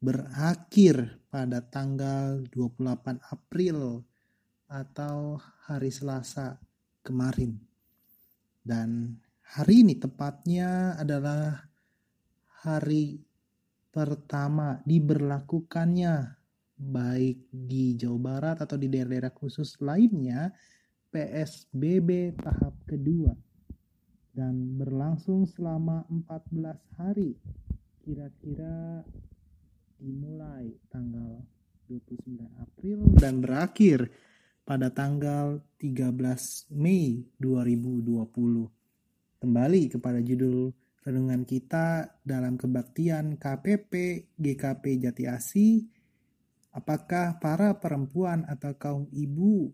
berakhir 0.00 1.20
pada 1.28 1.60
tanggal 1.60 2.40
28 2.48 3.20
April 3.28 4.00
atau 4.72 5.36
hari 5.68 5.92
Selasa 5.92 6.56
kemarin. 7.04 7.60
Dan 8.64 9.20
hari 9.44 9.84
ini 9.84 10.00
tepatnya 10.00 10.96
adalah 10.96 11.60
hari 12.64 13.20
pertama 13.92 14.80
diberlakukannya 14.88 16.40
baik 16.72 17.52
di 17.52 18.00
Jawa 18.00 18.16
Barat 18.16 18.64
atau 18.64 18.80
di 18.80 18.88
daerah-daerah 18.88 19.36
khusus 19.36 19.76
lainnya 19.84 20.56
PSBB 21.12 22.40
tahap 22.40 22.80
kedua 22.88 23.51
dan 24.32 24.80
berlangsung 24.80 25.44
selama 25.44 26.08
14 26.08 26.96
hari 26.96 27.36
kira-kira 28.00 29.04
dimulai 30.00 30.72
tanggal 30.88 31.44
29 31.86 32.40
April 32.58 32.98
dan 33.20 33.44
berakhir 33.44 34.08
pada 34.64 34.88
tanggal 34.88 35.60
13 35.78 36.72
Mei 36.72 37.28
2020. 37.36 38.24
Kembali 39.42 39.82
kepada 39.92 40.18
judul 40.24 40.72
renungan 41.02 41.42
kita 41.42 42.16
dalam 42.22 42.56
kebaktian 42.56 43.36
KPP 43.36 43.92
GKP 44.38 44.84
Jati 45.02 45.24
Asi, 45.28 45.82
apakah 46.72 47.42
para 47.42 47.76
perempuan 47.76 48.46
atau 48.46 48.72
kaum 48.78 49.04
ibu 49.10 49.70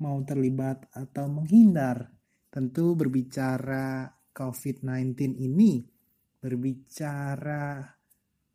mau 0.00 0.18
terlibat 0.24 0.88
atau 0.96 1.28
menghindar? 1.28 2.19
Tentu 2.50 2.98
berbicara 2.98 4.10
COVID-19 4.34 5.38
ini, 5.38 5.86
berbicara 6.42 7.86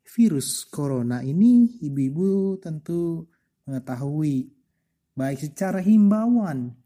virus 0.04 0.68
corona 0.68 1.24
ini, 1.24 1.80
ibu-ibu 1.80 2.60
tentu 2.60 3.24
mengetahui 3.64 4.52
baik 5.16 5.38
secara 5.48 5.80
himbauan 5.80 6.76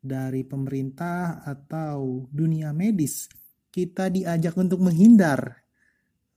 dari 0.00 0.48
pemerintah 0.48 1.44
atau 1.44 2.24
dunia 2.32 2.72
medis, 2.72 3.28
kita 3.68 4.08
diajak 4.08 4.56
untuk 4.56 4.80
menghindar. 4.80 5.60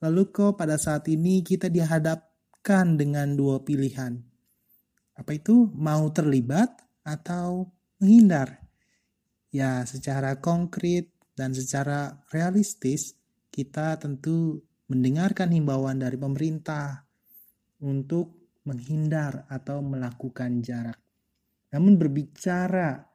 Lalu 0.03 0.35
kok 0.35 0.59
pada 0.59 0.75
saat 0.75 1.07
ini 1.07 1.39
kita 1.39 1.71
dihadapkan 1.71 2.99
dengan 2.99 3.39
dua 3.39 3.63
pilihan. 3.63 4.19
Apa 5.15 5.31
itu? 5.31 5.71
Mau 5.71 6.11
terlibat 6.11 6.75
atau 7.07 7.71
menghindar? 8.03 8.58
Ya, 9.49 9.81
secara 9.89 10.37
konkret 10.37 11.09
dan 11.33 11.57
secara 11.57 12.21
realistis, 12.29 13.17
kita 13.49 13.97
tentu 13.97 14.61
mendengarkan 14.85 15.49
himbauan 15.49 15.97
dari 15.97 16.21
pemerintah 16.21 17.01
untuk 17.81 18.53
menghindar 18.69 19.49
atau 19.49 19.81
melakukan 19.81 20.61
jarak. 20.61 21.01
Namun 21.73 21.97
berbicara 21.97 23.09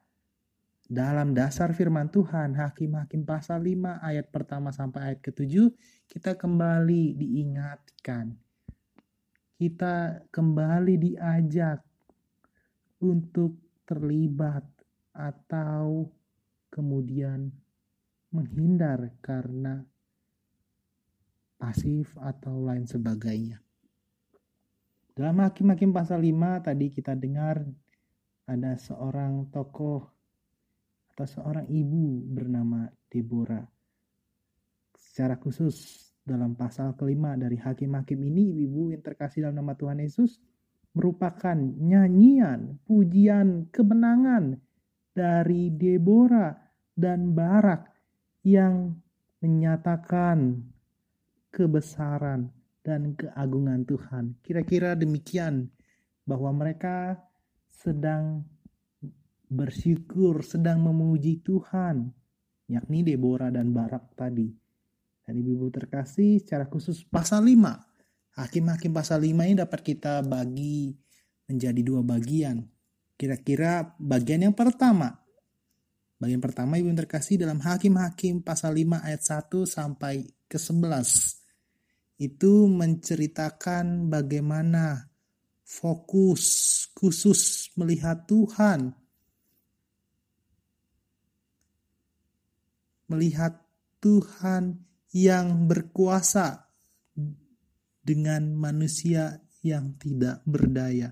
dalam 0.85 1.31
dasar 1.31 1.71
firman 1.71 2.11
Tuhan, 2.11 2.59
Hakim-Hakim 2.59 3.23
pasal 3.23 3.63
5 3.63 4.03
ayat 4.03 4.27
pertama 4.27 4.75
sampai 4.75 5.15
ayat 5.15 5.19
ke-7, 5.23 5.71
kita 6.11 6.35
kembali 6.35 7.15
diingatkan. 7.15 8.35
Kita 9.55 10.27
kembali 10.27 10.95
diajak 10.99 11.79
untuk 12.99 13.55
terlibat 13.87 14.67
atau 15.15 16.11
kemudian 16.75 17.47
menghindar 18.35 19.15
karena 19.23 19.79
pasif 21.55 22.11
atau 22.19 22.59
lain 22.67 22.83
sebagainya. 22.83 23.63
Dalam 25.15 25.39
Hakim-Hakim 25.39 25.95
pasal 25.95 26.19
5 26.19 26.67
tadi 26.67 26.91
kita 26.91 27.15
dengar 27.15 27.63
ada 28.43 28.75
seorang 28.75 29.47
tokoh 29.47 30.03
atau 31.15 31.23
seorang 31.23 31.71
ibu 31.71 32.27
bernama 32.27 32.91
Deborah. 33.07 33.63
Secara 34.91 35.39
khusus 35.39 36.03
dalam 36.19 36.59
pasal 36.59 36.99
kelima 36.99 37.39
dari 37.39 37.55
hakim-hakim 37.55 38.19
ini, 38.19 38.51
ibu-ibu 38.51 38.91
yang 38.91 38.99
terkasih 38.99 39.47
dalam 39.47 39.63
nama 39.63 39.79
Tuhan 39.79 40.03
Yesus 40.03 40.43
merupakan 40.91 41.55
nyanyian, 41.55 42.83
pujian, 42.83 43.71
kemenangan 43.71 44.59
dari 45.15 45.71
Deborah 45.71 46.64
dan 46.95 47.35
Barak 47.35 47.91
yang 48.41 48.95
menyatakan 49.43 50.63
kebesaran 51.51 52.49
dan 52.81 53.13
keagungan 53.13 53.83
Tuhan. 53.83 54.39
Kira-kira 54.41 54.95
demikian 54.95 55.69
bahwa 56.25 56.51
mereka 56.55 57.19
sedang 57.69 58.47
bersyukur 59.49 60.41
sedang 60.41 60.81
memuji 60.81 61.39
Tuhan, 61.45 62.09
yakni 62.67 63.05
Deborah 63.05 63.53
dan 63.53 63.71
Barak 63.71 64.17
tadi. 64.17 64.49
Dan 65.25 65.41
ibu-ibu 65.41 65.73
terkasih 65.73 66.41
secara 66.41 66.69
khusus 66.69 67.01
pasal 67.05 67.45
5. 67.45 68.37
Hakim-hakim 68.37 68.91
pasal 68.93 69.25
5 69.25 69.47
ini 69.47 69.55
dapat 69.57 69.81
kita 69.81 70.21
bagi 70.21 70.93
menjadi 71.49 71.81
dua 71.81 72.01
bagian. 72.05 72.61
Kira-kira 73.15 73.95
bagian 73.97 74.45
yang 74.49 74.55
pertama. 74.57 75.24
Bagian 76.15 76.39
pertama 76.39 76.79
ibu 76.79 76.87
terkasih 76.95 77.35
dalam 77.43 77.59
Hakim-hakim 77.59 78.39
pasal 78.39 78.79
5 78.79 79.03
ayat 79.03 79.21
1 79.21 79.67
sampai 79.67 80.23
ke 80.47 80.55
11. 80.55 81.43
Itu 82.15 82.71
menceritakan 82.71 84.07
bagaimana 84.07 85.11
fokus 85.67 86.43
khusus 86.95 87.67
melihat 87.75 88.23
Tuhan. 88.23 88.95
Melihat 93.11 93.59
Tuhan 93.99 94.79
yang 95.11 95.67
berkuasa 95.67 96.71
dengan 97.99 98.55
manusia 98.55 99.43
yang 99.59 99.99
tidak 99.99 100.39
berdaya. 100.47 101.11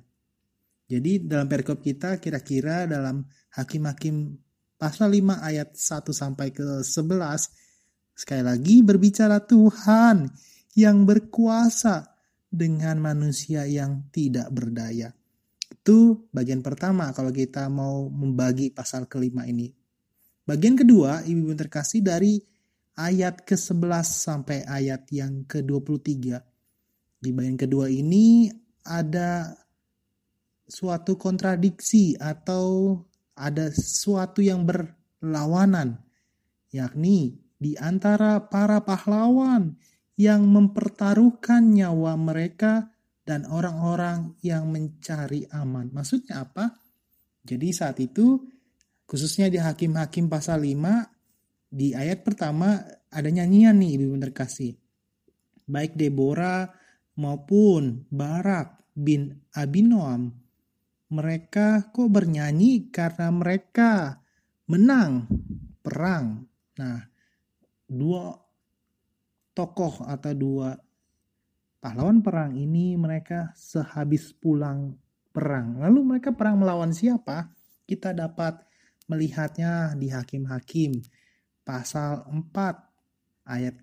Jadi 0.87 1.25
dalam 1.25 1.49
perikop 1.49 1.81
kita 1.81 2.21
kira-kira 2.21 2.85
dalam 2.85 3.25
Hakim-hakim 3.57 4.42
pasal 4.84 5.15
5 5.15 5.39
ayat 5.39 5.79
1 5.79 6.11
sampai 6.11 6.51
ke 6.51 6.84
11 6.84 8.19
sekali 8.19 8.43
lagi 8.43 8.84
berbicara 8.84 9.39
Tuhan 9.39 10.27
yang 10.75 11.07
berkuasa 11.07 12.03
dengan 12.51 12.99
manusia 12.99 13.63
yang 13.63 14.11
tidak 14.11 14.51
berdaya. 14.51 15.15
Itu 15.71 16.27
bagian 16.36 16.59
pertama 16.59 17.15
kalau 17.15 17.31
kita 17.31 17.71
mau 17.71 18.11
membagi 18.11 18.75
pasal 18.75 19.07
kelima 19.07 19.47
ini. 19.47 19.71
Bagian 20.43 20.75
kedua, 20.75 21.23
ibu-ibu 21.23 21.55
terkasih 21.55 22.03
dari 22.03 22.43
ayat 22.99 23.47
ke-11 23.47 24.03
sampai 24.03 24.67
ayat 24.67 25.07
yang 25.15 25.47
ke-23. 25.47 26.11
Di 27.23 27.31
bagian 27.31 27.55
kedua 27.55 27.88
ini 27.88 28.51
ada 28.84 29.47
suatu 30.67 31.15
kontradiksi 31.15 32.19
atau 32.19 32.99
ada 33.34 33.69
sesuatu 33.73 34.41
yang 34.41 34.65
berlawanan, 34.65 36.01
yakni 36.69 37.41
di 37.57 37.73
antara 37.79 38.43
para 38.51 38.84
pahlawan 38.84 39.77
yang 40.19 40.45
mempertaruhkan 40.45 41.73
nyawa 41.73 42.13
mereka 42.19 42.93
dan 43.23 43.47
orang-orang 43.47 44.36
yang 44.43 44.67
mencari 44.69 45.47
aman. 45.49 45.89
Maksudnya 45.89 46.43
apa? 46.43 46.75
Jadi 47.43 47.67
saat 47.71 47.97
itu 48.03 48.43
khususnya 49.07 49.47
di 49.47 49.57
Hakim-Hakim 49.57 50.27
pasal 50.27 50.63
5 50.63 51.71
di 51.73 51.95
ayat 51.95 52.21
pertama 52.21 52.77
ada 53.09 53.29
nyanyian 53.31 53.79
nih 53.79 53.97
ibu 53.97 54.13
terkasih. 54.19 54.75
Baik 55.63 55.95
Deborah 55.95 56.67
maupun 57.15 58.05
Barak 58.11 58.91
bin 58.93 59.31
Abinoam 59.55 60.42
mereka 61.11 61.91
kok 61.91 62.09
bernyanyi 62.09 62.93
karena 62.93 63.27
mereka 63.33 64.21
menang 64.69 65.27
perang. 65.83 66.47
Nah, 66.79 66.99
dua 67.83 68.33
tokoh 69.53 70.07
atau 70.07 70.33
dua 70.33 70.73
pahlawan 71.83 72.23
perang 72.23 72.55
ini 72.55 72.95
mereka 72.95 73.51
sehabis 73.53 74.31
pulang 74.31 74.95
perang. 75.35 75.83
Lalu 75.83 75.99
mereka 76.15 76.31
perang 76.31 76.63
melawan 76.63 76.95
siapa? 76.95 77.51
Kita 77.83 78.15
dapat 78.15 78.63
melihatnya 79.11 79.91
di 79.99 80.07
hakim-hakim 80.07 81.03
pasal 81.67 82.23
4 82.31 83.51
ayat 83.51 83.75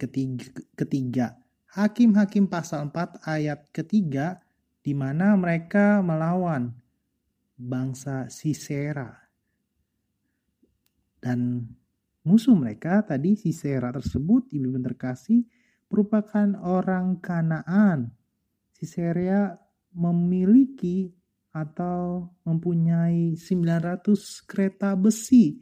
ketiga. 0.75 1.37
Hakim-hakim 1.71 2.49
pasal 2.49 2.89
4 2.89 3.21
ayat 3.29 3.69
ketiga 3.71 4.41
di 4.81 4.97
mana 4.97 5.37
mereka 5.37 6.01
melawan 6.01 6.80
bangsa 7.61 8.33
Sisera. 8.33 9.13
Dan 11.21 11.61
musuh 12.25 12.57
mereka 12.57 13.05
tadi 13.05 13.37
Sisera 13.37 13.93
tersebut 13.93 14.49
ibu 14.57 14.81
terkasih 14.81 15.45
merupakan 15.93 16.57
orang 16.65 17.21
Kanaan. 17.21 18.17
Sisera 18.73 19.53
memiliki 19.93 21.13
atau 21.53 22.31
mempunyai 22.47 23.37
900 23.37 24.49
kereta 24.49 24.97
besi 24.97 25.61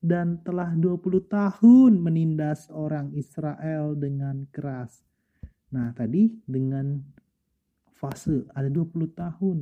dan 0.00 0.40
telah 0.42 0.74
20 0.74 1.28
tahun 1.28 1.92
menindas 2.00 2.72
orang 2.72 3.12
Israel 3.14 3.94
dengan 3.94 4.48
keras. 4.48 5.04
Nah, 5.76 5.92
tadi 5.92 6.32
dengan 6.48 6.98
fase 7.92 8.48
ada 8.56 8.68
20 8.72 9.12
tahun 9.12 9.58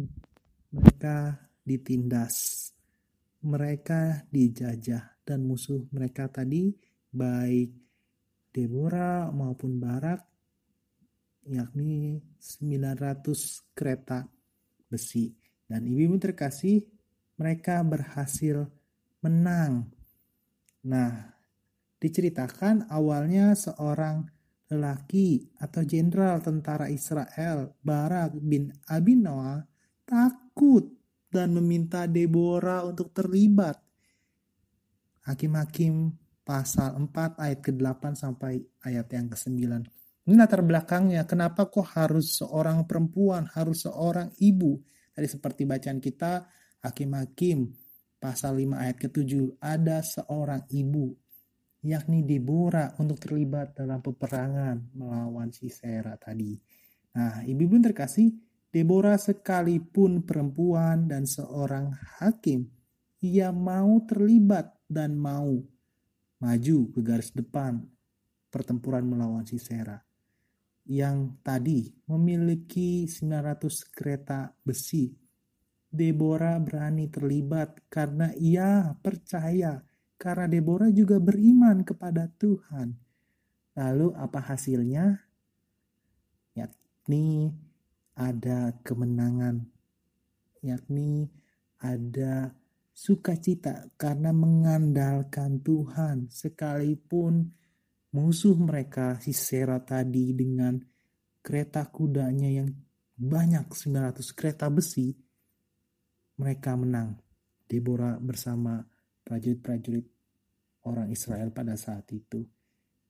mereka 0.74 1.43
ditindas. 1.64 2.68
Mereka 3.44 4.28
dijajah 4.28 5.20
dan 5.24 5.44
musuh 5.44 5.84
mereka 5.92 6.28
tadi 6.30 6.72
baik 7.12 7.72
Deborah 8.54 9.28
maupun 9.34 9.80
Barak 9.80 10.20
yakni 11.44 12.22
900 12.40 13.74
kereta 13.76 14.24
besi. 14.88 15.34
Dan 15.64 15.84
ibu-ibu 15.88 16.16
terkasih, 16.20 16.84
mereka 17.36 17.82
berhasil 17.82 18.68
menang 19.24 19.90
Nah, 20.84 21.16
diceritakan 21.96 22.92
awalnya 22.92 23.56
seorang 23.56 24.28
lelaki 24.68 25.48
atau 25.56 25.80
jenderal 25.80 26.44
tentara 26.44 26.92
Israel, 26.92 27.72
Barak 27.80 28.36
bin 28.36 28.68
Abinoa, 28.84 29.64
takut 30.04 30.92
dan 31.34 31.50
meminta 31.50 32.06
Deborah 32.06 32.86
untuk 32.86 33.10
terlibat. 33.10 33.74
Hakim-hakim 35.26 36.14
pasal 36.46 36.94
4 36.94 37.42
ayat 37.42 37.58
ke-8 37.58 38.14
sampai 38.14 38.62
ayat 38.86 39.10
yang 39.10 39.26
ke-9. 39.26 39.58
Ini 40.24 40.34
latar 40.38 40.62
belakangnya, 40.62 41.26
kenapa 41.26 41.66
kok 41.66 41.98
harus 41.98 42.38
seorang 42.38 42.86
perempuan, 42.86 43.50
harus 43.50 43.90
seorang 43.90 44.30
ibu. 44.38 44.78
Tadi 45.10 45.26
seperti 45.26 45.66
bacaan 45.66 45.98
kita, 45.98 46.46
hakim-hakim 46.86 47.66
pasal 48.22 48.62
5 48.62 48.78
ayat 48.78 48.96
ke-7 49.02 49.58
ada 49.58 49.98
seorang 50.00 50.62
ibu 50.70 51.24
yakni 51.84 52.24
Deborah 52.24 52.96
untuk 52.96 53.20
terlibat 53.20 53.76
dalam 53.76 54.00
peperangan 54.00 54.96
melawan 54.96 55.52
Sisera 55.52 56.16
tadi. 56.16 56.56
Nah, 57.14 57.44
ibu-ibu 57.44 57.76
terkasih, 57.84 58.32
Deborah 58.74 59.14
sekalipun 59.14 60.26
perempuan 60.26 61.06
dan 61.06 61.30
seorang 61.30 61.94
hakim, 62.18 62.66
ia 63.22 63.54
mau 63.54 64.02
terlibat 64.02 64.74
dan 64.90 65.14
mau 65.14 65.62
maju 66.42 66.78
ke 66.90 66.98
garis 66.98 67.30
depan 67.30 67.78
pertempuran 68.50 69.06
melawan 69.06 69.46
Sisera 69.46 70.02
yang 70.90 71.38
tadi 71.46 71.86
memiliki 72.10 73.06
900 73.06 73.94
kereta 73.94 74.50
besi 74.66 75.14
Deborah 75.94 76.58
berani 76.58 77.06
terlibat 77.06 77.86
karena 77.86 78.34
ia 78.34 78.90
percaya, 78.98 79.78
karena 80.18 80.50
Deborah 80.50 80.90
juga 80.90 81.22
beriman 81.22 81.86
kepada 81.86 82.26
Tuhan. 82.26 82.90
Lalu 83.78 84.10
apa 84.18 84.42
hasilnya? 84.42 85.14
Yakni 86.58 87.54
ada 88.14 88.78
kemenangan, 88.82 89.62
yakni 90.62 91.28
ada 91.82 92.54
sukacita 92.94 93.90
karena 93.98 94.30
mengandalkan 94.30 95.58
Tuhan 95.60 96.30
sekalipun 96.30 97.50
musuh 98.14 98.54
mereka 98.54 99.18
Sisera 99.18 99.82
tadi 99.82 100.30
dengan 100.30 100.78
kereta 101.42 101.90
kudanya 101.90 102.46
yang 102.46 102.70
banyak 103.18 103.66
900 103.66 104.22
kereta 104.38 104.70
besi 104.70 105.10
mereka 106.38 106.78
menang. 106.78 107.18
Deborah 107.66 108.20
bersama 108.22 108.78
prajurit-prajurit 109.26 110.06
orang 110.86 111.10
Israel 111.10 111.50
pada 111.50 111.74
saat 111.74 112.06
itu. 112.14 112.44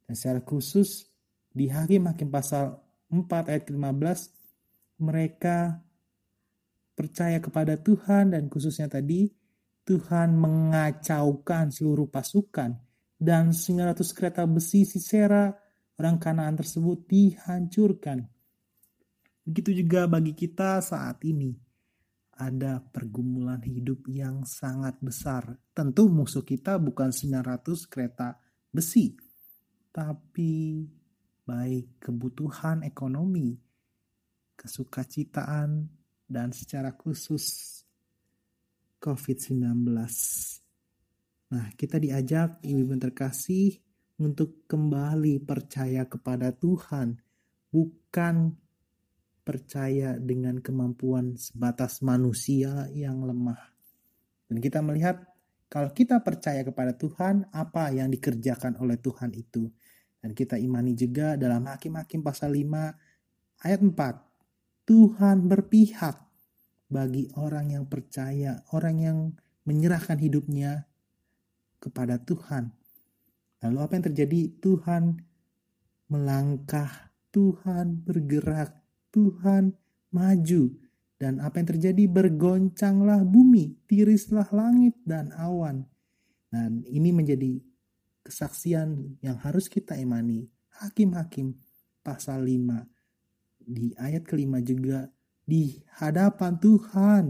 Dan 0.05 0.15
secara 0.17 0.41
khusus 0.41 1.05
di 1.51 1.69
Hakim-Hakim 1.69 2.29
pasal 2.31 2.75
4 3.11 3.51
ayat 3.51 3.65
15 3.69 4.34
mereka 5.05 5.85
percaya 6.97 7.37
kepada 7.43 7.77
Tuhan 7.77 8.33
dan 8.33 8.49
khususnya 8.49 8.89
tadi 8.89 9.29
Tuhan 9.85 10.33
mengacaukan 10.33 11.69
seluruh 11.69 12.09
pasukan 12.09 12.73
dan 13.21 13.53
900 13.53 14.01
kereta 14.17 14.49
besi 14.49 14.89
Sisera 14.89 15.53
orang 16.01 16.17
Kanaan 16.17 16.57
tersebut 16.57 17.05
dihancurkan. 17.05 18.25
Begitu 19.45 19.85
juga 19.85 20.09
bagi 20.09 20.33
kita 20.33 20.81
saat 20.81 21.21
ini 21.29 21.53
ada 22.35 22.81
pergumulan 22.83 23.61
hidup 23.63 24.09
yang 24.11 24.43
sangat 24.49 24.99
besar. 24.99 25.55
Tentu 25.77 26.09
musuh 26.11 26.43
kita 26.43 26.81
bukan 26.81 27.13
900 27.13 27.93
kereta 27.93 28.41
besi, 28.73 29.15
tapi 29.95 30.83
baik 31.45 32.01
kebutuhan 32.01 32.83
ekonomi, 32.83 33.55
kesukacitaan, 34.57 35.91
dan 36.25 36.49
secara 36.51 36.97
khusus 36.97 37.79
COVID-19. 38.99 39.85
Nah, 41.53 41.67
kita 41.77 42.01
diajak 42.01 42.65
ibu-ibu 42.65 42.97
terkasih 42.97 43.77
untuk 44.19 44.65
kembali 44.65 45.45
percaya 45.45 46.09
kepada 46.09 46.51
Tuhan, 46.57 47.21
bukan 47.69 48.57
percaya 49.45 50.17
dengan 50.17 50.59
kemampuan 50.65 51.37
sebatas 51.37 52.01
manusia 52.01 52.89
yang 52.97 53.21
lemah. 53.29 53.61
Dan 54.49 54.59
kita 54.65 54.81
melihat 54.81 55.21
kalau 55.69 55.93
kita 55.93 56.23
percaya 56.25 56.65
kepada 56.65 56.97
Tuhan, 56.97 57.53
apa 57.53 57.93
yang 57.93 58.09
dikerjakan 58.09 58.81
oleh 58.81 58.97
Tuhan 59.03 59.35
itu. 59.37 59.69
Dan 60.25 60.33
kita 60.33 60.57
imani 60.57 60.97
juga 60.97 61.37
dalam 61.37 61.69
Hakim-Hakim 61.69 62.25
pasal 62.25 62.57
5 62.57 63.69
ayat 63.69 63.81
4. 63.85 64.34
Tuhan 64.85 65.49
berpihak 65.49 66.21
bagi 66.93 67.33
orang 67.41 67.73
yang 67.73 67.85
percaya, 67.89 68.61
orang 68.77 68.97
yang 69.01 69.19
menyerahkan 69.65 70.21
hidupnya 70.21 70.85
kepada 71.81 72.21
Tuhan. 72.21 72.69
Lalu 73.65 73.79
apa 73.81 73.93
yang 73.97 74.07
terjadi? 74.13 74.41
Tuhan 74.61 75.03
melangkah, 76.13 77.13
Tuhan 77.33 78.05
bergerak, 78.05 78.77
Tuhan 79.09 79.73
maju. 80.13 80.63
Dan 81.17 81.41
apa 81.41 81.65
yang 81.65 81.69
terjadi? 81.73 82.05
Bergoncanglah 82.05 83.25
bumi, 83.25 83.81
tirislah 83.89 84.53
langit 84.53 85.01
dan 85.09 85.33
awan. 85.33 85.89
Dan 86.53 86.85
ini 86.85 87.09
menjadi 87.09 87.57
kesaksian 88.21 89.17
yang 89.25 89.41
harus 89.41 89.73
kita 89.73 89.97
imani. 89.97 90.45
Hakim-hakim 90.77 91.57
pasal 92.05 92.45
5 92.45 92.94
di 93.65 93.97
ayat 93.97 94.29
kelima 94.29 94.61
juga 94.61 95.09
di 95.45 95.81
hadapan 96.01 96.61
Tuhan 96.61 97.25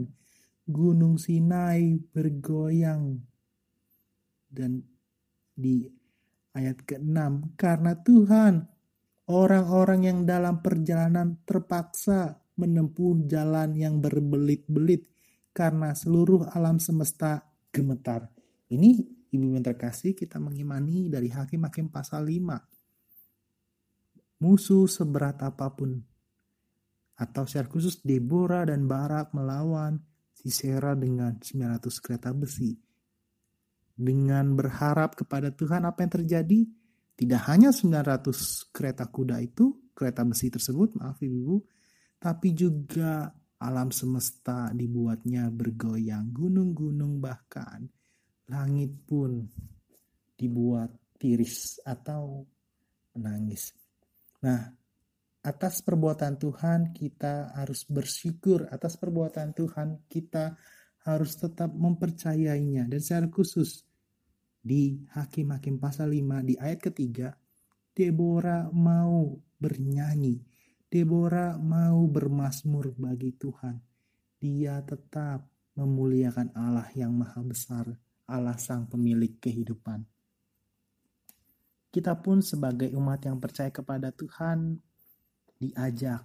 gunung 0.66 1.16
Sinai 1.16 1.99
bergoyang 1.99 3.18
dan 4.51 4.82
di 5.55 5.87
ayat 6.55 6.82
ke-6 6.87 7.59
karena 7.59 7.93
Tuhan 8.03 8.74
Orang-orang 9.24 10.05
yang 10.05 10.28
dalam 10.28 10.61
perjalanan 10.61 11.41
terpaksa 11.49 12.45
menempuh 12.61 13.24
jalan 13.24 13.72
yang 13.72 13.97
berbelit-belit 13.97 15.09
karena 15.57 15.97
seluruh 15.97 16.45
alam 16.53 16.76
semesta 16.76 17.41
gemetar. 17.72 18.28
Ini 18.68 19.01
Ibu 19.32 19.57
yang 19.57 19.64
terkasih 19.64 20.12
kita 20.12 20.37
mengimani 20.37 21.09
dari 21.09 21.32
Hakim-Hakim 21.32 21.89
pasal 21.89 22.28
5. 22.28 24.45
Musuh 24.45 24.85
seberat 24.93 25.41
apa 25.41 25.72
pun 25.72 26.05
atau 27.15 27.47
secara 27.47 27.71
khusus 27.71 28.03
Deborah 28.03 28.67
dan 28.67 28.91
Barak 28.91 29.31
melawan 29.35 29.99
Sisera 30.35 30.93
dengan 30.93 31.41
900 31.41 31.89
kereta 32.05 32.35
besi. 32.37 32.77
Dengan 33.95 34.53
berharap 34.53 35.15
kepada 35.15 35.55
Tuhan 35.55 35.87
apa 35.87 36.05
yang 36.05 36.12
terjadi? 36.21 36.61
Tidak 37.15 37.43
hanya 37.47 37.71
900 37.71 38.75
kereta 38.75 39.07
kuda 39.07 39.39
itu, 39.39 39.95
kereta 39.95 40.27
besi 40.27 40.51
tersebut, 40.51 40.99
maaf 40.99 41.23
ibu, 41.23 41.62
tapi 42.19 42.51
juga 42.53 43.31
alam 43.62 43.95
semesta 43.95 44.75
dibuatnya 44.75 45.49
bergoyang, 45.49 46.35
gunung-gunung 46.35 47.23
bahkan 47.23 47.87
langit 48.51 48.93
pun 49.09 49.47
dibuat 50.37 50.91
tiris 51.17 51.81
atau 51.87 52.45
menangis. 53.17 53.73
Nah, 54.45 54.69
atas 55.45 55.84
perbuatan 55.84 56.40
Tuhan 56.40 56.97
kita 56.97 57.53
harus 57.53 57.84
bersyukur, 57.84 58.64
atas 58.72 58.97
perbuatan 58.97 59.53
Tuhan 59.53 60.09
kita 60.09 60.57
harus 61.05 61.36
tetap 61.36 61.68
mempercayainya 61.76 62.88
dan 62.88 63.01
secara 63.01 63.28
khusus 63.28 63.84
di 64.64 65.05
Hakim-Hakim 65.12 65.76
pasal 65.76 66.16
5 66.16 66.49
di 66.49 66.57
ayat 66.57 66.80
ketiga, 66.80 67.36
Deborah 67.92 68.72
mau 68.72 69.36
bernyanyi. 69.61 70.40
Deborah 70.88 71.61
mau 71.61 72.09
bermasmur 72.09 72.97
bagi 72.97 73.36
Tuhan. 73.36 73.76
Dia 74.40 74.80
tetap 74.80 75.45
memuliakan 75.76 76.57
Allah 76.57 76.88
yang 76.97 77.12
maha 77.12 77.45
besar, 77.45 77.84
Allah 78.24 78.57
sang 78.57 78.88
pemilik 78.88 79.36
kehidupan. 79.36 80.01
Kita 81.92 82.16
pun 82.16 82.40
sebagai 82.40 82.88
umat 82.97 83.20
yang 83.28 83.36
percaya 83.36 83.68
kepada 83.68 84.11
Tuhan 84.11 84.80
diajak 85.59 86.24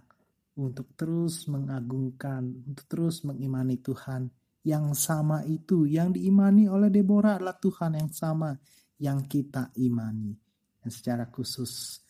untuk 0.59 0.91
terus 0.99 1.47
mengagungkan, 1.47 2.43
untuk 2.67 2.86
terus 2.91 3.23
mengimani 3.23 3.80
Tuhan 3.80 4.27
yang 4.67 4.91
sama 4.91 5.47
itu 5.47 5.88
yang 5.88 6.11
diimani 6.11 6.67
oleh 6.67 6.91
Deborah 6.91 7.39
adalah 7.39 7.55
Tuhan 7.55 7.95
yang 7.95 8.11
sama 8.11 8.51
yang 8.99 9.23
kita 9.25 9.71
imani. 9.80 10.36
Dan 10.80 10.89
secara 10.91 11.32
khusus 11.32 12.03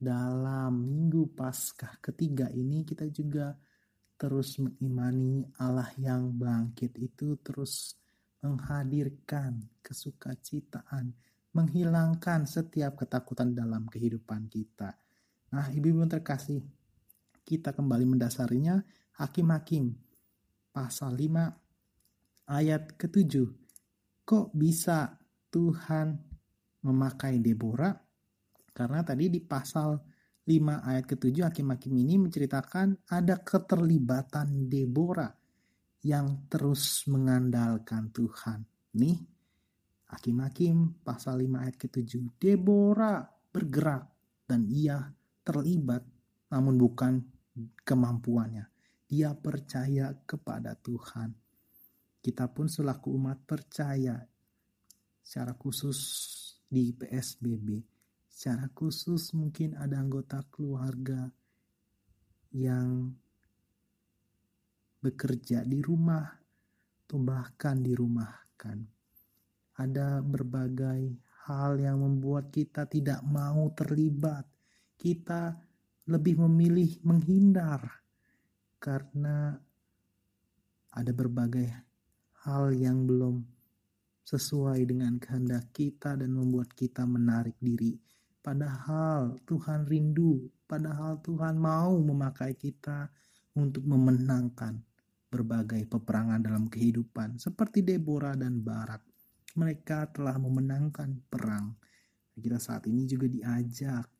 dalam 0.00 0.80
minggu 0.80 1.36
Paskah 1.36 2.00
ketiga 2.00 2.48
ini 2.48 2.88
kita 2.88 3.04
juga 3.12 3.52
terus 4.16 4.56
mengimani 4.60 5.44
Allah 5.60 5.92
yang 6.00 6.32
bangkit 6.32 6.96
itu 6.96 7.36
terus 7.40 7.96
menghadirkan 8.40 9.60
kesukacitaan, 9.84 11.12
menghilangkan 11.52 12.48
setiap 12.48 13.04
ketakutan 13.04 13.52
dalam 13.52 13.84
kehidupan 13.88 14.48
kita. 14.48 14.96
Nah, 15.50 15.66
ibu-ibu 15.74 16.06
terkasih, 16.06 16.62
kita 17.42 17.74
kembali 17.74 18.06
mendasarinya 18.06 18.78
Hakim-hakim 19.20 19.92
pasal 20.72 21.12
5 21.12 22.48
ayat 22.48 22.96
ketujuh. 22.96 23.52
Kok 24.24 24.54
bisa 24.56 25.12
Tuhan 25.52 26.16
memakai 26.86 27.36
Deborah? 27.36 27.92
Karena 28.72 29.04
tadi 29.04 29.28
di 29.28 29.44
pasal 29.44 29.98
5 30.48 30.88
ayat 30.88 31.04
ketujuh 31.04 31.44
hakim-hakim 31.44 31.94
ini 32.00 32.16
menceritakan 32.16 33.12
ada 33.12 33.44
keterlibatan 33.44 34.72
Deborah 34.72 35.28
yang 36.00 36.48
terus 36.48 37.04
mengandalkan 37.04 38.08
Tuhan. 38.08 38.64
Nih, 38.96 39.20
hakim-hakim 40.08 41.04
pasal 41.04 41.44
5 41.44 41.60
ayat 41.60 41.76
ketujuh. 41.76 42.40
Deborah 42.40 43.20
bergerak 43.52 44.08
dan 44.48 44.64
ia 44.64 45.12
terlibat 45.50 46.06
namun 46.54 46.78
bukan 46.78 47.18
kemampuannya. 47.82 48.70
Dia 49.10 49.34
percaya 49.34 50.14
kepada 50.22 50.78
Tuhan 50.78 51.34
kita 52.20 52.52
pun 52.52 52.68
selaku 52.68 53.16
umat 53.16 53.48
percaya 53.48 54.20
secara 55.24 55.56
khusus 55.56 55.98
di 56.68 56.92
PSBB, 56.92 57.80
secara 58.28 58.68
khusus 58.76 59.32
mungkin 59.32 59.72
ada 59.80 59.96
anggota 59.96 60.44
keluarga 60.52 61.32
yang 62.52 63.08
bekerja 65.00 65.64
di 65.64 65.80
rumah 65.80 66.28
atau 67.08 67.18
bahkan 67.24 67.80
dirumahkan. 67.80 68.78
Ada 69.80 70.20
berbagai 70.20 71.24
hal 71.48 71.80
yang 71.80 72.04
membuat 72.04 72.52
kita 72.52 72.84
tidak 72.84 73.24
mau 73.24 73.72
terlibat. 73.72 74.44
Kita 75.00 75.56
lebih 76.12 76.36
memilih 76.44 77.00
menghindar 77.08 77.80
karena 78.76 79.56
ada 80.92 81.12
berbagai 81.16 81.64
hal 82.44 82.76
yang 82.76 83.08
belum 83.08 83.40
sesuai 84.28 84.84
dengan 84.84 85.16
kehendak 85.16 85.72
kita 85.72 86.20
dan 86.20 86.36
membuat 86.36 86.76
kita 86.76 87.08
menarik 87.08 87.56
diri. 87.64 87.96
Padahal 88.44 89.40
Tuhan 89.48 89.88
rindu, 89.88 90.52
padahal 90.68 91.24
Tuhan 91.24 91.56
mau 91.56 91.96
memakai 91.96 92.56
kita 92.60 93.08
untuk 93.56 93.88
memenangkan 93.88 94.76
berbagai 95.32 95.86
peperangan 95.88 96.44
dalam 96.44 96.68
kehidupan 96.68 97.40
seperti 97.40 97.80
Deborah 97.80 98.36
dan 98.36 98.60
Barak. 98.60 99.00
Mereka 99.56 100.12
telah 100.12 100.36
memenangkan 100.36 101.24
perang. 101.24 101.72
Kita 102.36 102.56
saat 102.60 102.84
ini 102.88 103.04
juga 103.08 103.28
diajak 103.28 104.19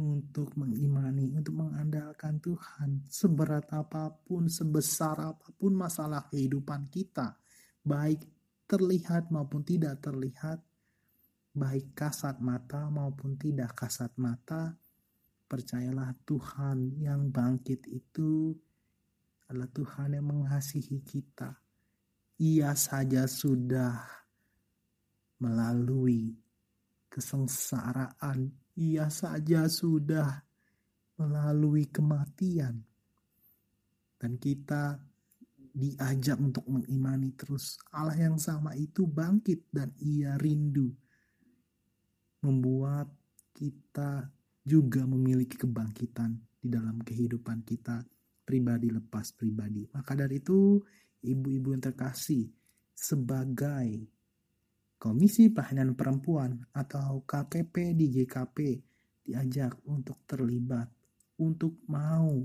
untuk 0.00 0.56
mengimani, 0.56 1.28
untuk 1.36 1.60
mengandalkan 1.60 2.40
Tuhan 2.40 3.04
seberat 3.04 3.68
apa 3.68 4.08
pun, 4.08 4.48
sebesar 4.48 5.20
apa 5.20 5.52
pun 5.52 5.76
masalah 5.76 6.24
kehidupan 6.32 6.88
kita, 6.88 7.36
baik 7.84 8.24
terlihat 8.64 9.28
maupun 9.28 9.60
tidak 9.60 10.00
terlihat, 10.00 10.64
baik 11.52 11.92
kasat 11.92 12.40
mata 12.40 12.88
maupun 12.88 13.36
tidak 13.36 13.76
kasat 13.76 14.16
mata, 14.16 14.72
percayalah 15.44 16.16
Tuhan 16.24 16.96
yang 17.02 17.28
bangkit 17.28 17.84
itu 17.90 18.56
adalah 19.50 19.66
Tuhan 19.68 20.14
yang 20.14 20.26
mengasihi 20.30 21.02
kita. 21.02 21.50
Ia 22.40 22.72
saja 22.72 23.26
sudah 23.26 23.98
melalui 25.42 26.30
kesengsaraan. 27.10 28.69
Ia 28.80 29.12
saja 29.12 29.68
sudah 29.68 30.40
melalui 31.20 31.84
kematian. 31.92 32.80
Dan 34.16 34.40
kita 34.40 34.96
diajak 35.70 36.40
untuk 36.40 36.66
mengimani 36.66 37.36
terus 37.36 37.78
Allah 37.94 38.16
yang 38.16 38.40
sama 38.40 38.74
itu 38.74 39.06
bangkit 39.06 39.70
dan 39.70 39.94
ia 40.02 40.34
rindu 40.40 40.90
membuat 42.42 43.06
kita 43.54 44.26
juga 44.64 45.04
memiliki 45.04 45.60
kebangkitan 45.60 46.40
di 46.60 46.68
dalam 46.68 47.00
kehidupan 47.00 47.64
kita 47.64 48.04
pribadi 48.44 48.90
lepas 48.90 49.32
pribadi. 49.36 49.86
Maka 49.92 50.16
dari 50.16 50.40
itu, 50.40 50.80
ibu-ibu 51.22 51.72
yang 51.72 51.84
terkasih, 51.84 52.48
sebagai 52.90 54.08
Komisi 55.00 55.48
Pelayanan 55.48 55.96
Perempuan 55.96 56.60
atau 56.76 57.24
KPP 57.24 57.96
di 57.96 58.12
JKP 58.12 58.56
diajak 59.24 59.80
untuk 59.88 60.28
terlibat, 60.28 60.92
untuk 61.40 61.80
mau 61.88 62.44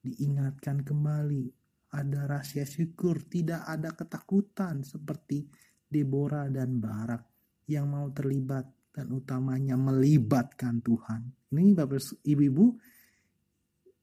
diingatkan 0.00 0.80
kembali 0.80 1.52
ada 1.92 2.24
rahasia 2.24 2.64
syukur, 2.64 3.28
tidak 3.28 3.68
ada 3.68 3.92
ketakutan 3.92 4.88
seperti 4.88 5.44
Deborah 5.84 6.48
dan 6.48 6.80
Barak 6.80 7.28
yang 7.68 7.92
mau 7.92 8.08
terlibat 8.08 8.64
dan 8.96 9.12
utamanya 9.12 9.76
melibatkan 9.76 10.80
Tuhan. 10.80 11.52
Ini 11.52 11.76
Bapak 11.76 12.24
Ibu-ibu, 12.24 12.64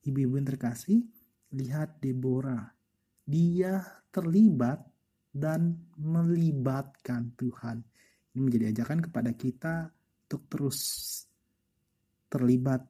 ibu-ibu 0.05 0.33
yang 0.37 0.45
terkasih, 0.45 1.01
lihat 1.57 1.97
Deborah. 1.97 2.69
Dia 3.25 3.81
terlibat 4.13 4.92
dan 5.33 5.73
melibatkan 5.97 7.33
Tuhan. 7.33 7.81
Ini 8.33 8.39
menjadi 8.39 8.65
ajakan 8.69 8.99
kepada 9.09 9.33
kita 9.33 9.89
untuk 10.29 10.45
terus 10.45 10.79
terlibat 12.29 12.85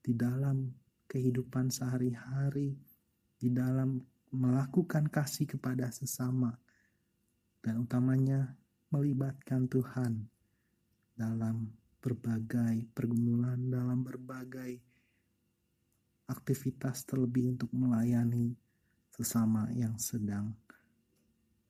di 0.00 0.16
dalam 0.16 0.72
kehidupan 1.04 1.68
sehari-hari, 1.68 2.72
di 3.36 3.48
dalam 3.52 4.00
melakukan 4.32 5.12
kasih 5.12 5.44
kepada 5.44 5.92
sesama, 5.92 6.56
dan 7.60 7.84
utamanya 7.84 8.56
melibatkan 8.88 9.68
Tuhan 9.68 10.24
dalam 11.12 11.68
berbagai 12.00 12.88
pergumulan, 12.96 13.60
dalam 13.68 14.00
berbagai 14.00 14.80
aktivitas 16.30 17.04
terlebih 17.04 17.52
untuk 17.52 17.68
melayani 17.76 18.56
sesama 19.12 19.68
yang 19.76 20.00
sedang 20.00 20.56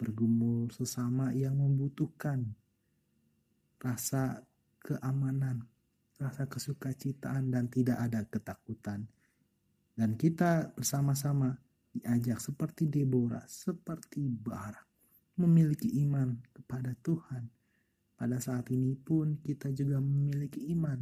bergumul 0.00 0.72
sesama 0.72 1.28
yang 1.36 1.60
membutuhkan 1.60 2.48
rasa 3.76 4.40
keamanan, 4.80 5.68
rasa 6.16 6.48
kesukacitaan 6.48 7.52
dan 7.52 7.68
tidak 7.68 8.00
ada 8.00 8.24
ketakutan. 8.24 9.04
Dan 9.92 10.16
kita 10.16 10.72
bersama-sama 10.72 11.52
diajak 11.92 12.40
seperti 12.40 12.88
Deborah, 12.88 13.44
seperti 13.44 14.24
Barak, 14.32 14.88
memiliki 15.36 16.00
iman 16.08 16.40
kepada 16.56 16.96
Tuhan. 17.04 17.44
Pada 18.16 18.40
saat 18.40 18.72
ini 18.72 18.96
pun 18.96 19.36
kita 19.44 19.68
juga 19.76 20.00
memiliki 20.00 20.72
iman, 20.72 21.00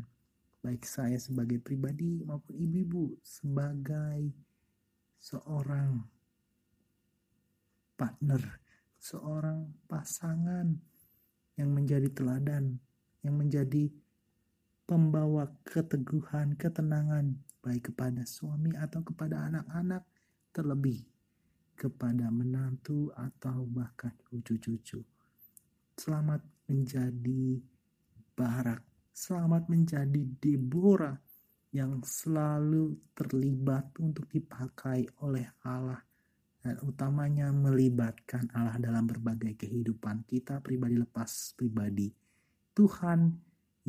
baik 0.63 0.83
saya 0.83 1.19
sebagai 1.23 1.63
pribadi 1.63 2.23
maupun 2.23 2.59
ibu-ibu 2.59 3.19
sebagai 3.23 4.35
seorang 5.19 6.03
partner 7.99 8.68
seorang 8.99 9.71
pasangan 9.87 10.75
yang 11.55 11.71
menjadi 11.71 12.11
teladan, 12.11 12.79
yang 13.23 13.35
menjadi 13.39 13.91
pembawa 14.87 15.47
keteguhan, 15.67 16.55
ketenangan, 16.59 17.39
baik 17.63 17.95
kepada 17.95 18.27
suami 18.27 18.75
atau 18.75 19.03
kepada 19.03 19.51
anak-anak, 19.51 20.03
terlebih 20.55 21.07
kepada 21.79 22.31
menantu 22.35 23.15
atau 23.15 23.63
bahkan 23.71 24.15
cucu-cucu. 24.27 25.03
Selamat 25.99 26.43
menjadi 26.67 27.63
Barak, 28.39 28.83
selamat 29.15 29.67
menjadi 29.67 30.23
Deborah 30.39 31.19
yang 31.75 32.01
selalu 32.03 32.97
terlibat 33.15 33.95
untuk 33.99 34.31
dipakai 34.31 35.05
oleh 35.23 35.47
Allah 35.67 36.08
dan 36.69 36.77
utamanya 36.85 37.49
melibatkan 37.49 38.45
Allah 38.53 38.77
dalam 38.77 39.09
berbagai 39.09 39.57
kehidupan 39.57 40.29
kita 40.29 40.61
pribadi 40.61 41.01
lepas 41.01 41.57
pribadi. 41.57 42.13
Tuhan 42.77 43.33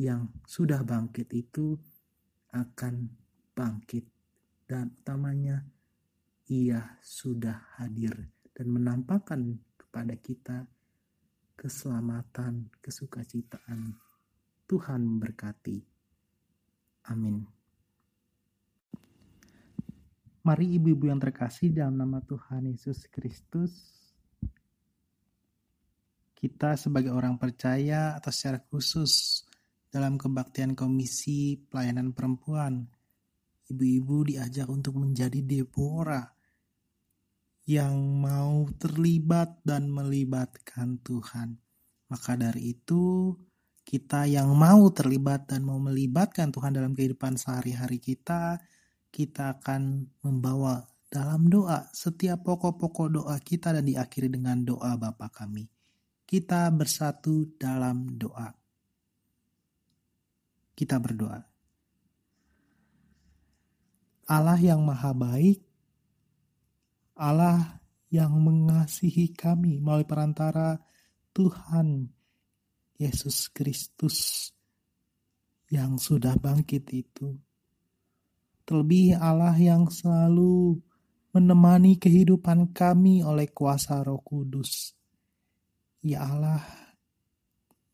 yang 0.00 0.32
sudah 0.48 0.80
bangkit 0.80 1.28
itu 1.36 1.76
akan 2.56 3.04
bangkit 3.52 4.08
dan 4.64 4.96
utamanya 4.96 5.60
ia 6.48 6.96
sudah 7.04 7.76
hadir 7.76 8.16
dan 8.56 8.66
menampakkan 8.72 9.60
kepada 9.76 10.16
kita 10.16 10.64
keselamatan, 11.60 12.72
kesukacitaan. 12.80 13.92
Tuhan 14.64 15.04
memberkati. 15.04 15.84
Amin. 17.12 17.59
Mari 20.40 20.80
ibu-ibu 20.80 21.12
yang 21.12 21.20
terkasih 21.20 21.68
dalam 21.68 22.00
nama 22.00 22.24
Tuhan 22.24 22.64
Yesus 22.64 23.04
Kristus, 23.12 23.76
kita 26.32 26.80
sebagai 26.80 27.12
orang 27.12 27.36
percaya 27.36 28.16
atau 28.16 28.32
secara 28.32 28.56
khusus 28.64 29.44
dalam 29.92 30.16
kebaktian 30.16 30.72
Komisi 30.72 31.60
Pelayanan 31.60 32.16
Perempuan, 32.16 32.88
ibu-ibu 33.68 34.32
diajak 34.32 34.64
untuk 34.72 34.96
menjadi 34.96 35.44
Deborah 35.44 36.24
yang 37.68 38.00
mau 38.00 38.64
terlibat 38.80 39.60
dan 39.60 39.92
melibatkan 39.92 41.04
Tuhan. 41.04 41.60
Maka 42.08 42.40
dari 42.40 42.72
itu, 42.80 43.36
kita 43.84 44.24
yang 44.24 44.56
mau 44.56 44.88
terlibat 44.88 45.52
dan 45.52 45.68
mau 45.68 45.76
melibatkan 45.76 46.48
Tuhan 46.48 46.72
dalam 46.72 46.96
kehidupan 46.96 47.36
sehari-hari 47.36 48.00
kita, 48.00 48.56
kita 49.10 49.58
akan 49.58 50.06
membawa 50.22 50.86
dalam 51.10 51.50
doa 51.50 51.90
setiap 51.90 52.46
pokok-pokok 52.46 53.08
doa 53.10 53.36
kita 53.42 53.74
dan 53.74 53.82
diakhiri 53.82 54.30
dengan 54.30 54.62
doa 54.62 54.94
Bapa 54.94 55.26
kami. 55.26 55.66
Kita 56.22 56.70
bersatu 56.70 57.58
dalam 57.58 58.14
doa. 58.14 58.46
Kita 60.78 61.02
berdoa. 61.02 61.42
Allah 64.30 64.60
yang 64.62 64.86
maha 64.86 65.10
baik, 65.10 65.58
Allah 67.18 67.82
yang 68.14 68.30
mengasihi 68.38 69.34
kami 69.34 69.82
melalui 69.82 70.06
perantara 70.06 70.78
Tuhan 71.34 72.06
Yesus 72.94 73.50
Kristus 73.50 74.50
yang 75.66 75.98
sudah 75.98 76.38
bangkit 76.38 76.86
itu 76.94 77.49
Terlebih 78.70 79.18
Allah 79.18 79.58
yang 79.58 79.90
selalu 79.90 80.78
menemani 81.34 81.98
kehidupan 81.98 82.70
kami 82.70 83.18
oleh 83.18 83.50
kuasa 83.50 83.98
roh 83.98 84.22
kudus. 84.22 84.94
Ya 86.06 86.22
Allah, 86.22 86.62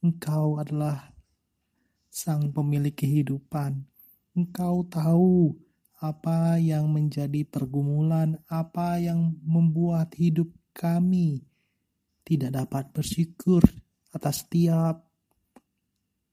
Engkau 0.04 0.60
adalah 0.60 1.16
sang 2.12 2.52
pemilik 2.52 2.92
kehidupan. 2.92 3.88
Engkau 4.36 4.84
tahu 4.84 5.56
apa 5.96 6.60
yang 6.60 6.92
menjadi 6.92 7.48
pergumulan, 7.48 8.36
apa 8.44 9.00
yang 9.00 9.32
membuat 9.48 10.12
hidup 10.20 10.52
kami 10.76 11.40
tidak 12.20 12.52
dapat 12.52 12.92
bersyukur 12.92 13.64
atas 14.12 14.44
setiap 14.44 15.08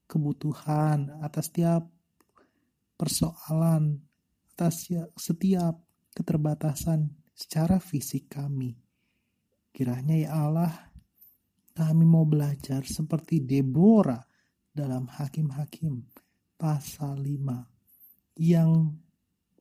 kebutuhan, 0.04 1.16
atas 1.24 1.48
setiap 1.48 1.88
persoalan, 3.00 4.04
atas 4.54 4.86
ya, 4.86 5.10
setiap 5.18 5.82
keterbatasan 6.14 7.10
secara 7.34 7.82
fisik 7.82 8.30
kami. 8.30 8.78
Kiranya 9.74 10.14
ya 10.14 10.30
Allah, 10.46 10.94
kami 11.74 12.06
mau 12.06 12.22
belajar 12.22 12.86
seperti 12.86 13.42
Deborah 13.42 14.22
dalam 14.70 15.10
Hakim-Hakim 15.10 16.06
pasal 16.54 17.18
5 17.18 18.38
yang 18.38 18.94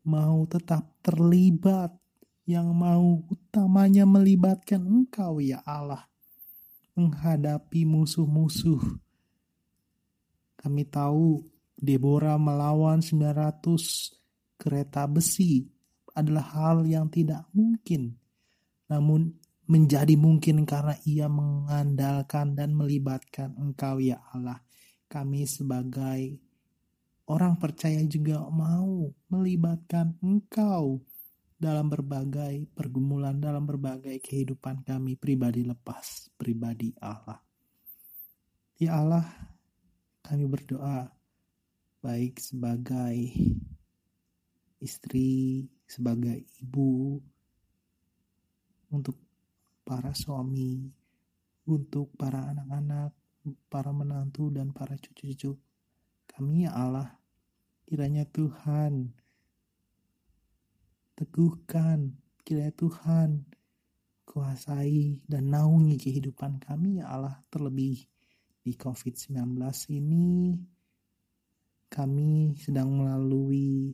mau 0.04 0.44
tetap 0.44 1.00
terlibat, 1.00 1.96
yang 2.44 2.76
mau 2.76 3.24
utamanya 3.32 4.04
melibatkan 4.04 4.84
Engkau 4.84 5.40
ya 5.40 5.64
Allah 5.64 6.04
menghadapi 6.92 7.88
musuh-musuh. 7.88 9.00
Kami 10.60 10.84
tahu 10.84 11.40
Deborah 11.80 12.36
melawan 12.36 13.00
900 13.00 14.21
kereta 14.62 15.10
besi 15.10 15.66
adalah 16.14 16.46
hal 16.54 16.86
yang 16.86 17.10
tidak 17.10 17.50
mungkin. 17.50 18.14
Namun 18.86 19.34
menjadi 19.66 20.14
mungkin 20.14 20.62
karena 20.62 20.94
ia 21.02 21.26
mengandalkan 21.26 22.54
dan 22.54 22.78
melibatkan 22.78 23.58
engkau 23.58 23.98
ya 23.98 24.22
Allah. 24.30 24.62
Kami 25.10 25.42
sebagai 25.44 26.38
orang 27.26 27.58
percaya 27.58 28.00
juga 28.06 28.46
mau 28.52 29.10
melibatkan 29.32 30.14
engkau 30.22 31.02
dalam 31.56 31.86
berbagai 31.86 32.66
pergumulan, 32.74 33.38
dalam 33.38 33.62
berbagai 33.62 34.18
kehidupan 34.18 34.82
kami 34.82 35.14
pribadi 35.14 35.62
lepas, 35.62 36.32
pribadi 36.34 36.90
Allah. 36.98 37.38
Ya 38.82 38.98
Allah, 38.98 39.26
kami 40.26 40.50
berdoa 40.50 41.06
baik 42.02 42.42
sebagai 42.42 43.30
istri, 44.82 45.70
sebagai 45.86 46.42
ibu, 46.58 47.22
untuk 48.90 49.16
para 49.86 50.10
suami, 50.12 50.90
untuk 51.70 52.10
para 52.18 52.50
anak-anak, 52.50 53.14
para 53.70 53.94
menantu, 53.94 54.50
dan 54.50 54.74
para 54.74 54.98
cucu-cucu 54.98 55.54
kami 56.26 56.66
ya 56.66 56.74
Allah. 56.74 57.10
Kiranya 57.86 58.24
Tuhan 58.24 59.12
teguhkan, 61.12 62.16
kiranya 62.42 62.72
Tuhan 62.72 63.44
kuasai 64.24 65.20
dan 65.28 65.52
naungi 65.52 66.00
kehidupan 66.00 66.56
kami 66.64 67.04
ya 67.04 67.12
Allah 67.12 67.36
terlebih 67.52 68.00
di 68.64 68.72
COVID-19 68.72 69.60
ini 69.92 70.56
kami 71.92 72.56
sedang 72.56 72.96
melalui 72.96 73.92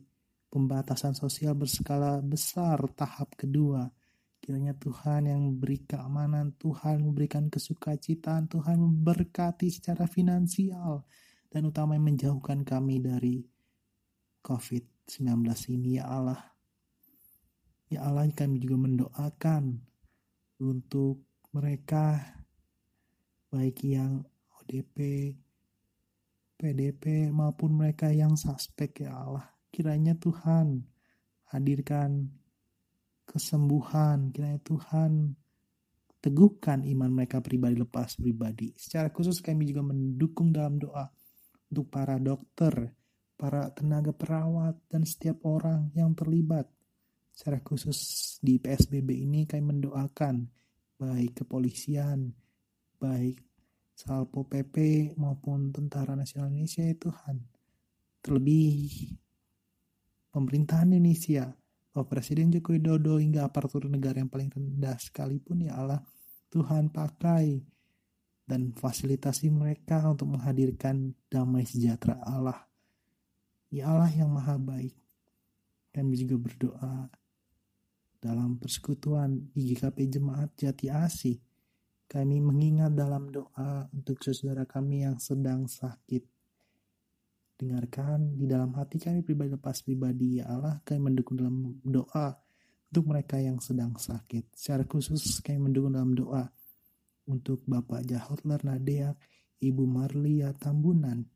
pembatasan 0.49 1.13
sosial 1.13 1.53
berskala 1.53 2.19
besar 2.25 2.81
tahap 2.97 3.37
kedua 3.37 3.89
Kiranya 4.39 4.71
Tuhan 4.71 5.27
yang 5.27 5.41
memberi 5.45 5.83
keamanan, 5.83 6.55
Tuhan 6.55 7.03
memberikan 7.03 7.51
kesukacitaan, 7.51 8.47
Tuhan 8.47 8.79
memberkati 8.79 9.67
secara 9.67 10.07
finansial, 10.07 11.03
dan 11.51 11.67
utama 11.67 11.99
yang 11.99 12.07
menjauhkan 12.07 12.63
kami 12.63 13.03
dari 13.03 13.43
COVID-19 14.41 15.43
ini 15.75 15.99
ya 15.99 16.07
Allah. 16.07 16.39
Ya 17.91 18.07
Allah 18.07 18.31
kami 18.31 18.63
juga 18.63 18.79
mendoakan 18.79 19.85
untuk 20.63 21.25
mereka 21.51 22.17
baik 23.51 23.85
yang 23.85 24.23
ODP, 24.61 24.97
PDP 26.55 27.27
maupun 27.33 27.75
mereka 27.75 28.07
yang 28.13 28.39
suspek 28.39 29.03
ya 29.03 29.19
Allah. 29.19 29.58
Kiranya 29.79 30.11
Tuhan 30.19 30.83
hadirkan 31.55 32.27
kesembuhan. 33.23 34.27
Kiranya 34.35 34.59
Tuhan 34.59 35.39
teguhkan 36.19 36.83
iman 36.83 37.07
mereka 37.15 37.39
pribadi 37.39 37.79
lepas 37.79 38.19
pribadi. 38.19 38.75
Secara 38.75 39.07
khusus 39.07 39.39
kami 39.39 39.71
juga 39.71 39.87
mendukung 39.87 40.51
dalam 40.51 40.83
doa 40.83 41.07
untuk 41.71 41.87
para 41.87 42.19
dokter, 42.19 42.91
para 43.39 43.71
tenaga 43.71 44.11
perawat, 44.11 44.75
dan 44.91 45.07
setiap 45.07 45.47
orang 45.47 45.95
yang 45.95 46.11
terlibat. 46.11 46.67
Secara 47.31 47.63
khusus 47.63 48.35
di 48.43 48.59
PSBB 48.59 49.15
ini 49.15 49.47
kami 49.47 49.63
mendoakan 49.63 50.43
baik 50.99 51.47
kepolisian, 51.47 52.35
baik 52.99 53.39
Salpo 53.95 54.43
PP 54.43 55.15
maupun 55.15 55.71
Tentara 55.71 56.19
Nasional 56.19 56.51
Indonesia 56.51 56.83
ya 56.83 56.99
Tuhan. 56.99 57.47
Terlebih 58.19 59.15
pemerintahan 60.29 60.93
Indonesia 60.93 61.49
Bapak 61.89 62.15
Presiden 62.21 62.53
Joko 62.53 62.77
Widodo 62.77 63.17
hingga 63.17 63.49
aparatur 63.49 63.89
negara 63.89 64.21
yang 64.21 64.29
paling 64.29 64.53
rendah 64.53 64.95
sekalipun 65.01 65.65
ya 65.65 65.75
Allah 65.75 65.99
Tuhan 66.53 66.93
pakai 66.93 67.61
dan 68.49 68.73
fasilitasi 68.73 69.53
mereka 69.53 70.01
untuk 70.09 70.33
menghadirkan 70.33 71.13
damai 71.29 71.69
sejahtera 71.69 72.17
Allah. 72.25 72.65
Ya 73.69 73.93
Allah 73.93 74.09
yang 74.09 74.33
maha 74.33 74.57
baik. 74.57 74.97
Kami 75.93 76.17
juga 76.17 76.41
berdoa 76.41 77.05
dalam 78.17 78.57
persekutuan 78.57 79.53
di 79.53 79.73
GKP 79.73 80.17
Jemaat 80.17 80.57
Jati 80.57 80.89
Asih. 80.89 81.37
Kami 82.09 82.41
mengingat 82.41 82.97
dalam 82.97 83.29
doa 83.29 83.85
untuk 83.93 84.17
saudara 84.25 84.65
kami 84.65 85.05
yang 85.05 85.21
sedang 85.21 85.69
sakit 85.69 86.38
dengarkan 87.59 88.39
di 88.39 88.47
dalam 88.47 88.71
hati 88.79 88.95
kami 88.95 89.19
pribadi 89.19 89.51
lepas 89.51 89.83
pribadi 89.83 90.39
ya 90.39 90.47
Allah 90.47 90.79
kami 90.87 91.11
mendukung 91.11 91.35
dalam 91.35 91.75
doa 91.83 92.31
untuk 92.89 93.03
mereka 93.11 93.35
yang 93.35 93.59
sedang 93.59 93.99
sakit. 93.99 94.55
Secara 94.55 94.87
khusus 94.87 95.43
kami 95.43 95.67
mendukung 95.67 95.91
dalam 95.91 96.15
doa 96.15 96.47
untuk 97.27 97.61
Bapak 97.67 98.07
Jahotler 98.07 98.63
Nadeak 98.63 99.19
Ibu 99.59 99.83
Marlia 99.83 100.55
Tambunan. 100.55 101.27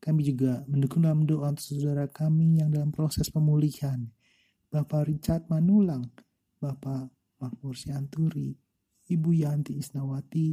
Kami 0.00 0.20
juga 0.24 0.64
mendukung 0.64 1.04
dalam 1.04 1.28
doa 1.28 1.52
untuk 1.52 1.68
saudara 1.68 2.08
kami 2.08 2.64
yang 2.64 2.72
dalam 2.72 2.88
proses 2.88 3.28
pemulihan. 3.28 4.08
Bapak 4.72 5.04
Richard 5.08 5.48
Manulang 5.52 6.08
Bapak 6.60 7.08
Makmur 7.40 7.72
Sianturi 7.72 8.52
Ibu 9.08 9.30
Yanti 9.32 9.80
Isnawati 9.80 10.52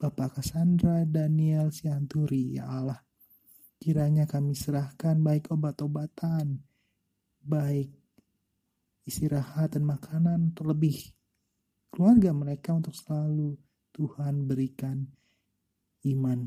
Bapak 0.00 0.40
Cassandra 0.40 1.04
Daniel 1.04 1.68
Sianturi 1.68 2.56
ya 2.56 2.72
Allah 2.72 2.96
Kiranya 3.82 4.30
kami 4.30 4.54
serahkan 4.54 5.18
baik 5.18 5.50
obat-obatan, 5.50 6.62
baik 7.42 7.90
istirahat 9.02 9.74
dan 9.74 9.82
makanan, 9.82 10.54
terlebih 10.54 10.94
keluarga 11.90 12.30
mereka 12.30 12.78
untuk 12.78 12.94
selalu 12.94 13.58
Tuhan 13.90 14.46
berikan 14.46 15.02
iman, 16.06 16.46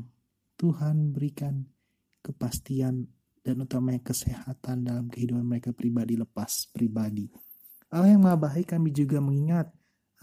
Tuhan 0.56 1.12
berikan 1.12 1.60
kepastian 2.24 3.04
dan 3.44 3.56
utamanya 3.60 4.00
kesehatan 4.00 4.88
dalam 4.88 5.12
kehidupan 5.12 5.44
mereka 5.44 5.76
pribadi 5.76 6.16
lepas 6.16 6.72
pribadi. 6.72 7.28
Allah 7.92 8.16
yang 8.16 8.24
maha 8.24 8.48
baik 8.48 8.72
kami 8.72 8.96
juga 8.96 9.20
mengingat 9.20 9.68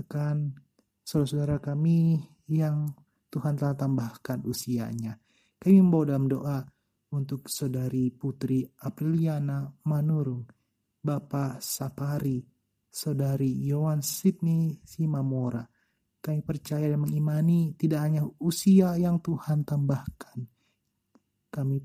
akan 0.02 0.58
saudara-saudara 1.06 1.62
kami 1.62 2.26
yang 2.50 2.90
Tuhan 3.30 3.54
telah 3.54 3.78
tambahkan 3.78 4.42
usianya. 4.50 5.22
Kami 5.62 5.78
membawa 5.78 6.18
dalam 6.18 6.26
doa 6.26 6.58
untuk 7.14 7.46
saudari 7.46 8.10
Putri 8.10 8.66
Apriliana 8.66 9.70
Manurung, 9.86 10.50
Bapak 10.98 11.62
Sapari, 11.62 12.42
saudari 12.90 13.54
Yohan 13.70 14.02
Sidney 14.02 14.82
Simamora. 14.82 15.62
Kami 16.24 16.42
percaya 16.42 16.90
dan 16.90 17.06
mengimani 17.06 17.78
tidak 17.78 18.00
hanya 18.02 18.24
usia 18.42 18.98
yang 18.98 19.22
Tuhan 19.22 19.62
tambahkan. 19.62 20.42
Kami 21.54 21.78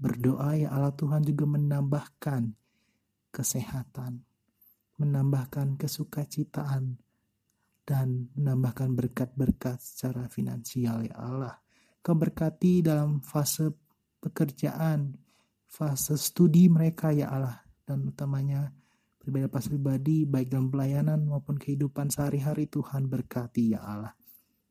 berdoa 0.00 0.56
ya 0.56 0.72
Allah 0.72 0.94
Tuhan 0.96 1.20
juga 1.26 1.44
menambahkan 1.44 2.42
kesehatan, 3.34 4.22
menambahkan 4.96 5.76
kesukacitaan, 5.76 6.96
dan 7.84 8.32
menambahkan 8.32 8.96
berkat-berkat 8.96 9.76
secara 9.76 10.24
finansial 10.32 11.04
ya 11.04 11.20
Allah. 11.20 11.54
Kau 12.00 12.16
berkati 12.16 12.80
dalam 12.80 13.20
fase 13.20 13.83
pekerjaan, 14.24 15.20
fase 15.68 16.16
studi 16.16 16.72
mereka 16.72 17.12
ya 17.12 17.28
Allah 17.28 17.60
dan 17.84 18.08
utamanya 18.08 18.72
pribadi 19.20 19.48
pribadi 19.48 20.16
baik 20.24 20.48
dalam 20.48 20.72
pelayanan 20.72 21.28
maupun 21.28 21.60
kehidupan 21.60 22.08
sehari-hari 22.08 22.68
Tuhan 22.72 23.08
berkati 23.08 23.76
ya 23.76 23.84
Allah. 23.84 24.16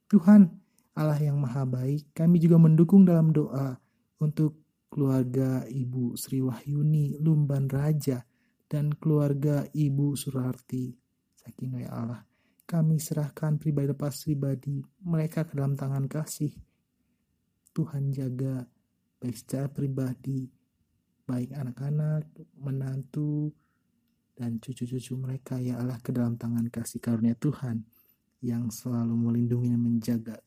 Tuhan 0.09 0.49
Allah 0.93 1.17
yang 1.17 1.41
maha 1.41 1.65
baik, 1.65 2.13
kami 2.13 2.37
juga 2.37 2.61
mendukung 2.61 3.01
dalam 3.01 3.33
doa 3.33 3.73
untuk 4.21 4.61
keluarga 4.93 5.65
Ibu 5.65 6.13
Sri 6.13 6.37
Wahyuni 6.37 7.17
Lumban 7.17 7.65
Raja 7.65 8.21
dan 8.69 8.93
keluarga 8.93 9.65
Ibu 9.73 10.13
Surarti. 10.13 10.93
Saking 11.33 11.81
ya 11.81 11.89
Allah, 11.97 12.21
kami 12.69 13.01
serahkan 13.01 13.57
pribadi 13.57 13.89
lepas 13.89 14.21
pribadi 14.21 14.85
mereka 15.01 15.49
ke 15.49 15.57
dalam 15.57 15.73
tangan 15.73 16.05
kasih. 16.05 16.53
Tuhan 17.73 18.13
jaga 18.13 18.61
baik 19.24 19.39
secara 19.39 19.71
pribadi, 19.71 20.51
baik 21.24 21.55
anak-anak, 21.55 22.28
menantu, 22.59 23.55
dan 24.36 24.59
cucu-cucu 24.59 25.15
mereka 25.15 25.55
ya 25.63 25.80
Allah 25.80 25.95
ke 26.03 26.11
dalam 26.11 26.36
tangan 26.36 26.67
kasih 26.67 26.99
karunia 26.99 27.32
Tuhan 27.39 27.88
yang 28.43 28.67
selalu 28.67 29.15
melindungi 29.15 29.71
dan 29.71 29.80
menjaga. 29.80 30.38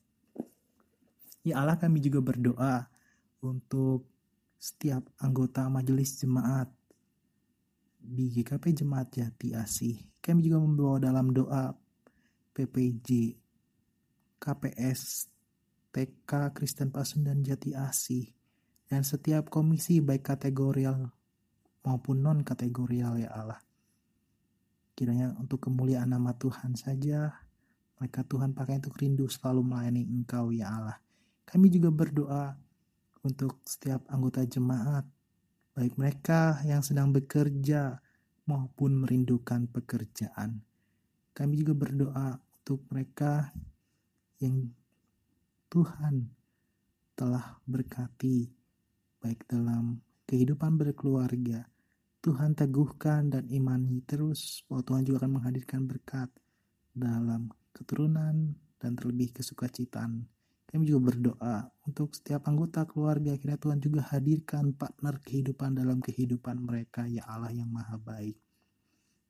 Ya 1.40 1.64
Allah 1.64 1.80
kami 1.80 2.04
juga 2.04 2.20
berdoa 2.20 2.84
untuk 3.40 4.12
setiap 4.60 5.08
anggota 5.24 5.72
majelis 5.72 6.20
jemaat 6.20 6.68
di 7.96 8.28
GKP 8.28 8.84
Jemaat 8.84 9.08
Jati 9.08 9.56
Asih. 9.56 9.96
Kami 10.20 10.44
juga 10.44 10.60
membawa 10.60 11.00
dalam 11.00 11.32
doa 11.32 11.72
PPJ, 12.52 13.40
KPS, 14.36 15.32
TK 15.96 16.52
Kristen 16.52 16.92
Pasundan 16.92 17.40
Jati 17.40 17.72
Asih, 17.72 18.35
dan 18.86 19.02
setiap 19.02 19.50
komisi 19.50 19.98
baik 19.98 20.26
kategorial 20.26 21.10
maupun 21.82 22.22
non 22.22 22.42
kategorial 22.42 23.18
ya 23.18 23.30
Allah. 23.34 23.60
kiranya 24.96 25.36
untuk 25.36 25.68
kemuliaan 25.68 26.08
nama 26.08 26.32
Tuhan 26.32 26.72
saja 26.72 27.36
mereka 27.96 28.24
Tuhan 28.28 28.52
pakai 28.52 28.80
untuk 28.84 28.96
rindu 29.00 29.24
selalu 29.24 29.64
melayani 29.64 30.04
Engkau 30.04 30.52
ya 30.52 30.68
Allah. 30.68 30.98
Kami 31.48 31.72
juga 31.72 31.88
berdoa 31.88 32.52
untuk 33.24 33.64
setiap 33.64 34.04
anggota 34.12 34.44
jemaat, 34.44 35.08
baik 35.72 35.96
mereka 35.96 36.60
yang 36.68 36.84
sedang 36.84 37.08
bekerja 37.08 37.96
maupun 38.44 39.00
merindukan 39.00 39.64
pekerjaan. 39.72 40.60
Kami 41.32 41.52
juga 41.56 41.72
berdoa 41.72 42.36
untuk 42.36 42.84
mereka 42.92 43.50
yang 44.44 44.68
Tuhan 45.72 46.28
telah 47.16 47.56
berkati 47.64 48.55
baik 49.26 49.42
dalam 49.50 49.98
kehidupan 50.30 50.78
berkeluarga. 50.78 51.66
Tuhan 52.22 52.54
teguhkan 52.54 53.26
dan 53.26 53.50
imani 53.50 53.98
terus 54.06 54.62
bahwa 54.70 54.86
Tuhan 54.86 55.02
juga 55.02 55.26
akan 55.26 55.32
menghadirkan 55.42 55.82
berkat 55.82 56.30
dalam 56.94 57.50
keturunan 57.74 58.54
dan 58.78 58.94
terlebih 58.94 59.34
kesukacitaan. 59.34 60.22
Kami 60.70 60.82
juga 60.86 61.10
berdoa 61.10 61.66
untuk 61.90 62.14
setiap 62.14 62.46
anggota 62.46 62.86
keluarga 62.86 63.34
kiranya 63.34 63.58
Tuhan 63.58 63.78
juga 63.82 64.06
hadirkan 64.14 64.70
partner 64.78 65.18
kehidupan 65.18 65.74
dalam 65.74 65.98
kehidupan 65.98 66.62
mereka 66.62 67.10
ya 67.10 67.26
Allah 67.26 67.50
yang 67.50 67.70
maha 67.70 67.98
baik. 67.98 68.38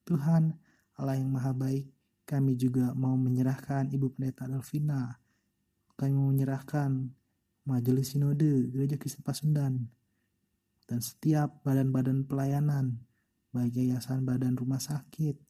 Tuhan 0.04 0.52
Allah 1.00 1.16
yang 1.16 1.32
maha 1.32 1.56
baik 1.56 1.88
kami 2.28 2.52
juga 2.60 2.92
mau 2.92 3.16
menyerahkan 3.16 3.88
Ibu 3.88 4.12
Pendeta 4.12 4.44
Delvina. 4.44 5.16
Kami 5.96 6.12
mau 6.12 6.28
menyerahkan 6.28 7.08
Majelis 7.66 8.14
Sinode 8.14 8.70
Gereja 8.70 8.96
Kristen 8.96 9.26
Pasundan. 9.26 9.90
Dan 10.86 11.02
setiap 11.02 11.66
badan-badan 11.66 12.22
pelayanan 12.24 13.02
baik 13.50 13.74
yayasan 13.74 14.22
badan 14.22 14.54
rumah 14.54 14.78
sakit 14.78 15.40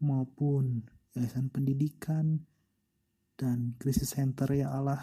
maupun 0.00 0.86
yayasan 1.12 1.50
pendidikan 1.50 2.40
dan 3.34 3.74
krisis 3.74 4.14
center 4.14 4.46
ya 4.54 4.70
Allah 4.70 5.02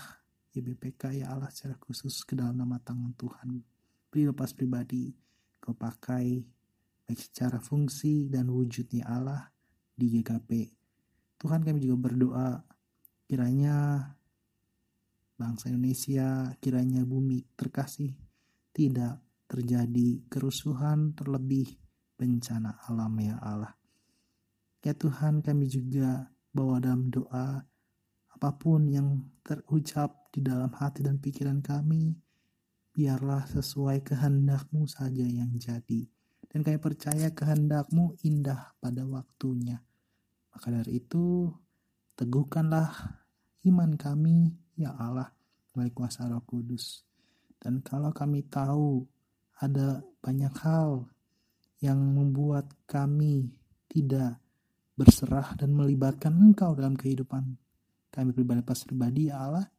YBPK 0.56 1.22
ya 1.22 1.36
Allah 1.36 1.52
secara 1.52 1.76
khusus 1.76 2.24
ke 2.24 2.40
dalam 2.40 2.56
nama 2.56 2.80
tangan 2.80 3.14
Tuhan 3.20 3.60
beri 4.08 4.32
lepas 4.32 4.56
pribadi 4.56 5.12
kau 5.60 5.76
pakai 5.76 6.40
baik 7.04 7.20
secara 7.20 7.60
fungsi 7.60 8.32
dan 8.32 8.48
wujudnya 8.48 9.06
Allah 9.12 9.52
di 9.92 10.08
GKP 10.08 10.72
Tuhan 11.44 11.68
kami 11.68 11.84
juga 11.84 11.98
berdoa 12.10 12.50
kiranya 13.28 14.08
bangsa 15.38 15.70
Indonesia, 15.70 16.52
kiranya 16.58 17.06
bumi 17.06 17.46
terkasih, 17.54 18.18
tidak 18.74 19.22
terjadi 19.46 20.26
kerusuhan 20.28 21.14
terlebih 21.14 21.78
bencana 22.18 22.82
alam 22.90 23.14
ya 23.22 23.38
Allah. 23.40 23.78
Ya 24.82 24.98
Tuhan 24.98 25.46
kami 25.46 25.70
juga 25.70 26.34
bawa 26.50 26.82
dalam 26.82 27.14
doa 27.14 27.62
apa 28.38 28.50
pun 28.54 28.90
yang 28.90 29.22
terucap 29.46 30.30
di 30.34 30.42
dalam 30.42 30.70
hati 30.74 31.06
dan 31.06 31.22
pikiran 31.22 31.62
kami, 31.62 32.18
biarlah 32.94 33.46
sesuai 33.46 34.02
kehendakmu 34.06 34.90
saja 34.90 35.26
yang 35.26 35.54
jadi. 35.58 36.06
Dan 36.48 36.66
kami 36.66 36.78
percaya 36.82 37.34
kehendakmu 37.34 38.18
indah 38.26 38.78
pada 38.82 39.06
waktunya. 39.06 39.82
Maka 40.54 40.70
dari 40.70 41.02
itu, 41.02 41.50
teguhkanlah 42.18 42.90
iman 43.66 43.94
kami 43.98 44.67
ya 44.78 44.94
Allah 44.96 45.28
melalui 45.74 45.92
kuasa 45.92 46.30
Roh 46.30 46.46
Kudus. 46.46 47.04
Dan 47.58 47.82
kalau 47.82 48.14
kami 48.14 48.46
tahu 48.46 49.02
ada 49.58 50.06
banyak 50.22 50.54
hal 50.62 51.10
yang 51.82 51.98
membuat 51.98 52.70
kami 52.86 53.50
tidak 53.90 54.38
berserah 54.94 55.58
dan 55.58 55.74
melibatkan 55.74 56.34
Engkau 56.38 56.78
dalam 56.78 56.94
kehidupan 56.94 57.58
kami 58.18 58.34
pribadi 58.34 58.66
pas 58.66 58.82
pribadi 58.82 59.30
ya 59.30 59.46
Allah, 59.46 59.70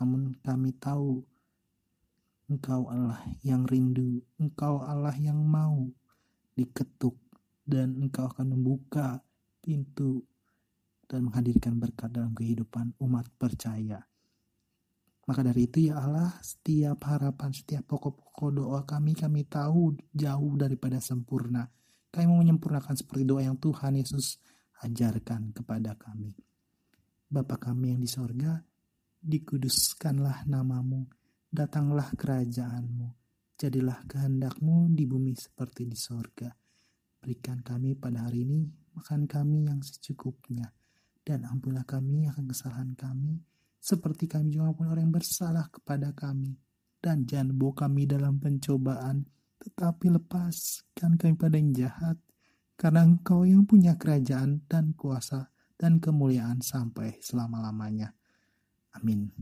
namun 0.00 0.32
kami 0.40 0.72
tahu 0.80 1.20
Engkau 2.48 2.88
Allah 2.88 3.20
yang 3.44 3.68
rindu, 3.68 4.24
Engkau 4.40 4.80
Allah 4.80 5.12
yang 5.20 5.36
mau 5.36 5.92
diketuk 6.56 7.16
dan 7.68 8.00
Engkau 8.00 8.32
akan 8.32 8.56
membuka 8.56 9.20
pintu 9.60 10.24
dan 11.04 11.28
menghadirkan 11.28 11.76
berkat 11.76 12.08
dalam 12.16 12.32
kehidupan 12.32 12.96
umat 12.96 13.28
percaya. 13.36 14.00
Maka 15.22 15.46
dari 15.46 15.70
itu 15.70 15.86
ya 15.86 16.02
Allah, 16.02 16.34
setiap 16.42 17.06
harapan, 17.06 17.54
setiap 17.54 17.86
pokok-pokok 17.86 18.50
doa 18.50 18.80
kami, 18.82 19.14
kami 19.14 19.46
tahu 19.46 19.94
jauh 20.10 20.52
daripada 20.58 20.98
sempurna. 20.98 21.70
Kami 22.10 22.26
mau 22.26 22.42
menyempurnakan 22.42 22.98
seperti 22.98 23.22
doa 23.22 23.46
yang 23.46 23.56
Tuhan 23.56 23.94
Yesus 24.02 24.42
ajarkan 24.82 25.54
kepada 25.54 25.94
kami. 25.94 26.34
Bapa 27.30 27.56
kami 27.56 27.94
yang 27.94 28.02
di 28.02 28.10
sorga, 28.10 28.60
dikuduskanlah 29.22 30.44
namamu, 30.50 31.06
datanglah 31.48 32.10
kerajaanmu, 32.18 33.08
jadilah 33.54 34.02
kehendakmu 34.10 34.90
di 34.90 35.06
bumi 35.06 35.38
seperti 35.38 35.86
di 35.86 35.94
sorga. 35.96 36.50
Berikan 37.22 37.62
kami 37.62 37.94
pada 37.94 38.26
hari 38.26 38.42
ini 38.42 38.66
makan 38.98 39.30
kami 39.30 39.70
yang 39.70 39.78
secukupnya, 39.80 40.74
dan 41.22 41.46
ampunlah 41.46 41.86
kami 41.86 42.26
akan 42.26 42.50
kesalahan 42.50 42.92
kami, 42.98 43.38
seperti 43.82 44.30
kami 44.30 44.54
juga 44.54 44.70
pun 44.70 44.86
orang 44.86 45.10
yang 45.10 45.18
bersalah 45.18 45.66
kepada 45.66 46.14
kami. 46.14 46.54
Dan 47.02 47.26
jangan 47.26 47.58
bawa 47.58 47.82
kami 47.82 48.06
dalam 48.06 48.38
pencobaan, 48.38 49.26
tetapi 49.58 50.14
lepaskan 50.14 51.18
kami 51.18 51.34
pada 51.34 51.58
yang 51.58 51.74
jahat, 51.74 52.14
karena 52.78 53.02
engkau 53.02 53.42
yang 53.42 53.66
punya 53.66 53.98
kerajaan 53.98 54.62
dan 54.70 54.94
kuasa 54.94 55.50
dan 55.74 55.98
kemuliaan 55.98 56.62
sampai 56.62 57.18
selama-lamanya. 57.18 58.14
Amin. 58.94 59.34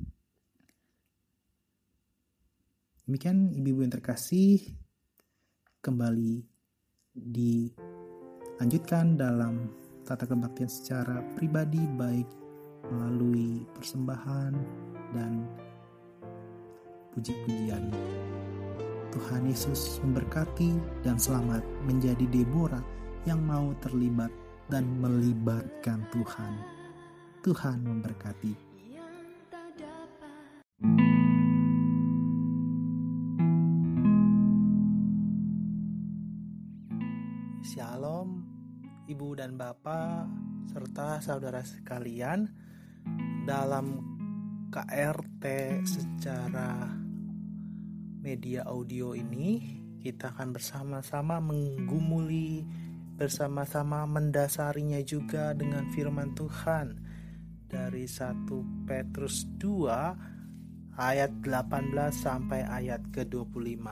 Demikian 3.05 3.53
ibu-ibu 3.53 3.85
yang 3.85 3.93
terkasih, 3.93 4.57
kembali 5.85 6.41
dilanjutkan 7.13 9.21
dalam 9.21 9.69
tata 10.09 10.25
kebaktian 10.25 10.73
secara 10.73 11.21
pribadi 11.37 11.85
baik 11.85 12.41
melalui 12.91 13.65
persembahan 13.73 14.53
dan 15.15 15.47
puji-pujian. 17.15 17.91
Tuhan 19.11 19.43
Yesus 19.51 19.99
memberkati 20.07 21.03
dan 21.03 21.19
selamat 21.19 21.67
menjadi 21.83 22.27
Deborah 22.31 22.83
yang 23.27 23.43
mau 23.43 23.75
terlibat 23.83 24.31
dan 24.71 24.87
melibatkan 25.03 26.07
Tuhan. 26.15 26.53
Tuhan 27.43 27.83
memberkati. 27.83 28.71
Shalom, 37.67 38.43
Ibu 39.11 39.39
dan 39.39 39.55
Bapak, 39.59 40.27
serta 40.71 41.19
saudara 41.23 41.63
sekalian 41.67 42.60
dalam 43.45 43.87
KRT 44.71 45.45
secara 45.89 46.87
media 48.21 48.69
audio 48.69 49.17
ini 49.17 49.81
kita 50.01 50.33
akan 50.37 50.57
bersama-sama 50.57 51.41
menggumuli 51.41 52.65
bersama-sama 53.21 54.09
mendasarinya 54.09 55.01
juga 55.05 55.53
dengan 55.53 55.89
firman 55.93 56.33
Tuhan 56.33 56.97
dari 57.69 58.09
1 58.09 58.49
Petrus 58.89 59.45
2 59.61 60.97
ayat 60.97 61.33
18 61.45 61.93
sampai 62.13 62.65
ayat 62.65 63.05
ke-25. 63.13 63.85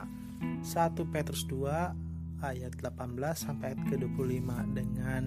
1 0.65 1.13
Petrus 1.13 1.45
2 1.45 2.41
ayat 2.41 2.73
18 2.81 2.89
sampai 3.37 3.73
ayat 3.73 3.81
ke-25 3.85 4.49
dengan 4.73 5.23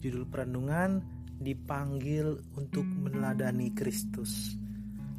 judul 0.00 0.24
perenungan 0.30 1.17
dipanggil 1.38 2.42
untuk 2.58 2.84
meneladani 2.84 3.70
Kristus. 3.72 4.58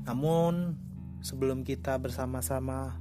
Namun, 0.03 0.75
sebelum 1.23 1.63
kita 1.63 1.95
bersama-sama 1.99 2.99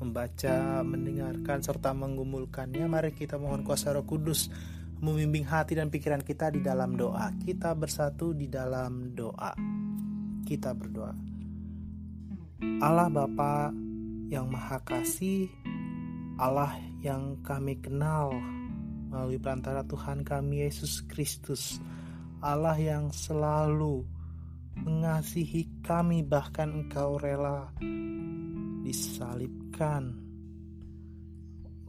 membaca, 0.00 0.80
mendengarkan, 0.82 1.60
serta 1.60 1.92
menggumulkannya, 1.92 2.88
mari 2.88 3.12
kita 3.12 3.36
mohon 3.36 3.62
kuasa 3.62 3.92
Roh 3.92 4.04
Kudus 4.04 4.48
membimbing 5.04 5.44
hati 5.44 5.76
dan 5.76 5.92
pikiran 5.92 6.24
kita 6.24 6.48
di 6.48 6.64
dalam 6.64 6.96
doa. 6.96 7.28
Kita 7.36 7.76
bersatu 7.76 8.32
di 8.32 8.48
dalam 8.48 9.12
doa. 9.12 9.52
Kita 10.44 10.72
berdoa. 10.72 11.12
Allah 12.80 13.08
Bapa 13.12 13.68
yang 14.32 14.48
Maha 14.48 14.80
Kasih, 14.80 15.52
Allah 16.40 16.72
yang 17.04 17.44
kami 17.44 17.76
kenal 17.76 18.32
melalui 19.12 19.38
perantara 19.38 19.84
Tuhan 19.84 20.24
kami 20.24 20.64
Yesus 20.64 21.04
Kristus 21.04 21.78
Allah 22.44 22.76
yang 22.76 23.08
selalu 23.08 24.04
mengasihi 24.84 25.80
kami 25.80 26.20
bahkan 26.20 26.84
engkau 26.84 27.16
rela 27.16 27.72
disalibkan 28.84 30.20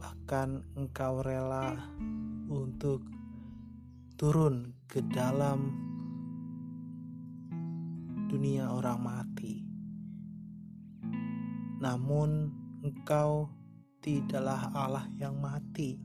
bahkan 0.00 0.64
engkau 0.72 1.20
rela 1.20 1.76
untuk 2.48 3.04
turun 4.16 4.72
ke 4.88 5.04
dalam 5.12 5.76
dunia 8.32 8.72
orang 8.72 9.00
mati. 9.04 9.60
Namun 11.84 12.48
engkau 12.80 13.52
tidaklah 14.00 14.72
Allah 14.72 15.06
yang 15.20 15.36
mati. 15.36 16.00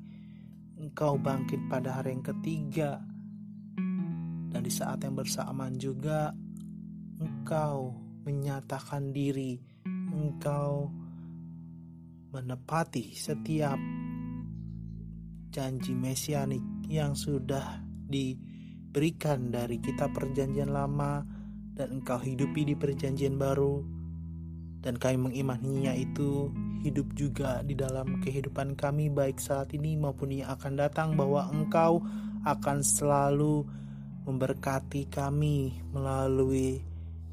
Engkau 0.76 1.16
bangkit 1.16 1.72
pada 1.72 2.02
hari 2.02 2.20
yang 2.20 2.26
ketiga. 2.26 3.11
Dan 4.52 4.68
di 4.68 4.72
saat 4.72 5.00
yang 5.08 5.16
bersamaan 5.16 5.80
juga 5.80 6.36
engkau 7.24 7.96
menyatakan 8.28 9.16
diri, 9.16 9.56
engkau 10.12 10.92
menepati 12.32 13.16
setiap 13.16 13.80
janji 15.52 15.92
mesianik 15.92 16.64
yang 16.88 17.16
sudah 17.16 17.84
diberikan 18.08 19.52
dari 19.52 19.80
kitab 19.80 20.16
perjanjian 20.16 20.72
lama 20.72 21.24
dan 21.76 22.00
engkau 22.00 22.20
hidupi 22.20 22.68
di 22.68 22.76
perjanjian 22.76 23.40
baru. 23.40 23.84
Dan 24.82 24.98
kami 24.98 25.30
mengimaninya 25.30 25.94
itu 25.94 26.50
hidup 26.82 27.14
juga 27.14 27.62
di 27.62 27.78
dalam 27.78 28.18
kehidupan 28.26 28.74
kami 28.74 29.14
baik 29.14 29.38
saat 29.38 29.70
ini 29.78 29.94
maupun 29.94 30.34
yang 30.34 30.50
akan 30.58 30.74
datang 30.74 31.14
bahwa 31.14 31.46
engkau 31.54 32.02
akan 32.42 32.82
selalu 32.82 33.62
memberkati 34.28 35.10
kami 35.10 35.82
melalui 35.94 36.82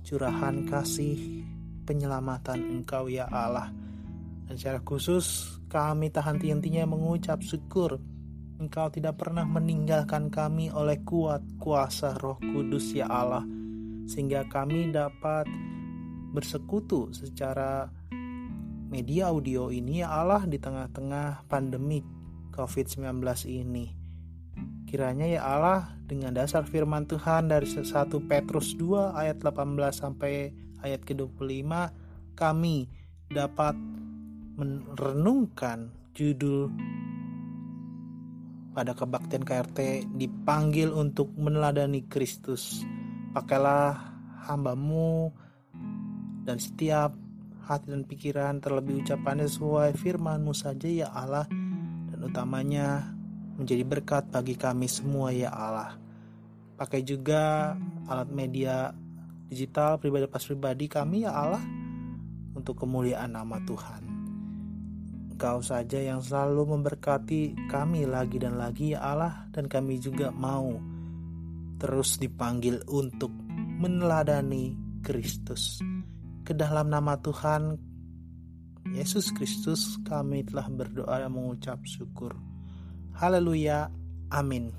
curahan 0.05 0.65
kasih 0.65 1.45
penyelamatan 1.85 2.81
engkau 2.81 3.09
ya 3.09 3.29
Allah 3.29 3.73
dan 4.49 4.57
secara 4.57 4.81
khusus 4.81 5.59
kami 5.69 6.09
tak 6.09 6.25
henti-hentinya 6.25 6.89
mengucap 6.89 7.45
syukur 7.45 8.01
Engkau 8.59 8.91
tidak 8.91 9.23
pernah 9.23 9.47
meninggalkan 9.47 10.35
kami 10.35 10.67
oleh 10.75 10.99
kuat 11.07 11.47
kuasa 11.63 12.19
roh 12.19 12.43
kudus 12.43 12.91
ya 12.91 13.07
Allah 13.07 13.47
Sehingga 14.11 14.51
kami 14.51 14.91
dapat 14.91 15.47
bersekutu 16.35 17.15
secara 17.15 17.87
media 18.91 19.31
audio 19.31 19.71
ini 19.71 20.03
ya 20.03 20.11
Allah 20.11 20.43
di 20.43 20.59
tengah-tengah 20.59 21.47
pandemi 21.47 22.03
COVID-19 22.51 23.23
ini. 23.47 23.98
Kiranya 24.89 25.29
ya 25.29 25.45
Allah 25.45 25.93
dengan 26.09 26.33
dasar 26.33 26.65
firman 26.65 27.05
Tuhan 27.05 27.53
dari 27.53 27.69
1 27.69 27.85
Petrus 28.25 28.73
2 28.73 29.13
ayat 29.13 29.37
18 29.45 29.77
sampai 29.93 30.49
ayat 30.81 31.05
ke-25 31.05 31.69
kami 32.33 32.89
dapat 33.29 33.77
merenungkan 34.57 35.93
judul 36.17 36.73
pada 38.73 38.97
kebaktian 38.97 39.45
KRT 39.45 40.09
dipanggil 40.17 40.89
untuk 40.97 41.37
meneladani 41.37 42.09
Kristus. 42.09 42.81
Pakailah 43.37 43.93
hambamu 44.49 45.37
dan 46.49 46.57
setiap 46.57 47.13
hati 47.61 47.93
dan 47.93 48.09
pikiran 48.09 48.65
terlebih 48.65 49.05
ucapannya 49.05 49.45
sesuai 49.45 49.93
firmanmu 50.01 50.57
saja 50.57 50.89
ya 50.89 51.13
Allah 51.13 51.45
dan 52.09 52.19
utamanya 52.25 53.18
menjadi 53.59 53.83
berkat 53.83 54.31
bagi 54.31 54.55
kami 54.55 54.87
semua 54.87 55.35
ya 55.35 55.51
Allah 55.51 55.99
pakai 56.79 57.03
juga 57.03 57.75
alat 58.07 58.31
media 58.31 58.95
digital 59.51 59.99
pribadi 59.99 60.31
pas 60.31 60.47
pribadi 60.47 60.87
kami 60.87 61.27
ya 61.27 61.35
Allah 61.35 61.65
untuk 62.55 62.79
kemuliaan 62.87 63.35
nama 63.35 63.59
Tuhan 63.67 64.03
Engkau 65.39 65.63
saja 65.63 66.03
yang 66.03 66.19
selalu 66.19 66.75
memberkati 66.75 67.71
kami 67.71 68.11
lagi 68.11 68.43
dan 68.43 68.59
lagi 68.59 68.95
ya 68.95 69.15
Allah 69.15 69.47
dan 69.55 69.71
kami 69.71 70.03
juga 70.03 70.35
mau 70.35 70.75
terus 71.79 72.19
dipanggil 72.19 72.83
untuk 72.91 73.31
meneladani 73.79 74.75
Kristus. 74.99 75.79
Ke 76.43 76.53
dalam 76.59 76.91
nama 76.91 77.15
Tuhan 77.23 77.79
Yesus 78.91 79.31
Kristus 79.31 79.95
kami 80.03 80.43
telah 80.43 80.67
berdoa 80.67 81.23
dan 81.23 81.31
mengucap 81.31 81.87
syukur. 81.87 82.35
Haleluya. 83.19 83.91
Amin. 84.31 84.71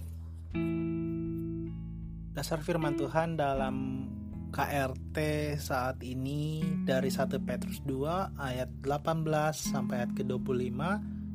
Dasar 2.31 2.63
firman 2.63 2.95
Tuhan 2.95 3.35
dalam 3.35 4.07
KRT 4.55 5.17
saat 5.59 5.99
ini 6.07 6.63
dari 6.87 7.11
1 7.11 7.35
Petrus 7.43 7.83
2 7.83 8.39
ayat 8.39 8.71
18 8.79 9.27
sampai 9.51 10.07
ayat 10.07 10.15
ke-25 10.15 10.79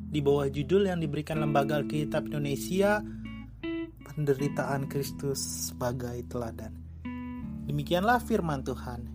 di 0.09 0.17
bawah 0.17 0.49
judul 0.49 0.89
yang 0.89 0.97
diberikan 0.97 1.45
Lembaga 1.45 1.77
Alkitab 1.77 2.25
Indonesia 2.25 3.05
Penderitaan 4.01 4.89
Kristus 4.89 5.69
sebagai 5.69 6.25
teladan. 6.25 6.73
Demikianlah 7.69 8.17
firman 8.17 8.65
Tuhan. 8.65 9.05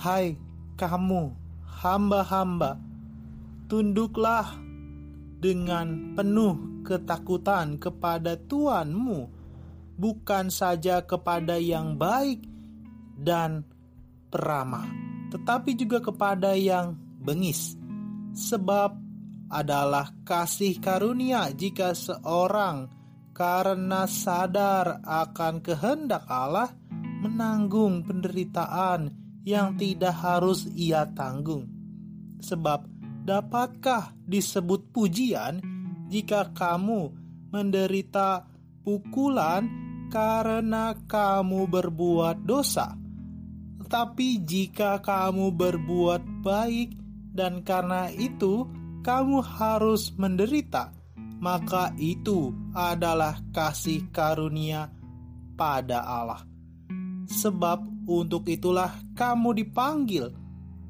Hai 0.00 0.40
kamu 0.80 1.36
hamba-hamba, 1.84 2.80
tunduklah 3.68 4.64
dengan 5.46 6.18
penuh 6.18 6.82
ketakutan 6.82 7.78
kepada 7.78 8.34
Tuhanmu, 8.34 9.30
bukan 9.94 10.50
saja 10.50 11.06
kepada 11.06 11.54
yang 11.54 11.94
baik 11.94 12.42
dan 13.14 13.62
peramah, 14.26 14.90
tetapi 15.30 15.78
juga 15.78 16.02
kepada 16.02 16.58
yang 16.58 16.98
bengis. 17.22 17.78
Sebab 18.34 18.98
adalah 19.46 20.10
kasih 20.26 20.82
karunia 20.82 21.54
jika 21.54 21.94
seorang 21.94 22.90
karena 23.30 24.10
sadar 24.10 24.98
akan 25.06 25.62
kehendak 25.62 26.26
Allah 26.26 26.74
menanggung 27.22 28.02
penderitaan 28.02 29.14
yang 29.46 29.78
tidak 29.78 30.18
harus 30.18 30.66
ia 30.74 31.06
tanggung. 31.14 31.70
Sebab 32.42 32.95
dapatkah 33.26 34.14
disebut 34.22 34.94
pujian 34.94 35.58
jika 36.06 36.54
kamu 36.54 37.10
menderita 37.50 38.46
pukulan 38.86 39.66
karena 40.06 40.94
kamu 41.10 41.66
berbuat 41.66 42.46
dosa? 42.46 42.94
Tetapi 43.82 44.46
jika 44.46 45.02
kamu 45.02 45.50
berbuat 45.50 46.46
baik 46.46 46.94
dan 47.34 47.66
karena 47.66 48.14
itu 48.14 48.70
kamu 49.02 49.42
harus 49.42 50.14
menderita, 50.14 50.94
maka 51.42 51.94
itu 51.98 52.54
adalah 52.74 53.38
kasih 53.50 54.06
karunia 54.14 54.90
pada 55.58 56.02
Allah. 56.02 56.42
Sebab 57.26 58.06
untuk 58.06 58.46
itulah 58.46 58.94
kamu 59.18 59.66
dipanggil, 59.66 60.30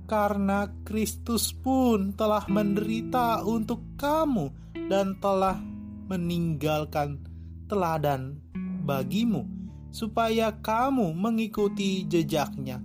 karena 0.06 0.70
Kristus 0.86 1.50
pun 1.50 2.14
telah 2.14 2.46
menderita 2.46 3.42
untuk 3.42 3.98
kamu 3.98 4.54
dan 4.86 5.18
telah 5.18 5.58
meninggalkan 6.06 7.20
teladan 7.66 8.38
bagimu, 8.86 9.42
supaya 9.90 10.54
kamu 10.62 11.10
mengikuti 11.12 12.06
jejaknya. 12.06 12.78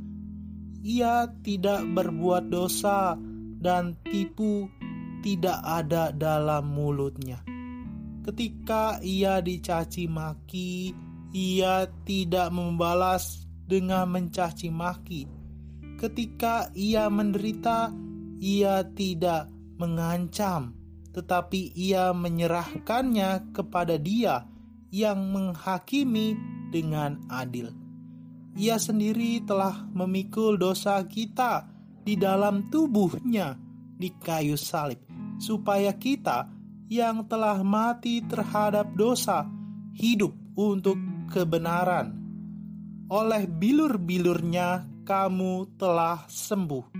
Ia 0.81 1.29
tidak 1.45 1.85
berbuat 1.93 2.49
dosa 2.49 3.13
dan 3.61 3.93
tipu 4.01 4.65
tidak 5.21 5.61
ada 5.61 6.09
dalam 6.09 6.73
mulutnya. 6.73 7.45
Ketika 8.25 8.97
ia 9.05 9.41
dicaci 9.41 10.09
maki, 10.09 10.93
ia 11.33 11.85
tidak 12.05 12.49
membalas 12.49 13.45
dengan 13.65 14.09
mencaci 14.09 14.73
maki. 14.73 15.40
Ketika 16.01 16.73
ia 16.73 17.05
menderita, 17.13 17.93
ia 18.41 18.81
tidak 18.97 19.53
mengancam, 19.77 20.73
tetapi 21.13 21.77
ia 21.77 22.09
menyerahkannya 22.09 23.53
kepada 23.53 24.01
Dia 24.01 24.49
yang 24.89 25.29
menghakimi 25.29 26.33
dengan 26.73 27.21
adil. 27.29 27.69
Ia 28.57 28.81
sendiri 28.81 29.45
telah 29.45 29.85
memikul 29.93 30.57
dosa 30.57 31.05
kita 31.05 31.69
di 32.01 32.17
dalam 32.17 32.73
tubuhnya 32.73 33.61
di 33.93 34.09
kayu 34.17 34.57
salib, 34.57 35.05
supaya 35.37 35.93
kita 35.93 36.49
yang 36.89 37.29
telah 37.29 37.61
mati 37.61 38.25
terhadap 38.25 38.89
dosa 38.97 39.45
hidup 39.93 40.33
untuk 40.57 40.97
kebenaran 41.29 42.17
oleh 43.05 43.45
bilur-bilurnya 43.45 44.90
kamu 45.11 45.75
telah 45.75 46.23
sembuh. 46.31 46.95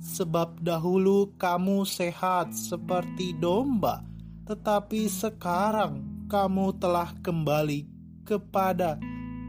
Sebab 0.00 0.64
dahulu 0.64 1.36
kamu 1.36 1.84
sehat 1.84 2.56
seperti 2.56 3.36
domba, 3.36 4.00
tetapi 4.48 5.04
sekarang 5.04 6.24
kamu 6.32 6.80
telah 6.80 7.12
kembali 7.20 7.84
kepada 8.24 8.96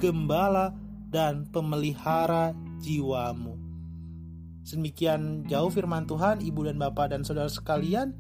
gembala 0.04 0.76
dan 1.08 1.48
pemelihara 1.48 2.52
jiwamu. 2.84 3.56
Sedemikian 4.68 5.48
jauh 5.48 5.72
firman 5.72 6.04
Tuhan, 6.04 6.44
Ibu 6.44 6.68
dan 6.68 6.76
Bapak 6.76 7.16
dan 7.16 7.24
Saudara 7.24 7.48
sekalian. 7.48 8.12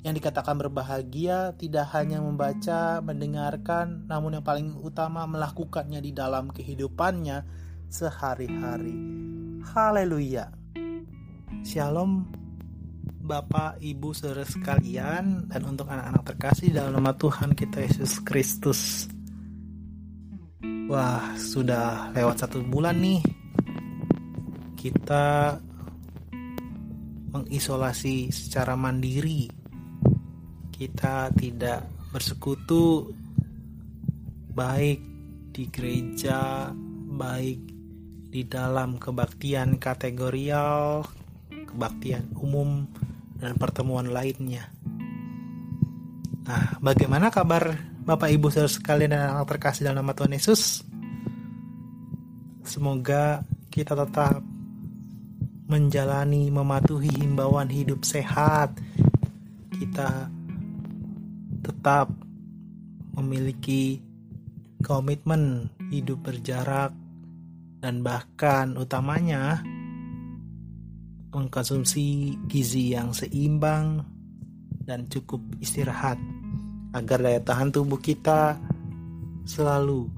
yang 0.00 0.16
dikatakan 0.16 0.56
berbahagia 0.56 1.52
tidak 1.60 1.92
hanya 1.92 2.24
membaca, 2.24 3.04
mendengarkan, 3.04 4.08
namun 4.08 4.40
yang 4.40 4.40
paling 4.40 4.72
utama 4.80 5.28
melakukannya 5.28 6.00
di 6.00 6.16
dalam 6.16 6.48
kehidupannya 6.48 7.44
sehari-hari. 7.90 8.94
Haleluya. 9.74 10.46
Shalom 11.66 12.24
Bapak, 13.20 13.82
Ibu, 13.82 14.14
saudara 14.14 14.46
sekalian 14.46 15.50
dan 15.50 15.62
untuk 15.66 15.90
anak-anak 15.90 16.22
terkasih 16.34 16.70
dalam 16.70 16.98
nama 16.98 17.14
Tuhan 17.14 17.52
kita 17.58 17.82
Yesus 17.82 18.22
Kristus. 18.22 19.10
Wah, 20.90 21.34
sudah 21.38 22.14
lewat 22.14 22.46
satu 22.46 22.62
bulan 22.62 22.98
nih. 22.98 23.22
Kita 24.78 25.58
mengisolasi 27.30 28.34
secara 28.34 28.74
mandiri 28.74 29.60
kita 30.80 31.28
tidak 31.36 31.84
bersekutu 32.08 33.12
baik 34.56 35.04
di 35.52 35.68
gereja, 35.68 36.72
baik 37.20 37.79
di 38.30 38.46
dalam 38.46 38.94
kebaktian 38.96 39.82
kategorial, 39.82 41.02
kebaktian 41.50 42.30
umum, 42.38 42.86
dan 43.42 43.58
pertemuan 43.58 44.06
lainnya. 44.06 44.70
Nah, 46.46 46.78
bagaimana 46.78 47.34
kabar 47.34 47.74
Bapak 48.06 48.30
Ibu 48.30 48.54
saudara 48.54 48.70
sekalian 48.70 49.12
dan 49.18 49.34
anak 49.34 49.50
terkasih 49.50 49.90
dalam 49.90 50.06
nama 50.06 50.14
Tuhan 50.14 50.34
Yesus? 50.38 50.86
Semoga 52.62 53.42
kita 53.74 53.98
tetap 53.98 54.38
menjalani, 55.66 56.50
mematuhi 56.54 57.10
himbauan 57.10 57.66
hidup 57.66 58.06
sehat. 58.06 58.78
Kita 59.74 60.30
tetap 61.66 62.14
memiliki 63.18 63.98
komitmen 64.82 65.66
hidup 65.90 66.22
berjarak 66.30 66.94
dan 67.80 68.04
bahkan 68.04 68.76
utamanya 68.76 69.64
mengkonsumsi 71.32 72.36
gizi 72.46 72.92
yang 72.92 73.16
seimbang 73.16 74.04
dan 74.84 75.08
cukup 75.08 75.40
istirahat 75.62 76.20
agar 76.92 77.22
daya 77.22 77.40
tahan 77.40 77.70
tubuh 77.70 77.98
kita 78.02 78.58
selalu 79.46 80.10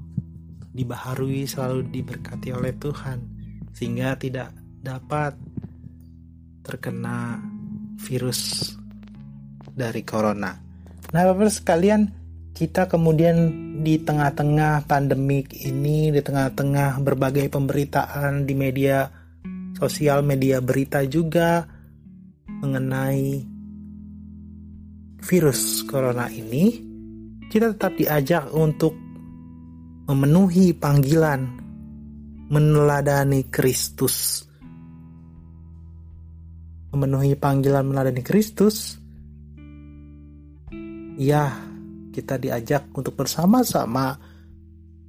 dibaharui, 0.73 1.45
selalu 1.45 1.85
diberkati 1.93 2.49
oleh 2.49 2.73
Tuhan 2.81 3.21
sehingga 3.71 4.17
tidak 4.17 4.51
dapat 4.81 5.37
terkena 6.65 7.37
virus 8.01 8.73
dari 9.69 10.01
corona. 10.01 10.57
Nah, 11.13 11.21
Bapak 11.29 11.53
sekalian, 11.53 12.09
kita 12.53 12.85
kemudian 12.85 13.35
di 13.81 13.97
tengah-tengah 13.97 14.85
pandemik 14.85 15.57
ini, 15.65 16.13
di 16.13 16.21
tengah-tengah 16.21 17.01
berbagai 17.01 17.49
pemberitaan 17.49 18.45
di 18.45 18.53
media 18.53 19.09
sosial, 19.73 20.21
media 20.21 20.61
berita 20.61 21.01
juga 21.09 21.65
mengenai 22.45 23.41
virus 25.25 25.81
corona 25.89 26.29
ini, 26.29 26.77
kita 27.49 27.73
tetap 27.73 27.97
diajak 27.97 28.53
untuk 28.53 28.93
memenuhi 30.05 30.77
panggilan 30.77 31.41
meneladani 32.53 33.49
Kristus. 33.49 34.45
Memenuhi 36.93 37.33
panggilan 37.33 37.89
meneladani 37.89 38.21
Kristus 38.21 39.01
ya 41.17 41.72
kita 42.13 42.37
diajak 42.37 42.93
untuk 42.93 43.17
bersama-sama 43.17 44.13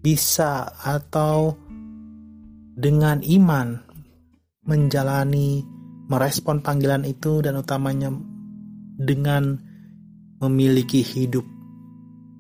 bisa 0.00 0.72
atau 0.80 1.52
dengan 2.74 3.20
iman 3.20 3.76
menjalani 4.64 5.60
merespon 6.08 6.64
panggilan 6.64 7.04
itu 7.04 7.44
dan 7.44 7.60
utamanya 7.60 8.08
dengan 8.96 9.60
memiliki 10.40 11.04
hidup 11.04 11.44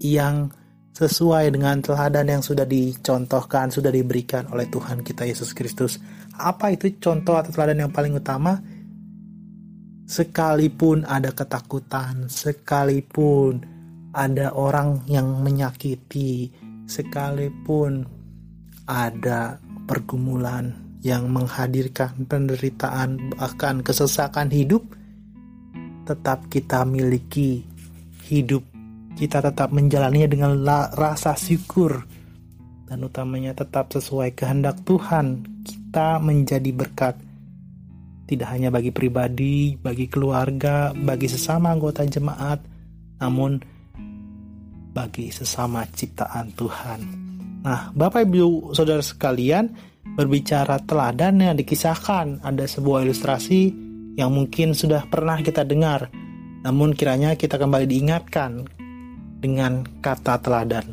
yang 0.00 0.48
sesuai 0.96 1.52
dengan 1.52 1.84
teladan 1.84 2.26
yang 2.38 2.42
sudah 2.42 2.64
dicontohkan, 2.64 3.68
sudah 3.68 3.92
diberikan 3.92 4.48
oleh 4.48 4.64
Tuhan 4.72 5.04
kita 5.04 5.28
Yesus 5.28 5.52
Kristus. 5.52 6.00
Apa 6.40 6.72
itu 6.72 6.96
contoh 6.96 7.36
atau 7.36 7.52
teladan 7.52 7.84
yang 7.84 7.92
paling 7.92 8.16
utama? 8.16 8.56
sekalipun 10.04 11.08
ada 11.08 11.32
ketakutan, 11.32 12.28
sekalipun 12.28 13.64
ada 14.14 14.54
orang 14.54 15.02
yang 15.10 15.42
menyakiti, 15.42 16.54
sekalipun 16.86 18.06
ada 18.86 19.58
pergumulan 19.84 20.72
yang 21.04 21.28
menghadirkan 21.28 22.24
penderitaan, 22.24 23.34
bahkan 23.36 23.84
kesesakan 23.84 24.48
hidup, 24.48 24.86
tetap 26.08 26.48
kita 26.48 26.86
miliki 26.88 27.66
hidup. 28.24 28.64
Kita 29.14 29.44
tetap 29.44 29.70
menjalaninya 29.70 30.26
dengan 30.26 30.52
rasa 30.96 31.38
syukur 31.38 32.02
dan 32.88 33.04
utamanya 33.04 33.54
tetap 33.54 33.92
sesuai 33.92 34.34
kehendak 34.34 34.80
Tuhan. 34.88 35.44
Kita 35.62 36.18
menjadi 36.18 36.70
berkat 36.74 37.14
tidak 38.24 38.48
hanya 38.56 38.72
bagi 38.72 38.88
pribadi, 38.88 39.76
bagi 39.76 40.08
keluarga, 40.08 40.96
bagi 40.96 41.28
sesama 41.28 41.68
anggota 41.76 42.08
jemaat, 42.08 42.56
namun 43.20 43.60
bagi 44.94 45.34
sesama 45.34 45.82
ciptaan 45.90 46.54
Tuhan. 46.54 47.00
Nah, 47.66 47.90
Bapak 47.90 48.30
Ibu 48.30 48.70
Saudara 48.70 49.02
sekalian, 49.02 49.74
berbicara 50.14 50.78
teladan 50.86 51.42
yang 51.42 51.58
dikisahkan, 51.58 52.46
ada 52.46 52.64
sebuah 52.64 53.02
ilustrasi 53.02 53.74
yang 54.14 54.30
mungkin 54.30 54.78
sudah 54.78 55.10
pernah 55.10 55.42
kita 55.42 55.66
dengar, 55.66 56.06
namun 56.62 56.94
kiranya 56.94 57.34
kita 57.34 57.58
kembali 57.58 57.90
diingatkan 57.90 58.62
dengan 59.42 59.82
kata 59.98 60.38
teladan. 60.38 60.86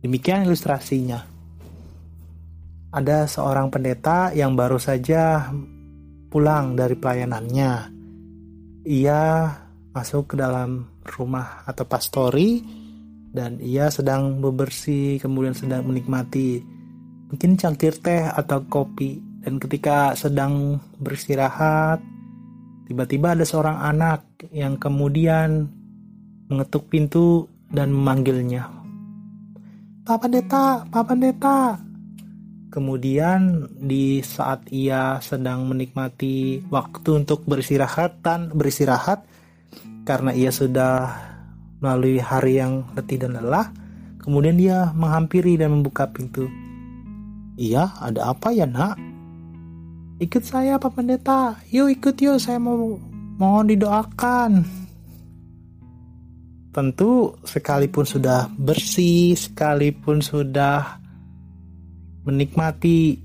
Demikian 0.00 0.46
ilustrasinya. 0.46 1.26
Ada 2.94 3.26
seorang 3.26 3.68
pendeta 3.74 4.30
yang 4.32 4.54
baru 4.54 4.78
saja 4.78 5.50
pulang 6.30 6.78
dari 6.78 6.94
pelayanannya. 6.94 7.72
Ia 8.86 9.22
masuk 9.90 10.34
ke 10.34 10.34
dalam 10.38 10.86
rumah 11.02 11.66
atau 11.66 11.84
pastori 11.86 12.79
dan 13.30 13.62
ia 13.62 13.86
sedang 13.90 14.42
bebersih 14.42 15.22
kemudian 15.22 15.54
sedang 15.54 15.86
menikmati 15.86 16.62
mungkin 17.30 17.54
cangkir 17.54 17.98
teh 18.02 18.26
atau 18.26 18.66
kopi. 18.66 19.22
Dan 19.40 19.56
ketika 19.56 20.12
sedang 20.18 20.76
beristirahat 21.00 22.04
tiba-tiba 22.84 23.32
ada 23.32 23.46
seorang 23.46 23.80
anak 23.80 24.26
yang 24.52 24.76
kemudian 24.76 25.70
mengetuk 26.50 26.90
pintu 26.92 27.48
dan 27.70 27.94
memanggilnya. 27.94 28.68
Papa 30.04 30.26
Pendeta, 30.26 30.84
Papa 30.90 31.14
Pendeta, 31.14 31.78
Kemudian 32.70 33.66
di 33.82 34.22
saat 34.22 34.62
ia 34.70 35.18
sedang 35.18 35.66
menikmati 35.66 36.62
waktu 36.70 37.26
untuk 37.26 37.42
beristirahat 37.42 38.22
dan 38.22 38.46
beristirahat 38.54 39.26
karena 40.06 40.30
ia 40.30 40.54
sudah 40.54 41.29
melalui 41.80 42.20
hari 42.20 42.60
yang 42.60 42.84
letih 42.92 43.16
dan 43.16 43.40
lelah, 43.40 43.72
kemudian 44.20 44.60
dia 44.60 44.92
menghampiri 44.92 45.56
dan 45.56 45.72
membuka 45.72 46.06
pintu. 46.12 46.46
Iya, 47.56 47.92
ada 48.00 48.32
apa 48.32 48.52
ya 48.52 48.68
nak? 48.68 49.00
Ikut 50.20 50.44
saya 50.44 50.76
Pak 50.76 51.00
Pendeta, 51.00 51.56
yuk 51.72 51.88
ikut 51.88 52.16
yuk 52.20 52.36
saya 52.36 52.60
mau 52.60 53.00
mohon 53.40 53.72
didoakan. 53.72 54.68
Tentu 56.70 57.34
sekalipun 57.42 58.04
sudah 58.04 58.52
bersih, 58.54 59.32
sekalipun 59.34 60.20
sudah 60.20 61.00
menikmati 62.28 63.18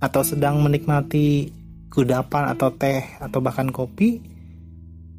atau 0.00 0.24
sedang 0.24 0.64
menikmati 0.64 1.52
kudapan 1.92 2.50
atau 2.56 2.72
teh 2.74 3.04
atau 3.20 3.38
bahkan 3.38 3.68
kopi, 3.70 4.18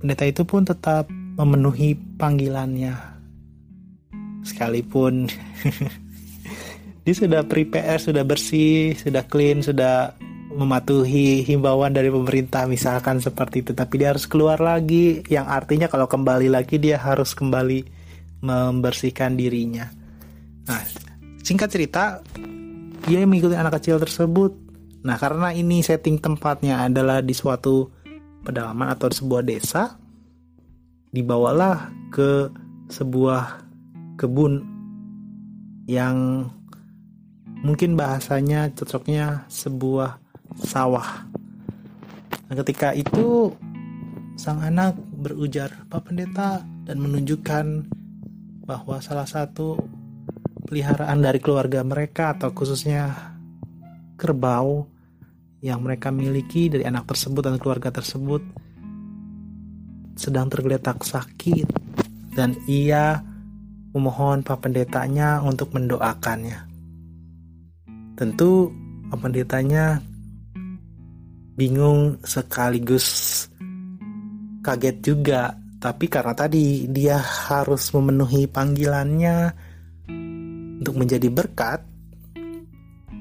pendeta 0.01 0.27
itu 0.27 0.43
pun 0.43 0.67
tetap 0.67 1.07
memenuhi 1.35 1.95
panggilannya. 2.17 2.95
Sekalipun 4.45 5.27
dia 7.05 7.15
sudah 7.15 7.43
prepare, 7.45 7.99
sudah 7.99 8.23
bersih, 8.23 8.95
sudah 8.95 9.23
clean, 9.27 9.61
sudah 9.61 10.15
mematuhi 10.55 11.43
himbauan 11.43 11.91
dari 11.91 12.07
pemerintah 12.07 12.63
misalkan 12.63 13.19
seperti 13.19 13.59
itu 13.59 13.71
tapi 13.75 13.99
dia 13.99 14.15
harus 14.15 14.23
keluar 14.23 14.55
lagi 14.63 15.19
yang 15.27 15.51
artinya 15.51 15.91
kalau 15.91 16.07
kembali 16.07 16.47
lagi 16.47 16.79
dia 16.79 16.95
harus 16.95 17.35
kembali 17.35 17.83
membersihkan 18.39 19.35
dirinya 19.35 19.91
nah 20.63 20.79
singkat 21.43 21.75
cerita 21.75 22.23
dia 23.05 23.21
mengikuti 23.29 23.53
anak 23.53 23.77
kecil 23.81 24.01
tersebut. 24.01 24.51
Nah, 25.05 25.21
karena 25.21 25.53
ini 25.53 25.85
setting 25.85 26.17
tempatnya 26.17 26.89
adalah 26.89 27.21
di 27.21 27.37
suatu 27.37 27.85
pedalaman 28.41 28.97
atau 28.97 29.13
sebuah 29.13 29.45
desa, 29.45 29.93
dibawalah 31.15 31.95
ke 32.11 32.51
sebuah 32.91 33.63
kebun 34.19 34.67
yang 35.87 36.47
mungkin 37.63 37.95
bahasanya 37.95 38.75
cocoknya 38.75 39.47
sebuah 39.47 40.19
sawah. 40.59 41.23
Nah, 42.51 42.55
ketika 42.59 42.91
itu 42.91 43.55
sang 44.35 44.59
anak 44.59 44.99
berujar 45.15 45.87
Pak 45.87 46.11
Pendeta 46.11 46.61
dan 46.83 46.99
menunjukkan 46.99 47.87
bahwa 48.67 48.99
salah 48.99 49.25
satu 49.25 49.79
peliharaan 50.67 51.23
dari 51.23 51.39
keluarga 51.39 51.79
mereka 51.85 52.35
atau 52.35 52.51
khususnya 52.51 53.33
kerbau 54.19 54.89
yang 55.63 55.81
mereka 55.81 56.11
miliki 56.11 56.67
dari 56.69 56.83
anak 56.83 57.07
tersebut 57.07 57.41
dan 57.41 57.57
keluarga 57.57 57.89
tersebut 57.89 58.64
sedang 60.15 60.47
tergeletak 60.47 61.03
sakit 61.03 61.67
dan 62.35 62.55
ia 62.67 63.19
memohon 63.95 64.43
Pak 64.43 64.67
Pendetanya 64.67 65.39
untuk 65.39 65.71
mendoakannya. 65.71 66.67
Tentu 68.19 68.71
Pak 69.07 69.19
Pendetanya 69.23 70.03
bingung 71.55 72.19
sekaligus 72.27 73.07
kaget 74.59 74.97
juga, 74.99 75.55
tapi 75.79 76.11
karena 76.11 76.35
tadi 76.35 76.91
dia 76.91 77.15
harus 77.19 77.87
memenuhi 77.95 78.51
panggilannya 78.51 79.55
untuk 80.83 80.99
menjadi 80.99 81.31
berkat 81.31 81.79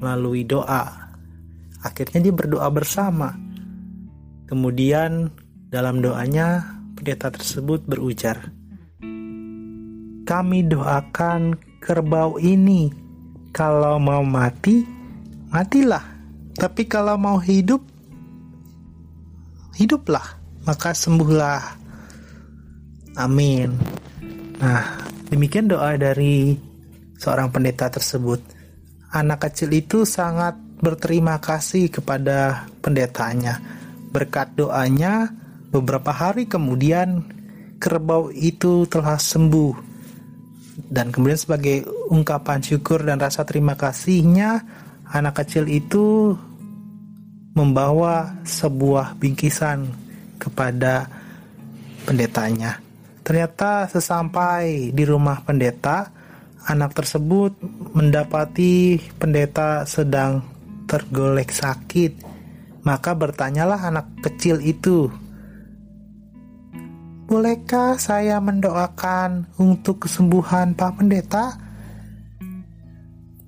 melalui 0.03 0.43
doa. 0.43 0.91
Akhirnya 1.87 2.19
dia 2.19 2.35
berdoa 2.35 2.67
bersama. 2.75 3.31
Kemudian 4.51 5.31
dalam 5.71 6.03
doanya 6.03 6.74
pendeta 7.05 7.29
tersebut 7.29 7.85
berujar, 7.85 8.49
"Kami 10.25 10.65
doakan 10.65 11.53
kerbau 11.77 12.41
ini, 12.41 12.89
kalau 13.53 14.01
mau 14.01 14.25
mati, 14.25 14.81
matilah. 15.53 16.01
Tapi 16.57 16.89
kalau 16.89 17.21
mau 17.21 17.37
hidup, 17.37 17.85
hiduplah, 19.77 20.25
maka 20.65 20.97
sembuhlah." 20.97 21.77
Amin. 23.21 23.77
Nah, 24.65 25.05
demikian 25.29 25.69
doa 25.69 26.01
dari 26.01 26.57
seorang 27.21 27.53
pendeta 27.53 27.93
tersebut. 27.93 28.41
Anak 29.13 29.45
kecil 29.45 29.77
itu 29.77 30.09
sangat 30.09 30.57
berterima 30.81 31.37
kasih 31.37 31.93
kepada 31.93 32.65
pendetanya. 32.81 33.61
Berkat 34.09 34.57
doanya, 34.57 35.44
Beberapa 35.75 36.15
hari 36.15 36.47
kemudian 36.47 37.27
kerbau 37.83 38.31
itu 38.31 38.87
telah 38.87 39.19
sembuh. 39.19 39.75
Dan 40.87 41.11
kemudian 41.11 41.35
sebagai 41.35 41.83
ungkapan 42.15 42.63
syukur 42.63 43.03
dan 43.03 43.19
rasa 43.19 43.43
terima 43.43 43.75
kasihnya, 43.75 44.63
anak 45.11 45.43
kecil 45.43 45.67
itu 45.67 46.31
membawa 47.59 48.39
sebuah 48.47 49.19
bingkisan 49.19 49.91
kepada 50.39 51.11
pendetanya. 52.07 52.79
Ternyata 53.27 53.91
sesampai 53.91 54.95
di 54.95 55.03
rumah 55.03 55.43
pendeta, 55.43 56.07
anak 56.71 56.95
tersebut 56.95 57.59
mendapati 57.99 59.03
pendeta 59.19 59.83
sedang 59.91 60.39
tergolek 60.87 61.51
sakit. 61.51 62.31
Maka 62.85 63.17
bertanyalah 63.17 63.89
anak 63.89 64.07
kecil 64.21 64.61
itu, 64.61 65.09
Bolehkah 67.25 67.97
saya 67.97 68.37
mendoakan 68.37 69.49
untuk 69.57 70.05
kesembuhan 70.05 70.77
Pak 70.77 71.01
Pendeta? 71.01 71.57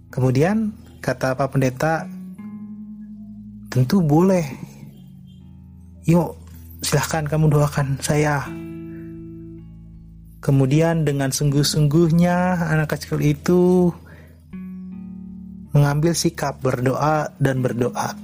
Kemudian 0.09 0.73
kata 1.05 1.37
Pak 1.37 1.53
Pendeta, 1.53 2.09
tentu 3.69 4.01
boleh. 4.01 4.49
Yuk, 6.09 6.41
silahkan 6.81 7.29
kamu 7.29 7.53
doakan 7.53 8.01
saya. 8.01 8.49
Kemudian 10.41 11.05
dengan 11.05 11.29
sungguh-sungguhnya 11.29 12.73
anak 12.73 12.97
kecil 12.97 13.21
itu 13.21 13.93
mengambil 15.77 16.17
sikap 16.17 16.65
berdoa 16.65 17.29
dan 17.37 17.61
berdoa. 17.61 18.17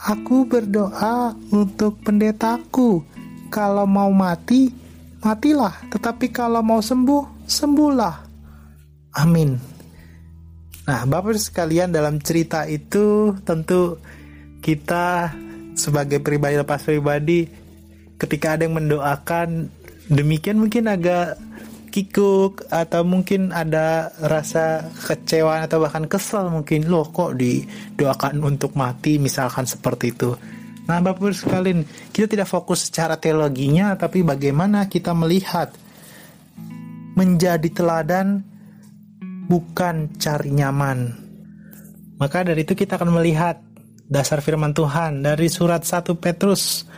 Aku 0.00 0.48
berdoa 0.48 1.36
untuk 1.52 2.00
pendetaku 2.00 3.17
kalau 3.48 3.84
mau 3.84 4.12
mati, 4.12 4.70
matilah. 5.24 5.74
Tetapi 5.90 6.30
kalau 6.30 6.62
mau 6.62 6.78
sembuh, 6.78 7.48
sembuhlah. 7.48 8.16
Amin. 9.18 9.56
Nah, 10.88 11.04
Bapak 11.04 11.36
sekalian 11.36 11.92
dalam 11.92 12.16
cerita 12.22 12.64
itu 12.64 13.36
tentu 13.44 14.00
kita 14.64 15.32
sebagai 15.76 16.18
pribadi 16.24 16.56
lepas 16.58 16.80
pribadi 16.82 17.46
ketika 18.18 18.58
ada 18.58 18.66
yang 18.66 18.80
mendoakan 18.80 19.70
demikian 20.10 20.58
mungkin 20.58 20.90
agak 20.90 21.38
kikuk 21.94 22.66
atau 22.68 23.06
mungkin 23.06 23.54
ada 23.54 24.12
rasa 24.20 24.90
kecewa 24.92 25.64
atau 25.64 25.84
bahkan 25.84 26.04
kesel 26.04 26.50
mungkin 26.52 26.90
loh 26.90 27.08
kok 27.08 27.38
didoakan 27.38 28.44
untuk 28.44 28.76
mati 28.76 29.16
misalkan 29.16 29.64
seperti 29.64 30.12
itu 30.12 30.36
Nah, 30.88 31.04
Bapak 31.04 31.36
sekalian, 31.36 31.84
kita 32.16 32.24
tidak 32.32 32.48
fokus 32.48 32.88
secara 32.88 33.20
teologinya, 33.20 33.92
tapi 33.92 34.24
bagaimana 34.24 34.88
kita 34.88 35.12
melihat 35.12 35.68
menjadi 37.12 37.68
teladan 37.68 38.40
bukan 39.52 40.16
cari 40.16 40.48
nyaman. 40.48 41.12
Maka 42.16 42.40
dari 42.40 42.64
itu 42.64 42.72
kita 42.72 42.96
akan 42.96 43.20
melihat 43.20 43.60
dasar 44.08 44.40
firman 44.40 44.72
Tuhan 44.72 45.20
dari 45.20 45.52
surat 45.52 45.84
1 45.84 46.16
Petrus 46.16 46.88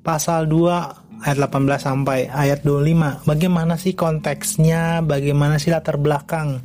pasal 0.00 0.48
2 0.48 1.20
ayat 1.20 1.36
18 1.36 1.84
sampai 1.84 2.32
ayat 2.32 2.64
25. 2.64 3.28
Bagaimana 3.28 3.76
sih 3.76 3.92
konteksnya, 3.92 5.04
bagaimana 5.04 5.60
sih 5.60 5.68
latar 5.68 6.00
belakang 6.00 6.64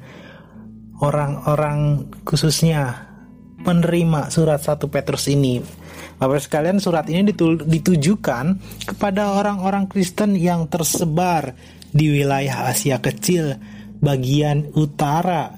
orang-orang 1.03 2.07
khususnya 2.23 3.09
penerima 3.67 4.31
surat 4.31 4.63
1 4.63 4.79
Petrus 4.87 5.27
ini. 5.27 5.82
Bapak 6.23 6.39
sekalian 6.39 6.79
surat 6.79 7.03
ini 7.11 7.35
ditujukan 7.67 8.45
kepada 8.87 9.35
orang-orang 9.35 9.91
Kristen 9.91 10.39
yang 10.39 10.71
tersebar 10.71 11.51
di 11.91 12.15
wilayah 12.15 12.71
Asia 12.71 13.03
Kecil 13.03 13.51
bagian 13.99 14.71
utara 14.71 15.51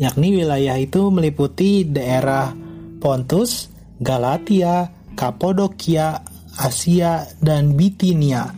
yakni 0.00 0.40
wilayah 0.40 0.80
itu 0.80 1.12
meliputi 1.12 1.84
daerah 1.84 2.48
Pontus, 2.96 3.68
Galatia, 4.00 4.88
Kapodokia, 5.12 6.24
Asia, 6.56 7.28
dan 7.44 7.76
Bitinia. 7.76 8.48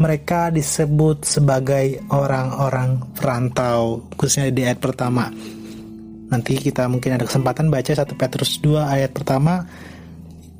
Mereka 0.00 0.48
disebut 0.48 1.28
sebagai 1.28 2.08
orang-orang 2.08 3.04
perantau, 3.12 4.08
khususnya 4.16 4.48
di 4.48 4.64
ayat 4.64 4.80
pertama. 4.80 5.28
Nanti 6.32 6.56
kita 6.56 6.88
mungkin 6.88 7.20
ada 7.20 7.28
kesempatan 7.28 7.68
baca 7.68 7.92
1 7.92 8.08
Petrus 8.16 8.56
2 8.64 8.80
ayat 8.80 9.12
pertama 9.12 9.68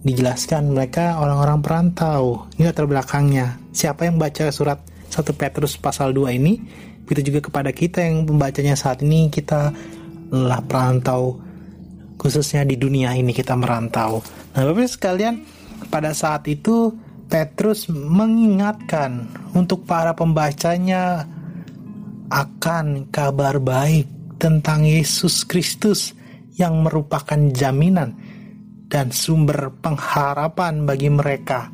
dijelaskan 0.03 0.75
mereka 0.75 1.19
orang-orang 1.23 1.63
perantau. 1.63 2.51
Ini 2.59 2.71
latar 2.71 2.91
belakangnya. 2.91 3.59
Siapa 3.71 4.07
yang 4.07 4.19
baca 4.19 4.51
surat 4.51 4.79
1 5.09 5.23
Petrus 5.35 5.79
pasal 5.79 6.11
2 6.15 6.39
ini, 6.39 6.59
begitu 7.07 7.33
juga 7.33 7.49
kepada 7.51 7.71
kita 7.71 8.03
yang 8.03 8.27
membacanya 8.27 8.75
saat 8.75 9.03
ini, 9.03 9.31
kita 9.31 9.71
lah 10.33 10.61
perantau 10.65 11.39
khususnya 12.23 12.63
di 12.63 12.79
dunia 12.79 13.19
ini 13.19 13.35
kita 13.35 13.59
merantau. 13.59 14.23
Nah, 14.55 14.63
Bapak 14.63 14.87
sekalian, 14.87 15.43
pada 15.91 16.15
saat 16.15 16.47
itu 16.47 16.95
Petrus 17.27 17.91
mengingatkan 17.91 19.27
untuk 19.59 19.83
para 19.83 20.15
pembacanya 20.15 21.27
akan 22.31 23.11
kabar 23.11 23.59
baik 23.59 24.07
tentang 24.39 24.87
Yesus 24.87 25.43
Kristus 25.43 26.15
yang 26.55 26.87
merupakan 26.87 27.37
jaminan 27.51 28.15
dan 28.93 29.09
sumber 29.09 29.73
pengharapan 29.81 30.85
bagi 30.85 31.09
mereka. 31.09 31.73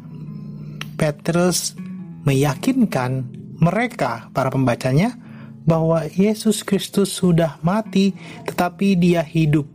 Petrus 0.95 1.75
meyakinkan 2.23 3.27
mereka, 3.59 4.31
para 4.31 4.55
pembacanya, 4.55 5.19
bahwa 5.67 6.07
Yesus 6.07 6.63
Kristus 6.63 7.11
sudah 7.11 7.59
mati, 7.67 8.15
tetapi 8.47 8.95
Dia 8.95 9.27
hidup 9.27 9.67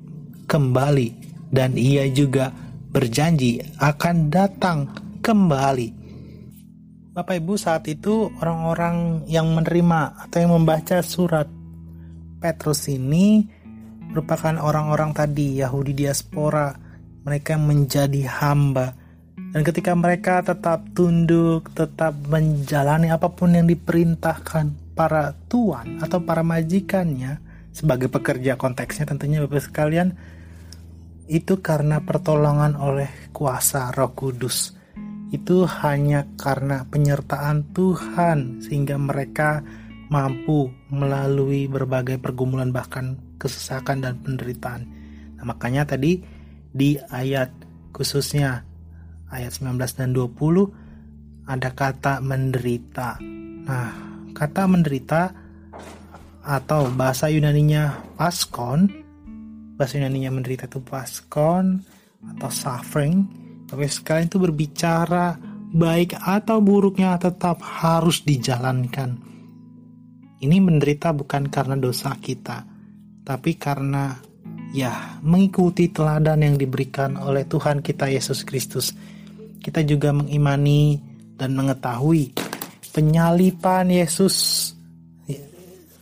kembali, 0.48 1.20
dan 1.52 1.76
Ia 1.76 2.08
juga 2.16 2.56
berjanji 2.96 3.60
akan 3.76 4.32
datang 4.32 4.88
kembali. 5.20 6.00
Bapak 7.14 7.36
Ibu, 7.44 7.54
saat 7.60 7.86
itu 7.92 8.32
orang-orang 8.40 9.28
yang 9.30 9.52
menerima 9.54 10.26
atau 10.26 10.38
yang 10.40 10.56
membaca 10.56 10.98
surat 11.04 11.46
Petrus 12.42 12.90
ini 12.90 13.46
merupakan 14.10 14.58
orang-orang 14.58 15.14
tadi 15.14 15.62
Yahudi 15.62 15.94
diaspora 15.94 16.83
mereka 17.24 17.56
menjadi 17.56 18.28
hamba 18.28 18.96
Dan 19.54 19.62
ketika 19.62 19.94
mereka 19.94 20.42
tetap 20.42 20.82
tunduk, 20.98 21.70
tetap 21.78 22.18
menjalani 22.26 23.14
apa 23.14 23.30
pun 23.30 23.54
yang 23.54 23.70
diperintahkan 23.70 24.98
para 24.98 25.34
tuan 25.46 26.02
atau 26.02 26.22
para 26.22 26.42
majikannya 26.42 27.38
sebagai 27.74 28.10
pekerja 28.10 28.58
konteksnya 28.58 29.10
tentunya 29.10 29.42
Bapak 29.42 29.62
sekalian 29.62 30.14
itu 31.26 31.62
karena 31.62 32.02
pertolongan 32.02 32.78
oleh 32.78 33.10
kuasa 33.34 33.90
Roh 33.94 34.14
Kudus. 34.14 34.78
Itu 35.34 35.66
hanya 35.66 36.30
karena 36.38 36.86
penyertaan 36.86 37.74
Tuhan 37.74 38.62
sehingga 38.62 39.02
mereka 39.02 39.66
mampu 40.14 40.70
melalui 40.94 41.66
berbagai 41.66 42.22
pergumulan 42.22 42.70
bahkan 42.70 43.18
kesesakan 43.42 44.06
dan 44.06 44.22
penderitaan. 44.22 44.86
Nah, 45.42 45.46
makanya 45.50 45.90
tadi 45.90 46.22
di 46.74 46.98
ayat 47.14 47.54
khususnya 47.94 48.66
ayat 49.30 49.54
19 49.62 49.78
dan 49.94 50.10
20 50.12 51.46
ada 51.46 51.70
kata 51.72 52.20
menderita. 52.20 53.22
Nah, 53.64 53.92
kata 54.34 54.64
menderita 54.66 55.22
atau 56.44 56.92
bahasa 56.92 57.32
Yunaninya 57.32 58.18
paskon, 58.20 58.90
bahasa 59.78 60.02
Yunaninya 60.02 60.34
menderita 60.34 60.68
itu 60.68 60.84
paskon 60.84 61.80
atau 62.36 62.50
suffering, 62.52 63.30
tapi 63.70 63.88
sekalian 63.88 64.28
itu 64.28 64.40
berbicara 64.42 65.40
baik 65.74 66.20
atau 66.20 66.60
buruknya 66.60 67.16
tetap 67.18 67.64
harus 67.64 68.22
dijalankan. 68.22 69.18
Ini 70.44 70.58
menderita 70.60 71.16
bukan 71.16 71.48
karena 71.48 71.80
dosa 71.80 72.12
kita, 72.20 72.68
tapi 73.24 73.56
karena 73.56 74.20
ya 74.74 75.22
mengikuti 75.22 75.94
teladan 75.94 76.42
yang 76.42 76.56
diberikan 76.58 77.16
oleh 77.16 77.46
Tuhan 77.46 77.86
kita 77.86 78.10
Yesus 78.10 78.42
Kristus 78.42 78.92
kita 79.64 79.86
juga 79.86 80.12
mengimani 80.12 81.00
dan 81.38 81.56
mengetahui 81.56 82.34
penyalipan 82.94 83.90
Yesus 83.90 84.70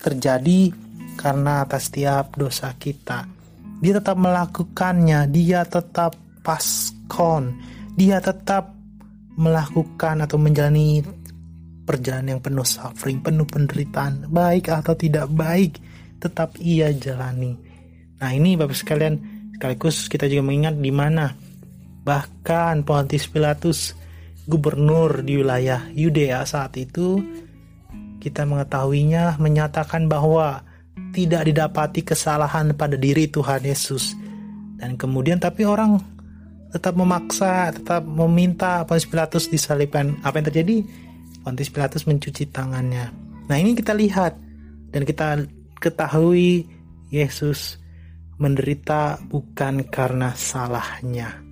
terjadi 0.01 0.73
karena 1.15 1.63
atas 1.63 1.93
setiap 1.93 2.35
dosa 2.35 2.73
kita. 2.75 3.29
Dia 3.81 3.97
tetap 3.97 4.17
melakukannya, 4.17 5.29
dia 5.29 5.61
tetap 5.65 6.17
paskon, 6.41 7.53
dia 7.93 8.17
tetap 8.17 8.73
melakukan 9.37 10.25
atau 10.25 10.37
menjalani 10.41 11.01
perjalanan 11.85 12.37
yang 12.37 12.41
penuh 12.41 12.65
suffering, 12.65 13.21
penuh 13.21 13.45
penderitaan, 13.45 14.29
baik 14.29 14.69
atau 14.69 14.93
tidak 14.93 15.29
baik, 15.33 15.81
tetap 16.21 16.57
ia 16.61 16.93
jalani. 16.93 17.57
Nah 18.21 18.31
ini 18.31 18.53
Bapak 18.53 18.77
sekalian, 18.77 19.17
sekaligus 19.57 20.05
kita 20.05 20.29
juga 20.29 20.45
mengingat 20.45 20.77
di 20.77 20.93
mana 20.93 21.33
Bahkan 22.01 22.81
Pontius 22.81 23.29
Pilatus, 23.29 23.93
gubernur 24.49 25.21
di 25.21 25.37
wilayah 25.37 25.85
Yudea 25.93 26.41
saat 26.49 26.73
itu, 26.81 27.21
kita 28.17 28.41
mengetahuinya 28.41 29.37
menyatakan 29.37 30.09
bahwa 30.09 30.65
tidak 31.13 31.45
didapati 31.45 32.01
kesalahan 32.01 32.73
pada 32.73 32.97
diri 32.97 33.29
Tuhan 33.29 33.61
Yesus. 33.61 34.17
Dan 34.81 34.97
kemudian 34.97 35.37
tapi 35.37 35.61
orang 35.61 36.01
tetap 36.73 36.97
memaksa, 36.97 37.69
tetap 37.69 38.01
meminta 38.01 38.81
Pontius 38.89 39.05
Pilatus 39.05 39.45
disalibkan. 39.45 40.17
Apa 40.25 40.41
yang 40.41 40.49
terjadi? 40.49 40.77
Pontius 41.45 41.69
Pilatus 41.69 42.09
mencuci 42.09 42.49
tangannya. 42.49 43.13
Nah 43.45 43.57
ini 43.61 43.77
kita 43.77 43.93
lihat 43.93 44.33
dan 44.89 45.05
kita 45.05 45.45
ketahui 45.77 46.65
Yesus 47.13 47.80
menderita 48.41 49.21
bukan 49.29 49.85
karena 49.85 50.33
salahnya 50.33 51.51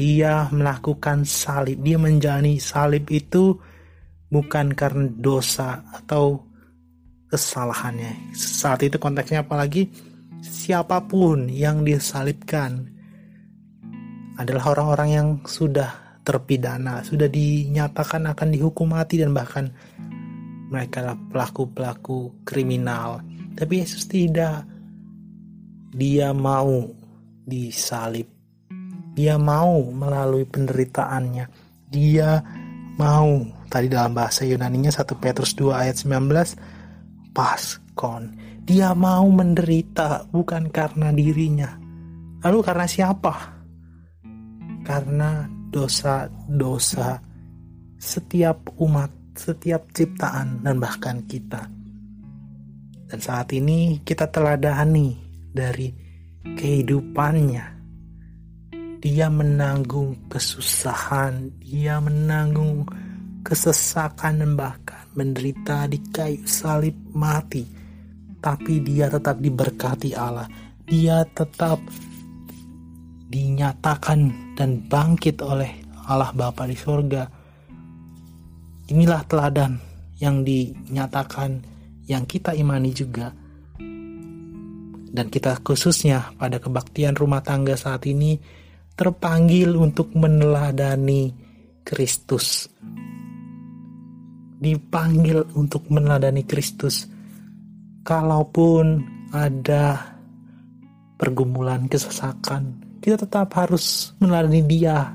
dia 0.00 0.48
melakukan 0.48 1.26
salib, 1.26 1.82
dia 1.82 1.98
menjalani 2.00 2.62
salib 2.62 3.10
itu 3.10 3.58
bukan 4.30 4.72
karena 4.72 5.10
dosa 5.10 5.82
atau 5.90 6.40
kesalahannya. 7.28 8.32
Saat 8.32 8.86
itu 8.86 8.96
konteksnya 8.96 9.42
apalagi 9.42 9.90
siapa 10.40 11.04
pun 11.04 11.50
yang 11.50 11.82
disalibkan 11.82 12.86
adalah 14.38 14.72
orang-orang 14.72 15.08
yang 15.10 15.28
sudah 15.44 16.22
terpidana, 16.24 17.02
sudah 17.02 17.28
dinyatakan 17.28 18.30
akan 18.30 18.48
dihukum 18.54 18.94
mati 18.94 19.18
dan 19.20 19.34
bahkan 19.34 19.68
mereka 20.70 21.18
pelaku-pelaku 21.28 22.46
kriminal. 22.46 23.20
Tapi 23.58 23.82
Yesus 23.82 24.06
tidak. 24.06 24.69
Dia 25.90 26.30
mau 26.30 26.86
disalib 27.44 28.40
dia 29.20 29.36
mau 29.36 29.84
melalui 29.90 30.46
penderitaannya. 30.46 31.44
Dia 31.90 32.40
mau, 32.96 33.42
tadi 33.66 33.90
dalam 33.90 34.14
bahasa 34.14 34.46
Yunaninya 34.46 34.88
1 34.88 35.18
Petrus 35.18 35.52
2 35.58 35.74
ayat 35.74 35.96
19, 35.98 37.34
paskon. 37.34 38.32
Dia 38.62 38.94
mau 38.94 39.26
menderita 39.28 40.30
bukan 40.30 40.70
karena 40.70 41.10
dirinya. 41.10 41.74
Lalu 42.40 42.58
karena 42.62 42.86
siapa? 42.88 43.34
Karena 44.86 45.44
dosa-dosa 45.68 47.20
setiap 48.00 48.72
umat, 48.80 49.10
setiap 49.36 49.90
ciptaan, 49.92 50.62
dan 50.62 50.80
bahkan 50.80 51.20
kita. 51.26 51.66
Dan 53.10 53.18
saat 53.18 53.50
ini 53.52 54.00
kita 54.06 54.30
teladani 54.30 55.29
dari 55.50 55.92
kehidupannya 56.42 57.80
dia 59.00 59.32
menanggung 59.32 60.28
kesusahan, 60.28 61.56
dia 61.56 61.96
menanggung 62.04 62.84
kesesakan 63.40 64.44
dan 64.44 64.52
bahkan 64.60 65.08
menderita 65.16 65.88
di 65.88 66.04
kayu 66.12 66.44
salib 66.44 66.92
mati. 67.16 67.64
Tapi 68.40 68.84
dia 68.84 69.08
tetap 69.08 69.40
diberkati 69.40 70.12
Allah. 70.12 70.44
Dia 70.84 71.24
tetap 71.32 71.80
dinyatakan 73.32 74.52
dan 74.52 74.84
bangkit 74.84 75.40
oleh 75.40 75.80
Allah 76.04 76.32
Bapa 76.36 76.68
di 76.68 76.76
sorga. 76.76 77.24
Inilah 78.92 79.24
teladan 79.24 79.80
yang 80.20 80.44
dinyatakan 80.44 81.64
yang 82.04 82.28
kita 82.28 82.52
imani 82.52 82.92
juga 82.92 83.32
dan 85.10 85.26
kita 85.26 85.58
khususnya 85.66 86.30
pada 86.38 86.62
kebaktian 86.62 87.18
rumah 87.18 87.42
tangga 87.42 87.74
saat 87.74 88.06
ini 88.06 88.38
terpanggil 88.94 89.74
untuk 89.74 90.14
meneladani 90.14 91.34
Kristus. 91.82 92.70
Dipanggil 94.60 95.42
untuk 95.56 95.90
meneladani 95.90 96.46
Kristus. 96.46 97.10
Kalaupun 98.06 99.02
ada 99.34 100.14
pergumulan 101.18 101.90
kesesakan, 101.90 102.78
kita 103.02 103.26
tetap 103.26 103.50
harus 103.58 104.14
meneladani 104.22 104.62
Dia, 104.64 105.10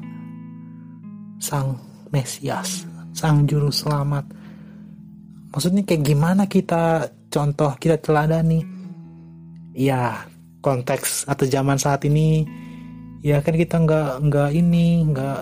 Sang 1.39 1.77
Mesias, 2.11 2.83
Sang 3.15 3.47
Juru 3.47 3.71
Selamat. 3.71 4.27
Maksudnya 5.55 5.87
kayak 5.87 6.03
gimana 6.03 6.43
kita 6.51 7.07
contoh, 7.31 7.71
kita 7.79 7.95
teladani? 8.01 8.74
Ya, 9.75 10.23
konteks 10.63 11.27
atau 11.27 11.45
zaman 11.45 11.77
saat 11.77 12.07
ini 12.07 12.47
ya 13.25 13.41
kan 13.45 13.53
kita 13.53 13.81
nggak 13.81 14.11
nggak 14.29 14.49
ini 14.53 15.05
nggak 15.13 15.41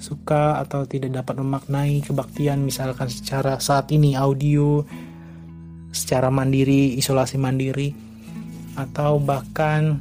suka 0.00 0.64
atau 0.64 0.88
tidak 0.88 1.20
dapat 1.20 1.44
memaknai 1.44 2.00
kebaktian 2.00 2.64
misalkan 2.64 3.12
secara 3.12 3.60
saat 3.60 3.92
ini 3.92 4.16
audio 4.16 4.80
secara 5.92 6.32
mandiri 6.32 6.96
isolasi 6.96 7.36
mandiri 7.36 7.92
atau 8.80 9.20
bahkan 9.20 10.00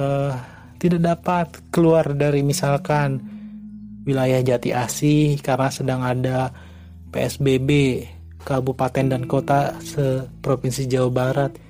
uh, 0.00 0.32
tidak 0.80 1.00
dapat 1.04 1.46
keluar 1.68 2.16
dari 2.16 2.40
misalkan 2.40 3.20
wilayah 4.08 4.40
Jati 4.40 4.72
Asih 4.72 5.36
karena 5.44 5.68
sedang 5.68 6.00
ada 6.00 6.48
PSBB 7.12 7.68
kabupaten 8.40 9.04
dan 9.04 9.28
kota 9.28 9.76
seprovinsi 9.84 10.88
Jawa 10.88 11.10
Barat 11.12 11.67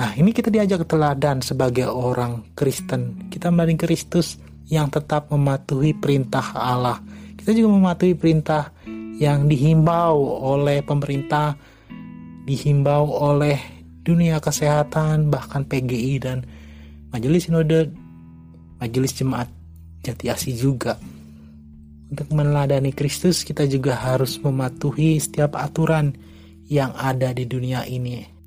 Nah, 0.00 0.16
ini 0.16 0.32
kita 0.32 0.48
diajak 0.48 0.88
teladan 0.88 1.44
sebagai 1.44 1.84
orang 1.84 2.56
Kristen. 2.56 3.28
Kita 3.28 3.52
melalui 3.52 3.76
Kristus 3.76 4.40
yang 4.72 4.88
tetap 4.88 5.28
mematuhi 5.28 5.92
perintah 5.92 6.56
Allah. 6.56 7.04
Kita 7.36 7.52
juga 7.52 7.68
mematuhi 7.68 8.16
perintah 8.16 8.72
yang 9.20 9.44
dihimbau 9.44 10.16
oleh 10.56 10.80
pemerintah, 10.80 11.52
dihimbau 12.48 13.12
oleh 13.12 13.60
dunia 14.00 14.40
kesehatan, 14.40 15.28
bahkan 15.28 15.68
PGI 15.68 16.16
dan 16.16 16.48
Majelis 17.12 17.52
Sinode, 17.52 17.92
Majelis 18.80 19.12
Jemaat 19.12 19.52
Jati 20.00 20.32
Asih 20.32 20.56
juga. 20.56 20.96
Untuk 22.08 22.32
meneladani 22.32 22.96
Kristus, 22.96 23.44
kita 23.44 23.68
juga 23.68 24.00
harus 24.00 24.40
mematuhi 24.40 25.20
setiap 25.20 25.60
aturan 25.60 26.16
yang 26.72 26.96
ada 26.96 27.36
di 27.36 27.44
dunia 27.44 27.84
ini 27.84 28.39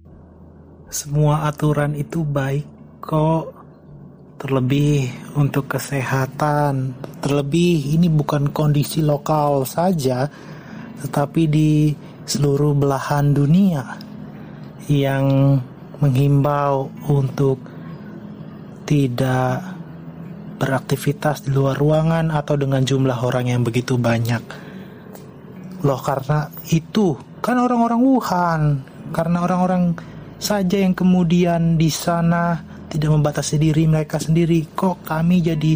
semua 0.94 1.50
aturan 1.50 1.98
itu 1.98 2.22
baik 2.22 2.70
kok 3.02 3.50
terlebih 4.38 5.10
untuk 5.34 5.66
kesehatan. 5.66 6.94
Terlebih 7.18 7.98
ini 7.98 8.14
bukan 8.14 8.54
kondisi 8.54 9.02
lokal 9.02 9.66
saja, 9.66 10.30
tetapi 11.02 11.42
di 11.50 11.98
seluruh 12.30 12.78
belahan 12.78 13.34
dunia 13.34 13.98
yang 14.86 15.58
menghimbau 15.98 16.94
untuk 17.10 17.58
tidak 18.86 19.66
beraktivitas 20.62 21.50
di 21.50 21.50
luar 21.58 21.74
ruangan 21.74 22.30
atau 22.30 22.54
dengan 22.54 22.86
jumlah 22.86 23.18
orang 23.18 23.50
yang 23.50 23.66
begitu 23.66 23.98
banyak. 23.98 24.44
Loh 25.82 26.00
karena 26.06 26.54
itu 26.70 27.18
kan 27.42 27.58
orang-orang 27.58 28.00
Wuhan, 28.00 28.62
karena 29.10 29.44
orang-orang 29.44 30.13
saja 30.44 30.76
yang 30.76 30.92
kemudian 30.92 31.80
di 31.80 31.88
sana 31.88 32.60
tidak 32.92 33.16
membatasi 33.16 33.56
diri 33.56 33.88
mereka 33.88 34.20
sendiri. 34.20 34.68
Kok 34.76 35.08
kami 35.08 35.40
jadi 35.40 35.74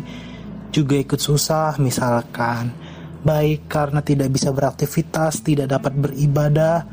juga 0.75 0.99
ikut 0.99 1.17
susah? 1.17 1.79
Misalkan 1.79 2.75
baik 3.23 3.71
karena 3.71 4.03
tidak 4.03 4.29
bisa 4.29 4.53
beraktivitas 4.53 5.41
tidak 5.41 5.67
dapat 5.73 5.91
beribadah 5.97 6.85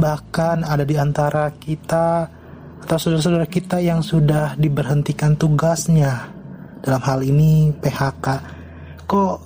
bahkan 0.00 0.64
ada 0.64 0.82
di 0.88 0.96
antara 0.96 1.52
kita 1.52 2.26
atau 2.80 2.96
saudara-saudara 2.96 3.44
kita 3.44 3.76
yang 3.78 4.00
sudah 4.00 4.56
diberhentikan 4.56 5.36
tugasnya. 5.36 6.32
Dalam 6.80 7.02
hal 7.04 7.20
ini 7.20 7.76
PHK 7.76 8.26
kok 9.04 9.36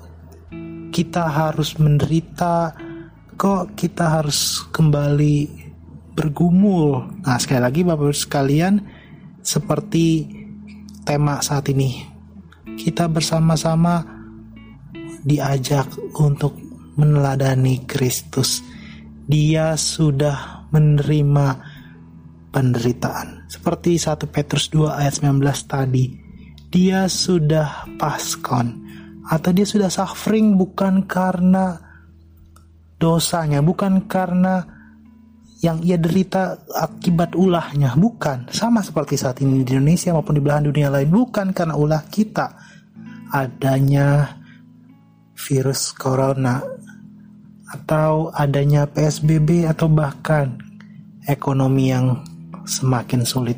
kita 0.95 1.27
harus 1.27 1.75
menderita? 1.83 2.71
Kok 3.35 3.75
kita 3.75 4.23
harus 4.23 4.63
kembali 4.71 5.64
bergumul 6.15 7.21
nah 7.27 7.37
sekali 7.37 7.61
lagi 7.61 7.81
Bapak 7.83 8.07
Ibu 8.07 8.15
sekalian 8.15 8.75
seperti 9.45 10.25
tema 11.05 11.39
saat 11.45 11.69
ini. 11.69 12.01
Kita 12.75 13.07
bersama-sama 13.13 14.01
diajak 15.21 15.93
untuk 16.17 16.57
meneladani 16.97 17.85
Kristus. 17.85 18.65
Dia 19.29 19.77
sudah 19.77 20.67
menerima 20.73 21.47
penderitaan. 22.51 23.47
Seperti 23.47 24.01
1 24.01 24.27
Petrus 24.33 24.73
2 24.73 24.91
ayat 24.91 25.21
19 25.21 25.45
tadi. 25.71 26.05
Dia 26.73 27.07
sudah 27.07 27.87
paskon 27.95 28.83
atau 29.31 29.51
dia 29.55 29.63
sudah 29.63 29.89
suffering 29.89 30.59
bukan 30.59 31.07
karena 31.07 31.79
dosanya, 32.99 33.63
bukan 33.63 34.11
karena 34.11 34.74
yang 35.65 35.81
ia 35.81 35.97
derita 35.97 36.61
akibat 36.77 37.33
ulahnya. 37.33 37.97
Bukan 37.97 38.53
sama 38.53 38.85
seperti 38.85 39.17
saat 39.17 39.41
ini 39.41 39.65
di 39.65 39.73
Indonesia 39.73 40.13
maupun 40.13 40.37
di 40.37 40.45
belahan 40.45 40.69
dunia 40.69 40.93
lain. 40.93 41.09
Bukan 41.09 41.57
karena 41.57 41.73
ulah 41.73 42.05
kita. 42.13 42.53
Adanya 43.33 44.37
virus 45.33 45.97
corona 45.97 46.61
atau 47.73 48.29
adanya 48.37 48.85
PSBB 48.85 49.65
atau 49.65 49.89
bahkan 49.89 50.61
ekonomi 51.25 51.89
yang 51.89 52.21
semakin 52.69 53.25
sulit. 53.25 53.57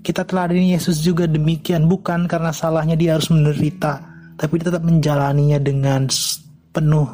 Kita 0.00 0.24
telah 0.24 0.48
ada 0.48 0.56
Yesus 0.56 1.04
juga 1.04 1.28
demikian. 1.28 1.84
Bukan 1.84 2.24
karena 2.24 2.50
salahnya 2.56 2.96
dia 2.96 3.20
harus 3.20 3.28
menderita 3.28 4.00
tapi 4.34 4.58
dia 4.58 4.72
tetap 4.72 4.82
menjalaninya 4.82 5.62
dengan 5.62 6.10
penuh 6.74 7.06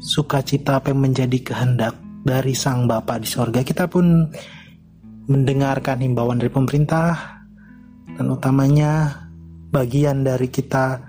sukacita 0.00 0.80
apa 0.80 0.92
yang 0.92 1.04
menjadi 1.04 1.38
kehendak 1.44 2.03
dari 2.24 2.56
Sang 2.56 2.88
Bapa 2.88 3.20
di 3.20 3.28
sorga. 3.28 3.60
Kita 3.60 3.84
pun 3.86 4.24
mendengarkan 5.28 6.00
himbauan 6.00 6.40
dari 6.40 6.48
pemerintah 6.48 7.40
dan 8.16 8.26
utamanya 8.32 9.24
bagian 9.68 10.24
dari 10.24 10.48
kita 10.48 11.00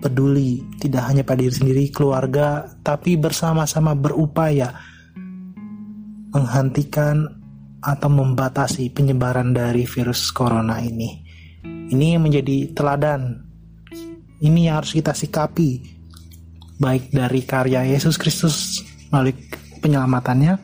peduli 0.00 0.64
tidak 0.80 1.08
hanya 1.08 1.22
pada 1.24 1.40
diri 1.44 1.54
sendiri, 1.54 1.84
keluarga, 1.92 2.68
tapi 2.80 3.16
bersama-sama 3.16 3.92
berupaya 3.96 4.72
menghentikan 6.32 7.26
atau 7.80 8.08
membatasi 8.12 8.92
penyebaran 8.92 9.56
dari 9.56 9.88
virus 9.88 10.28
corona 10.32 10.80
ini. 10.80 11.24
Ini 11.64 12.20
menjadi 12.20 12.72
teladan. 12.76 13.48
Ini 14.40 14.72
yang 14.72 14.80
harus 14.80 14.96
kita 14.96 15.12
sikapi 15.12 16.00
baik 16.80 17.12
dari 17.12 17.44
karya 17.44 17.84
Yesus 17.84 18.16
Kristus 18.16 18.80
melalui 19.12 19.36
penyelamatannya 19.80 20.54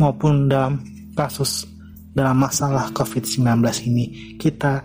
maupun 0.00 0.48
dalam 0.48 0.80
kasus 1.12 1.68
dalam 2.12 2.40
masalah 2.40 2.92
COVID-19 2.92 3.60
ini 3.88 4.36
kita 4.40 4.84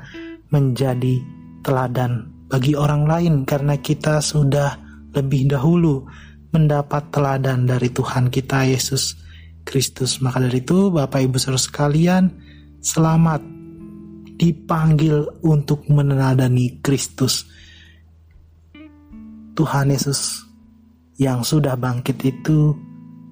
menjadi 0.51 1.19
teladan 1.63 2.31
bagi 2.47 2.75
orang 2.75 3.03
lain 3.03 3.33
karena 3.43 3.75
kita 3.79 4.23
sudah 4.23 4.79
lebih 5.11 5.51
dahulu 5.51 6.07
mendapat 6.55 7.11
teladan 7.11 7.67
dari 7.67 7.91
Tuhan 7.91 8.31
kita 8.31 8.63
Yesus 8.63 9.19
Kristus. 9.67 10.23
Maka 10.23 10.39
dari 10.39 10.63
itu 10.63 10.87
Bapak 10.87 11.19
Ibu 11.27 11.35
Saudara 11.35 11.59
sekalian, 11.59 12.31
selamat 12.79 13.43
dipanggil 14.39 15.27
untuk 15.43 15.83
meneladani 15.91 16.79
Kristus. 16.79 17.43
Tuhan 19.57 19.91
Yesus 19.91 20.47
yang 21.19 21.43
sudah 21.43 21.75
bangkit 21.75 22.21
itu 22.23 22.77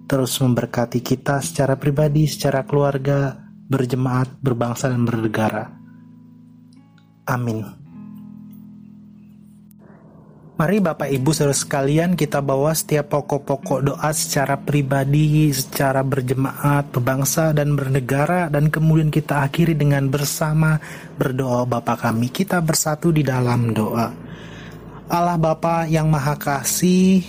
terus 0.06 0.38
memberkati 0.42 1.02
kita 1.02 1.42
secara 1.42 1.78
pribadi, 1.78 2.30
secara 2.30 2.66
keluarga, 2.66 3.38
berjemaat, 3.66 4.38
berbangsa, 4.42 4.94
dan 4.94 5.06
bernegara. 5.06 5.66
Amin. 7.26 7.86
Mari 10.56 10.80
Bapak 10.80 11.12
Ibu 11.12 11.36
saudara 11.36 11.52
sekalian 11.52 12.16
kita 12.16 12.40
bawa 12.40 12.72
setiap 12.72 13.12
pokok-pokok 13.12 13.92
doa 13.92 14.10
secara 14.16 14.56
pribadi, 14.56 15.52
secara 15.52 16.00
berjemaat, 16.00 16.96
berbangsa 16.96 17.52
dan 17.52 17.76
bernegara 17.76 18.48
dan 18.48 18.72
kemudian 18.72 19.12
kita 19.12 19.44
akhiri 19.44 19.76
dengan 19.76 20.08
bersama 20.08 20.80
berdoa 21.20 21.68
Bapa 21.68 22.00
kami. 22.00 22.32
Kita 22.32 22.64
bersatu 22.64 23.12
di 23.12 23.20
dalam 23.20 23.76
doa. 23.76 24.08
Allah 25.12 25.36
Bapa 25.36 25.92
yang 25.92 26.08
Maha 26.08 26.40
Kasih, 26.40 27.20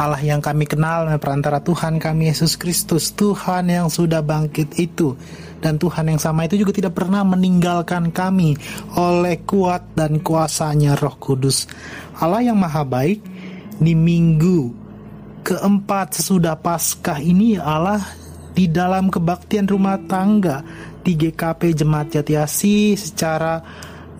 Allah 0.00 0.20
yang 0.24 0.40
kami 0.40 0.64
kenal 0.64 1.04
perantara 1.20 1.60
Tuhan 1.60 2.00
kami 2.00 2.32
Yesus 2.32 2.56
Kristus, 2.56 3.12
Tuhan 3.12 3.68
yang 3.68 3.88
sudah 3.92 4.24
bangkit 4.24 4.80
itu. 4.80 5.16
Dan 5.62 5.78
Tuhan 5.78 6.10
yang 6.10 6.18
sama 6.18 6.48
itu 6.48 6.58
juga 6.58 6.74
tidak 6.74 6.98
pernah 6.98 7.22
meninggalkan 7.22 8.10
kami 8.10 8.58
oleh 8.98 9.38
kuat 9.46 9.94
dan 9.94 10.18
kuasanya 10.18 10.98
roh 10.98 11.14
kudus. 11.20 11.70
Allah 12.18 12.42
yang 12.42 12.58
maha 12.58 12.82
baik, 12.82 13.22
di 13.78 13.94
minggu 13.94 14.70
keempat 15.42 16.22
sesudah 16.22 16.54
Paskah 16.54 17.18
ini 17.18 17.58
Allah 17.58 17.98
di 18.54 18.70
dalam 18.70 19.10
kebaktian 19.10 19.66
rumah 19.66 19.98
tangga 20.06 20.62
di 21.02 21.18
GKP 21.18 21.82
Jemaat 21.82 22.14
Jatiasi 22.14 22.94
secara 22.94 23.58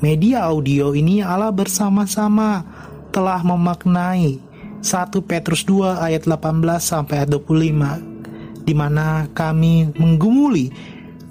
media 0.02 0.50
audio 0.50 0.90
ini 0.98 1.22
Allah 1.22 1.54
bersama-sama 1.54 2.66
telah 3.14 3.38
memaknai 3.46 4.51
1 4.82 5.14
Petrus 5.22 5.62
2 5.62 6.02
ayat 6.02 6.26
18 6.26 6.58
sampai 6.82 7.22
ayat 7.22 7.30
25 7.30 8.66
di 8.66 8.74
mana 8.74 9.30
kami 9.30 9.94
menggumuli 9.94 10.70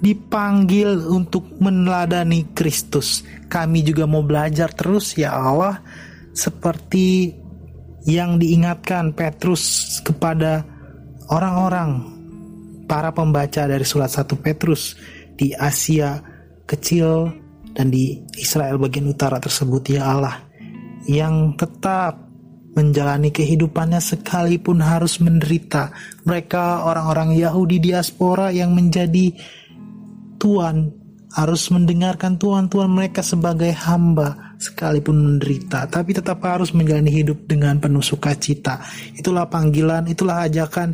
dipanggil 0.02 1.06
untuk 1.06 1.46
meneladani 1.62 2.50
Kristus. 2.56 3.22
Kami 3.46 3.84
juga 3.86 4.08
mau 4.08 4.24
belajar 4.24 4.72
terus 4.74 5.14
ya 5.14 5.36
Allah 5.36 5.78
seperti 6.32 7.36
yang 8.08 8.40
diingatkan 8.40 9.14
Petrus 9.14 10.00
kepada 10.02 10.66
orang-orang 11.30 12.08
para 12.90 13.14
pembaca 13.14 13.68
dari 13.68 13.84
surat 13.86 14.10
1 14.10 14.26
Petrus 14.42 14.98
di 15.38 15.54
Asia 15.54 16.18
kecil 16.66 17.30
dan 17.76 17.92
di 17.92 18.16
Israel 18.40 18.80
bagian 18.80 19.12
utara 19.12 19.38
tersebut 19.38 19.92
ya 19.92 20.08
Allah 20.08 20.36
yang 21.06 21.54
tetap 21.54 22.31
menjalani 22.72 23.28
kehidupannya 23.28 24.00
sekalipun 24.00 24.80
harus 24.80 25.20
menderita. 25.20 25.92
Mereka 26.24 26.88
orang-orang 26.88 27.36
Yahudi 27.36 27.80
diaspora 27.80 28.48
yang 28.48 28.72
menjadi 28.72 29.32
tuan 30.40 31.02
harus 31.32 31.72
mendengarkan 31.72 32.36
tuan-tuan 32.36 32.92
mereka 32.92 33.24
sebagai 33.24 33.72
hamba 33.72 34.52
sekalipun 34.60 35.16
menderita 35.16 35.88
tapi 35.88 36.12
tetap 36.12 36.44
harus 36.44 36.76
menjalani 36.76 37.08
hidup 37.08 37.48
dengan 37.48 37.80
penuh 37.80 38.04
sukacita 38.04 38.84
itulah 39.16 39.48
panggilan 39.48 40.04
itulah 40.12 40.44
ajakan 40.44 40.92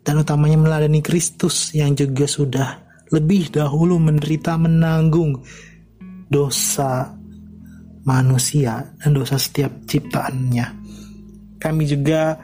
dan 0.00 0.14
utamanya 0.16 0.56
meladani 0.56 1.04
Kristus 1.04 1.76
yang 1.76 1.92
juga 1.92 2.24
sudah 2.24 2.68
lebih 3.12 3.52
dahulu 3.52 4.00
menderita 4.00 4.56
menanggung 4.56 5.44
dosa 6.32 7.12
manusia 8.08 8.88
dan 9.04 9.12
dosa 9.12 9.36
setiap 9.36 9.84
ciptaannya 9.84 10.83
kami 11.64 11.88
juga 11.88 12.36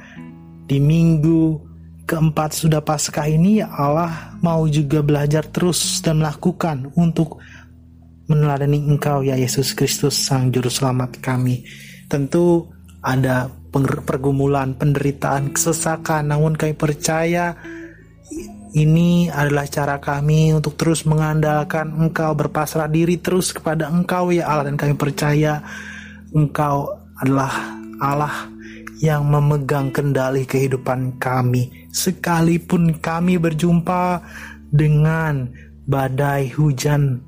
di 0.64 0.80
minggu 0.80 1.60
keempat 2.09 2.56
sudah 2.56 2.80
Paskah 2.80 3.28
ini 3.28 3.60
Allah 3.60 4.32
mau 4.40 4.64
juga 4.64 5.05
belajar 5.05 5.44
terus 5.44 6.01
dan 6.01 6.24
melakukan 6.24 6.88
untuk 6.97 7.36
meneladani 8.32 8.80
Engkau 8.80 9.20
ya 9.20 9.36
Yesus 9.36 9.76
Kristus 9.76 10.16
Sang 10.16 10.48
Juru 10.48 10.72
Selamat 10.72 11.20
kami. 11.20 11.68
Tentu 12.09 12.64
ada 13.05 13.52
pergumulan, 14.09 14.74
penderitaan, 14.74 15.52
kesesakan, 15.52 16.32
namun 16.32 16.56
kami 16.56 16.74
percaya 16.74 17.55
ini 18.74 19.26
adalah 19.30 19.66
cara 19.66 19.98
kami 19.98 20.55
untuk 20.55 20.78
terus 20.78 21.02
mengandalkan 21.06 21.90
Engkau, 21.94 22.34
berpasrah 22.38 22.86
diri 22.86 23.18
terus 23.18 23.51
kepada 23.51 23.90
Engkau 23.90 24.30
ya 24.30 24.47
Allah 24.48 24.70
dan 24.70 24.78
kami 24.78 24.94
percaya 24.94 25.62
Engkau 26.30 26.94
adalah 27.18 27.51
Allah 27.98 28.60
yang 29.01 29.24
memegang 29.27 29.89
kendali 29.89 30.44
kehidupan 30.44 31.16
kami. 31.16 31.89
Sekalipun 31.89 33.01
kami 33.01 33.40
berjumpa 33.40 34.20
dengan 34.68 35.48
badai 35.89 36.52
hujan, 36.52 37.24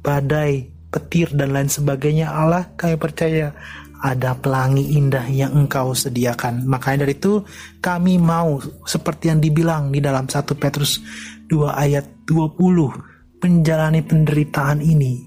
badai, 0.00 0.70
petir 0.88 1.28
dan 1.34 1.52
lain 1.52 1.68
sebagainya, 1.68 2.30
Allah 2.30 2.70
kami 2.78 2.96
percaya 2.96 3.52
ada 3.98 4.38
pelangi 4.38 4.94
indah 4.94 5.26
yang 5.26 5.52
engkau 5.58 5.90
sediakan. 5.90 6.62
Makanya 6.64 7.04
dari 7.04 7.18
itu 7.18 7.42
kami 7.82 8.16
mau 8.16 8.62
seperti 8.86 9.34
yang 9.34 9.42
dibilang 9.42 9.90
di 9.90 9.98
dalam 9.98 10.30
1 10.30 10.54
Petrus 10.54 11.02
2 11.50 11.66
ayat 11.74 12.06
20 12.30 13.42
menjalani 13.42 14.00
penderitaan 14.06 14.82
ini 14.82 15.26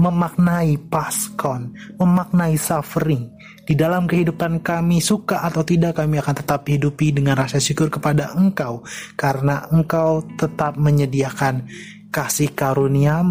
memaknai 0.00 0.80
paskon, 0.88 1.76
memaknai 2.00 2.56
suffering. 2.56 3.28
Di 3.70 3.78
dalam 3.78 4.10
kehidupan 4.10 4.66
kami 4.66 4.98
suka 4.98 5.46
atau 5.46 5.62
tidak 5.62 6.02
kami 6.02 6.18
akan 6.18 6.34
tetap 6.42 6.66
hidupi 6.66 7.14
dengan 7.14 7.38
rasa 7.38 7.62
syukur 7.62 7.86
kepada 7.86 8.34
Engkau. 8.34 8.82
Karena 9.14 9.62
Engkau 9.70 10.26
tetap 10.34 10.74
menyediakan 10.74 11.70
kasih 12.10 12.50
karunia. 12.50 13.22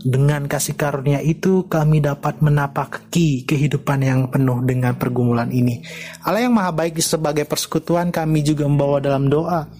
Dengan 0.00 0.50
kasih 0.50 0.74
karunia 0.74 1.22
itu 1.22 1.70
kami 1.70 2.02
dapat 2.02 2.42
menapaki 2.42 3.46
kehidupan 3.46 4.02
yang 4.02 4.20
penuh 4.26 4.58
dengan 4.66 4.98
pergumulan 4.98 5.54
ini. 5.54 5.86
Allah 6.26 6.50
yang 6.50 6.56
maha 6.58 6.74
baik 6.74 6.98
sebagai 6.98 7.46
persekutuan 7.46 8.10
kami 8.10 8.42
juga 8.42 8.66
membawa 8.66 8.98
dalam 8.98 9.30
doa. 9.30 9.70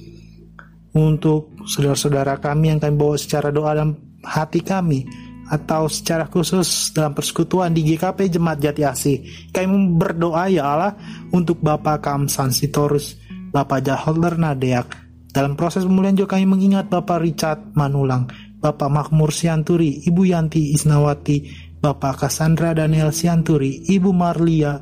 Untuk 0.95 1.67
saudara-saudara 1.67 2.39
kami 2.39 2.71
yang 2.71 2.79
kami 2.79 2.95
bawa 2.95 3.19
secara 3.19 3.51
doa 3.51 3.75
dalam 3.75 3.99
hati 4.23 4.63
kami 4.63 5.30
atau 5.51 5.91
secara 5.91 6.31
khusus 6.31 6.95
dalam 6.95 7.11
persekutuan 7.11 7.75
di 7.75 7.83
GKP 7.83 8.31
Jemaat 8.31 8.63
Jati 8.63 8.83
Asih. 8.87 9.19
Kami 9.51 9.99
berdoa 9.99 10.47
ya 10.47 10.71
Allah 10.71 10.95
untuk 11.35 11.59
Bapak 11.59 12.07
Kamsan 12.07 12.55
Sitorus, 12.55 13.19
Bapak 13.51 13.83
Jaholder 13.83 14.39
Nadeak. 14.39 14.95
Dalam 15.35 15.59
proses 15.59 15.83
pemulihan 15.83 16.15
juga 16.15 16.39
kami 16.39 16.47
mengingat 16.47 16.87
Bapak 16.87 17.19
Richard 17.19 17.75
Manulang, 17.75 18.31
Bapak 18.63 18.91
Makmur 18.91 19.35
Sianturi, 19.35 20.07
Ibu 20.07 20.23
Yanti 20.31 20.71
Isnawati, 20.71 21.51
Bapak 21.83 22.23
Cassandra 22.27 22.71
Daniel 22.71 23.11
Sianturi, 23.11 23.91
Ibu 23.91 24.11
Marlia 24.15 24.79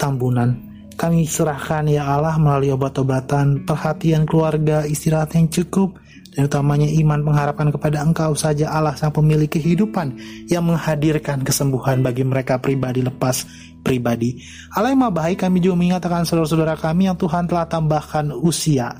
Tambunan. 0.00 0.64
Kami 0.96 1.28
serahkan 1.28 1.92
ya 1.92 2.08
Allah 2.08 2.40
melalui 2.40 2.72
obat-obatan, 2.72 3.68
perhatian 3.68 4.24
keluarga, 4.24 4.88
istirahat 4.88 5.36
yang 5.36 5.52
cukup, 5.52 6.00
dan 6.36 6.52
utamanya 6.52 6.84
iman 7.00 7.24
pengharapan 7.24 7.72
kepada 7.72 8.04
Engkau 8.04 8.36
saja 8.36 8.68
Allah 8.68 8.92
sang 8.92 9.08
pemilik 9.08 9.48
kehidupan 9.48 10.20
yang 10.52 10.68
menghadirkan 10.68 11.40
kesembuhan 11.40 12.04
bagi 12.04 12.28
mereka 12.28 12.60
pribadi 12.60 13.00
lepas 13.00 13.48
pribadi. 13.80 14.44
Allah 14.76 14.92
yang 14.92 15.08
baik 15.08 15.48
kami 15.48 15.64
juga 15.64 15.80
mengatakan 15.80 16.28
saudara-saudara 16.28 16.76
kami 16.76 17.08
yang 17.08 17.16
Tuhan 17.16 17.48
telah 17.48 17.64
tambahkan 17.64 18.36
usia. 18.36 18.92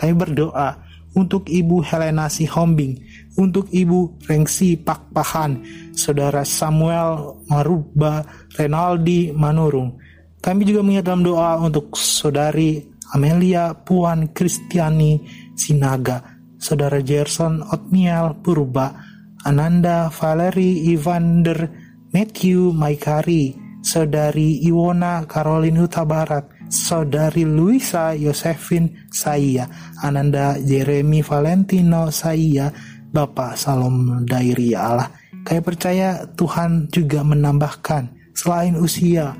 Kami 0.00 0.16
berdoa 0.16 0.80
untuk 1.12 1.50
Ibu 1.50 1.82
Helena 1.84 2.30
Sihombing, 2.30 3.02
untuk 3.36 3.66
Ibu 3.68 4.24
Rengsi 4.30 4.78
Pakpahan, 4.78 5.60
Saudara 5.92 6.46
Samuel 6.46 7.42
Maruba 7.50 8.22
Renaldi 8.54 9.34
Manurung. 9.34 9.98
Kami 10.38 10.62
juga 10.62 10.86
mengingat 10.86 11.10
dalam 11.10 11.26
doa 11.26 11.58
untuk 11.58 11.98
Saudari 11.98 12.78
Amelia 13.10 13.74
Puan 13.74 14.30
Kristiani 14.30 15.18
Sinaga, 15.58 16.37
Saudara 16.58 16.98
Gerson 17.00 17.62
Otniel 17.62 18.42
Purba, 18.42 18.98
Ananda 19.46 20.10
Valeri 20.10 20.90
Ivander 20.90 21.70
Matthew 22.10 22.74
Maikari, 22.74 23.54
Saudari 23.80 24.60
Iwona 24.66 25.24
Caroline 25.30 25.78
Huta 25.78 26.02
Barat, 26.02 26.50
Saudari 26.68 27.46
Luisa 27.46 28.12
Yosefin 28.12 29.08
Saya, 29.08 29.70
Ananda 30.02 30.58
Jeremy 30.58 31.22
Valentino 31.22 32.10
Saya, 32.10 32.68
Bapak 33.08 33.56
Salom 33.56 34.26
Dairi 34.28 34.76
ya 34.76 34.92
Allah. 34.92 35.08
Kami 35.46 35.60
percaya 35.64 36.28
Tuhan 36.36 36.92
juga 36.92 37.24
menambahkan 37.24 38.34
selain 38.36 38.76
usia, 38.76 39.32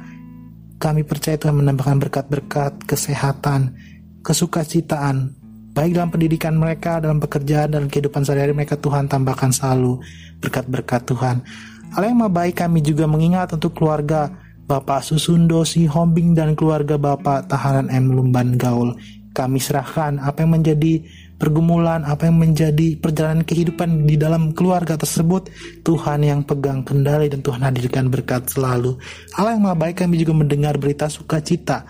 kami 0.78 1.02
percaya 1.02 1.38
Tuhan 1.38 1.62
menambahkan 1.62 1.98
berkat-berkat 2.08 2.86
kesehatan, 2.86 3.74
kesukacitaan, 4.22 5.37
baik 5.78 5.94
dalam 5.94 6.10
pendidikan 6.10 6.58
mereka, 6.58 6.98
dalam 6.98 7.22
pekerjaan, 7.22 7.70
dan 7.70 7.86
kehidupan 7.86 8.26
sehari-hari 8.26 8.50
mereka 8.50 8.74
Tuhan 8.74 9.06
tambahkan 9.06 9.54
selalu 9.54 10.02
berkat-berkat 10.42 11.06
Tuhan. 11.06 11.46
Hal 11.94 12.02
yang 12.02 12.18
baik 12.18 12.58
kami 12.58 12.82
juga 12.82 13.06
mengingat 13.06 13.54
untuk 13.54 13.78
keluarga 13.78 14.26
Bapak 14.66 15.06
Susundo 15.06 15.62
Si 15.62 15.86
Hombing 15.86 16.34
dan 16.34 16.58
keluarga 16.58 16.98
Bapak 16.98 17.46
Tahanan 17.46 17.94
M. 17.94 18.10
Lumban 18.10 18.58
Gaul. 18.58 18.98
Kami 19.30 19.62
serahkan 19.62 20.18
apa 20.18 20.42
yang 20.42 20.58
menjadi 20.58 20.98
pergumulan, 21.38 22.02
apa 22.02 22.26
yang 22.26 22.42
menjadi 22.42 22.98
perjalanan 22.98 23.46
kehidupan 23.46 24.02
di 24.02 24.18
dalam 24.18 24.50
keluarga 24.58 24.98
tersebut. 24.98 25.46
Tuhan 25.86 26.26
yang 26.26 26.42
pegang 26.42 26.82
kendali 26.82 27.30
dan 27.30 27.38
Tuhan 27.38 27.62
hadirkan 27.62 28.10
berkat 28.10 28.50
selalu. 28.50 28.98
Allah 29.38 29.54
yang 29.54 29.62
baik 29.78 30.02
kami 30.02 30.18
juga 30.18 30.34
mendengar 30.34 30.74
berita 30.74 31.06
sukacita 31.06 31.86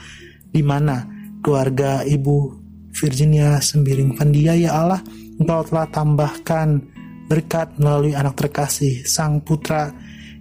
di 0.52 0.60
mana 0.60 1.08
keluarga 1.40 2.04
Ibu 2.04 2.57
Virginia 2.98 3.62
Sembiring 3.62 4.18
Pandia 4.18 4.58
ya 4.58 4.74
Allah, 4.74 5.02
Engkau 5.38 5.62
telah 5.62 5.86
tambahkan 5.86 6.82
berkat 7.30 7.78
melalui 7.78 8.16
anak 8.18 8.34
terkasih, 8.34 9.06
Sang 9.06 9.38
Putra 9.44 9.94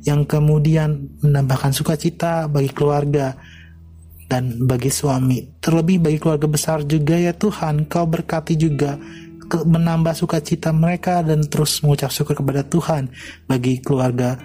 yang 0.08 0.24
kemudian 0.24 1.20
menambahkan 1.22 1.76
sukacita 1.76 2.48
bagi 2.48 2.72
keluarga 2.72 3.36
dan 4.26 4.58
bagi 4.66 4.90
suami. 4.90 5.60
Terlebih 5.62 6.02
bagi 6.02 6.18
keluarga 6.18 6.48
besar 6.48 6.84
juga 6.88 7.16
ya 7.20 7.36
Tuhan, 7.36 7.86
Kau 7.86 8.08
berkati 8.08 8.58
juga 8.58 8.98
menambah 9.48 10.12
sukacita 10.12 10.76
mereka 10.76 11.24
dan 11.24 11.46
terus 11.48 11.80
mengucap 11.80 12.12
syukur 12.12 12.36
kepada 12.36 12.68
Tuhan 12.68 13.08
bagi 13.48 13.80
keluarga 13.80 14.36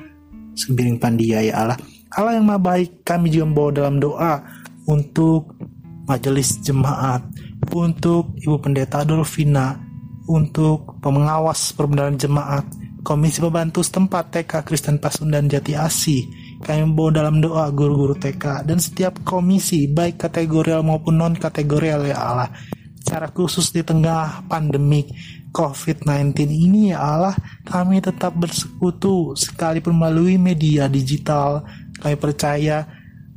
Sembiring 0.52 1.01
Pandia 1.01 1.40
ya 1.43 1.64
Allah. 1.64 1.78
Allah 2.12 2.36
yang 2.36 2.44
maha 2.44 2.60
baik 2.60 3.09
kami 3.09 3.32
juga 3.32 3.48
membawa 3.48 3.70
dalam 3.72 3.97
doa 3.97 4.44
untuk 4.84 5.56
majelis 6.05 6.60
jemaat, 6.60 7.24
untuk 7.70 8.34
Ibu 8.43 8.59
Pendeta 8.59 9.06
Adolfina, 9.06 9.78
untuk 10.26 10.98
pengawas 10.98 11.70
perbendaharaan 11.78 12.18
jemaat, 12.18 12.64
Komisi 13.02 13.43
Pembantu 13.43 13.82
setempat 13.82 14.30
TK 14.30 14.62
Kristen 14.62 15.02
Pasundan 15.02 15.51
Jati 15.51 15.74
Asi. 15.74 16.22
Kami 16.62 16.86
membawa 16.86 17.10
dalam 17.10 17.43
doa 17.43 17.66
guru-guru 17.74 18.14
TK 18.14 18.62
dan 18.62 18.78
setiap 18.78 19.18
komisi 19.26 19.90
baik 19.90 20.22
kategorial 20.22 20.86
maupun 20.86 21.18
non 21.18 21.34
kategorial 21.34 22.06
ya 22.06 22.22
Allah. 22.22 22.55
Secara 23.02 23.34
khusus 23.34 23.74
di 23.74 23.82
tengah 23.82 24.47
pandemik 24.47 25.10
COVID-19 25.51 26.47
ini 26.47 26.94
ya 26.94 27.02
Allah, 27.02 27.34
kami 27.66 27.98
tetap 27.98 28.39
bersekutu 28.39 29.34
sekalipun 29.34 29.98
melalui 29.98 30.39
media 30.39 30.86
digital. 30.86 31.66
Kami 31.98 32.14
percaya 32.14 32.86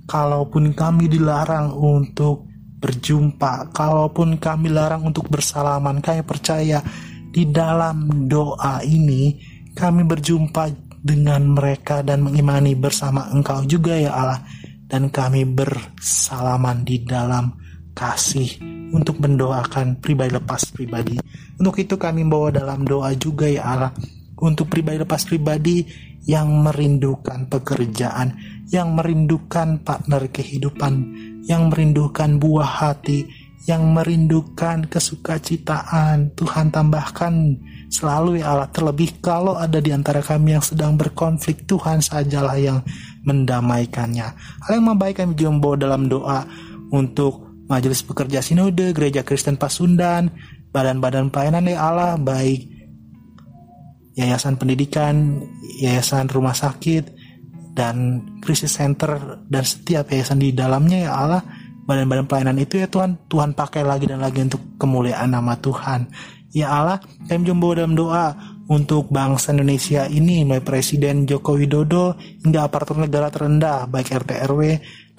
kalaupun 0.06 0.78
kami 0.78 1.10
dilarang 1.10 1.74
untuk 1.74 2.46
berjumpa, 2.86 3.74
kalaupun 3.74 4.38
kami 4.38 4.70
larang 4.70 5.10
untuk 5.10 5.26
bersalaman, 5.26 6.06
kami 6.06 6.22
percaya 6.22 6.86
di 7.34 7.50
dalam 7.50 8.30
doa 8.30 8.86
ini 8.86 9.42
kami 9.74 10.06
berjumpa 10.06 10.70
dengan 11.02 11.52
mereka 11.52 12.06
dan 12.06 12.22
mengimani 12.22 12.78
bersama 12.78 13.28
Engkau 13.34 13.66
juga 13.66 13.98
ya 13.98 14.14
Allah 14.14 14.42
dan 14.86 15.10
kami 15.10 15.44
bersalaman 15.50 16.86
di 16.86 17.02
dalam 17.02 17.52
kasih 17.92 18.62
untuk 18.94 19.20
mendoakan 19.20 20.00
pribadi 20.00 20.32
lepas 20.38 20.72
pribadi. 20.72 21.18
Untuk 21.58 21.82
itu 21.82 22.00
kami 22.00 22.24
bawa 22.24 22.54
dalam 22.54 22.86
doa 22.86 23.12
juga 23.18 23.50
ya 23.50 23.66
Allah 23.66 23.92
untuk 24.40 24.72
pribadi 24.72 25.02
lepas 25.02 25.28
pribadi 25.28 25.84
yang 26.26 26.50
merindukan 26.64 27.52
pekerjaan, 27.52 28.34
yang 28.72 28.98
merindukan 28.98 29.84
partner 29.84 30.32
kehidupan, 30.32 30.94
yang 31.46 31.70
merindukan 31.70 32.42
buah 32.42 32.72
hati, 32.82 33.30
yang 33.70 33.94
merindukan 33.94 34.86
kesukacitaan. 34.90 36.34
Tuhan 36.34 36.74
tambahkan 36.74 37.58
selalu 37.90 38.42
ya 38.42 38.58
Allah 38.58 38.70
terlebih 38.70 39.22
kalau 39.22 39.56
ada 39.56 39.78
di 39.80 39.94
antara 39.94 40.20
kami 40.20 40.58
yang 40.58 40.66
sedang 40.66 40.98
berkonflik 40.98 41.64
Tuhan 41.70 42.02
sajalah 42.02 42.58
yang 42.60 42.80
mendamaikannya 43.24 44.28
hal 44.36 44.72
yang 44.74 44.90
membaik 44.92 45.22
kami 45.22 45.38
membawa 45.38 45.80
dalam 45.80 46.10
doa 46.10 46.44
untuk 46.92 47.46
majelis 47.70 48.02
pekerja 48.04 48.42
sinode 48.42 48.92
gereja 48.92 49.22
Kristen 49.22 49.56
Pasundan 49.56 50.34
badan-badan 50.76 51.32
pelayanan 51.32 51.72
ya 51.72 51.88
Allah 51.88 52.20
baik 52.20 52.76
yayasan 54.16 54.56
pendidikan, 54.56 55.44
yayasan 55.84 56.32
rumah 56.32 56.56
sakit, 56.56 57.12
dan 57.76 58.24
krisis 58.40 58.80
center 58.80 59.44
dan 59.52 59.64
setiap 59.68 60.08
yayasan 60.08 60.40
di 60.40 60.56
dalamnya 60.56 61.06
ya 61.06 61.12
Allah 61.12 61.44
badan-badan 61.86 62.26
pelayanan 62.26 62.58
itu 62.64 62.80
ya 62.80 62.88
Tuhan 62.88 63.28
Tuhan 63.28 63.52
pakai 63.52 63.84
lagi 63.84 64.08
dan 64.08 64.24
lagi 64.24 64.42
untuk 64.42 64.80
kemuliaan 64.80 65.36
nama 65.36 65.60
Tuhan. 65.60 66.08
Ya 66.56 66.72
Allah 66.72 67.04
kami 67.28 67.44
jumbo 67.44 67.76
dalam 67.76 68.00
doa 68.00 68.32
untuk 68.72 69.12
bangsa 69.12 69.52
Indonesia 69.52 70.08
ini 70.08 70.48
mulai 70.48 70.64
Presiden 70.64 71.28
Joko 71.28 71.60
Widodo 71.60 72.16
hingga 72.18 72.66
aparatur 72.66 73.04
negara 73.04 73.28
terendah 73.28 73.92
baik 73.92 74.08
RT 74.24 74.32
RW 74.48 74.62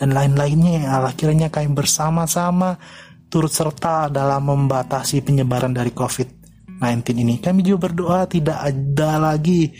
dan 0.00 0.16
lain-lainnya. 0.16 0.88
Ya 0.88 0.90
Allah 0.96 1.12
kiranya 1.12 1.52
kami 1.52 1.76
bersama-sama 1.76 2.80
turut 3.28 3.52
serta 3.52 4.08
dalam 4.08 4.48
membatasi 4.48 5.20
penyebaran 5.20 5.76
dari 5.76 5.92
COVID-19 5.92 7.04
ini. 7.20 7.36
Kami 7.36 7.60
juga 7.60 7.92
berdoa 7.92 8.24
tidak 8.24 8.58
ada 8.64 9.10
lagi 9.20 9.76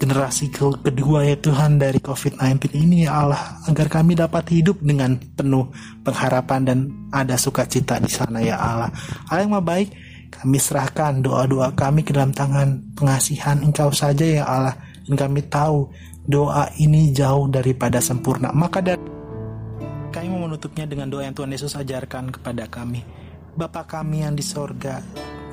generasi 0.00 0.48
kedua 0.52 1.28
ya 1.28 1.36
Tuhan 1.36 1.78
dari 1.78 2.00
COVID-19 2.00 2.74
ini 2.74 3.06
ya 3.06 3.22
Allah 3.26 3.60
agar 3.68 3.86
kami 3.86 4.16
dapat 4.18 4.48
hidup 4.50 4.80
dengan 4.80 5.14
penuh 5.36 5.68
pengharapan 6.02 6.60
dan 6.64 6.78
ada 7.12 7.36
sukacita 7.36 8.00
di 8.00 8.10
sana 8.10 8.40
ya 8.40 8.56
Allah. 8.56 8.90
Allah 9.28 9.42
yang 9.44 9.62
baik 9.62 9.92
kami 10.32 10.56
serahkan 10.56 11.20
doa-doa 11.20 11.76
kami 11.76 12.00
ke 12.02 12.16
dalam 12.16 12.32
tangan 12.32 12.80
pengasihan 12.96 13.60
Engkau 13.60 13.92
saja 13.92 14.24
ya 14.24 14.44
Allah 14.48 14.74
dan 15.04 15.14
kami 15.14 15.44
tahu 15.44 15.92
doa 16.24 16.72
ini 16.80 17.12
jauh 17.12 17.52
daripada 17.52 18.00
sempurna 18.00 18.48
maka 18.50 18.80
dari 18.80 18.98
kami 20.08 20.26
mau 20.32 20.48
menutupnya 20.48 20.88
dengan 20.88 21.12
doa 21.12 21.28
yang 21.28 21.36
Tuhan 21.36 21.52
Yesus 21.52 21.76
ajarkan 21.76 22.32
kepada 22.32 22.64
kami 22.66 23.04
Bapa 23.52 23.84
kami 23.84 24.24
yang 24.24 24.32
di 24.32 24.40
sorga 24.40 25.04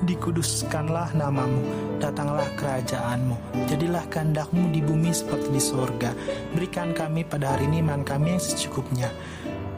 dikuduskanlah 0.03 1.11
namamu, 1.15 1.59
datanglah 1.99 2.47
kerajaanmu, 2.55 3.35
jadilah 3.67 4.03
kehendakmu 4.07 4.71
di 4.71 4.80
bumi 4.80 5.11
seperti 5.11 5.51
di 5.51 5.61
sorga. 5.61 6.15
Berikan 6.55 6.95
kami 6.95 7.27
pada 7.27 7.55
hari 7.55 7.67
ini 7.67 7.84
iman 7.84 8.03
kami 8.07 8.38
yang 8.38 8.41
secukupnya. 8.43 9.09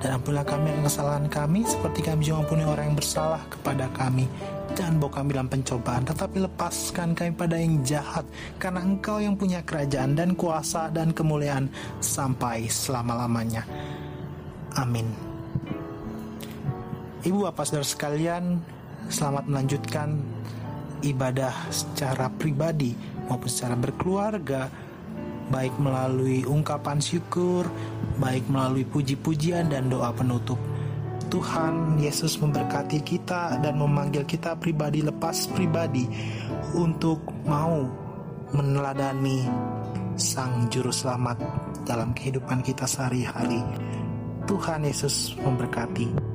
Dan 0.02 0.18
ampunilah 0.18 0.42
kami 0.42 0.74
akan 0.74 0.84
kesalahan 0.90 1.28
kami, 1.30 1.62
seperti 1.62 2.02
kami 2.02 2.26
juga 2.26 2.42
ampuni 2.42 2.66
orang 2.66 2.90
yang 2.90 2.98
bersalah 2.98 3.42
kepada 3.54 3.86
kami. 3.94 4.26
Jangan 4.74 4.98
bawa 4.98 5.12
kami 5.14 5.30
dalam 5.38 5.50
pencobaan, 5.52 6.04
tetapi 6.10 6.38
lepaskan 6.42 7.14
kami 7.14 7.32
pada 7.38 7.54
yang 7.54 7.86
jahat, 7.86 8.26
karena 8.58 8.82
engkau 8.82 9.22
yang 9.22 9.38
punya 9.38 9.62
kerajaan 9.62 10.18
dan 10.18 10.34
kuasa 10.34 10.90
dan 10.90 11.14
kemuliaan 11.14 11.70
sampai 12.02 12.66
selama-lamanya. 12.66 13.62
Amin. 14.74 15.06
Ibu 17.22 17.46
bapak 17.46 17.70
saudara 17.70 17.86
sekalian, 17.86 18.58
selamat 19.10 19.50
melanjutkan 19.50 20.22
ibadah 21.02 21.54
secara 21.74 22.30
pribadi 22.30 22.94
maupun 23.26 23.50
secara 23.50 23.74
berkeluarga, 23.80 24.70
baik 25.50 25.76
melalui 25.82 26.46
ungkapan 26.46 27.02
syukur, 27.02 27.66
baik 28.22 28.46
melalui 28.48 28.86
puji-pujian 28.86 29.72
dan 29.72 29.90
doa 29.90 30.14
penutup. 30.14 30.58
Tuhan 31.32 31.96
Yesus 31.96 32.36
memberkati 32.44 33.00
kita 33.08 33.64
dan 33.64 33.80
memanggil 33.80 34.28
kita 34.28 34.60
pribadi 34.60 35.00
lepas 35.00 35.48
pribadi 35.56 36.04
untuk 36.76 37.24
mau 37.48 37.88
meneladani 38.52 39.48
Sang 40.20 40.68
Juru 40.68 40.92
Selamat 40.92 41.40
dalam 41.88 42.12
kehidupan 42.12 42.60
kita 42.60 42.84
sehari-hari. 42.84 43.64
Tuhan 44.44 44.84
Yesus 44.84 45.40
memberkati. 45.40 46.32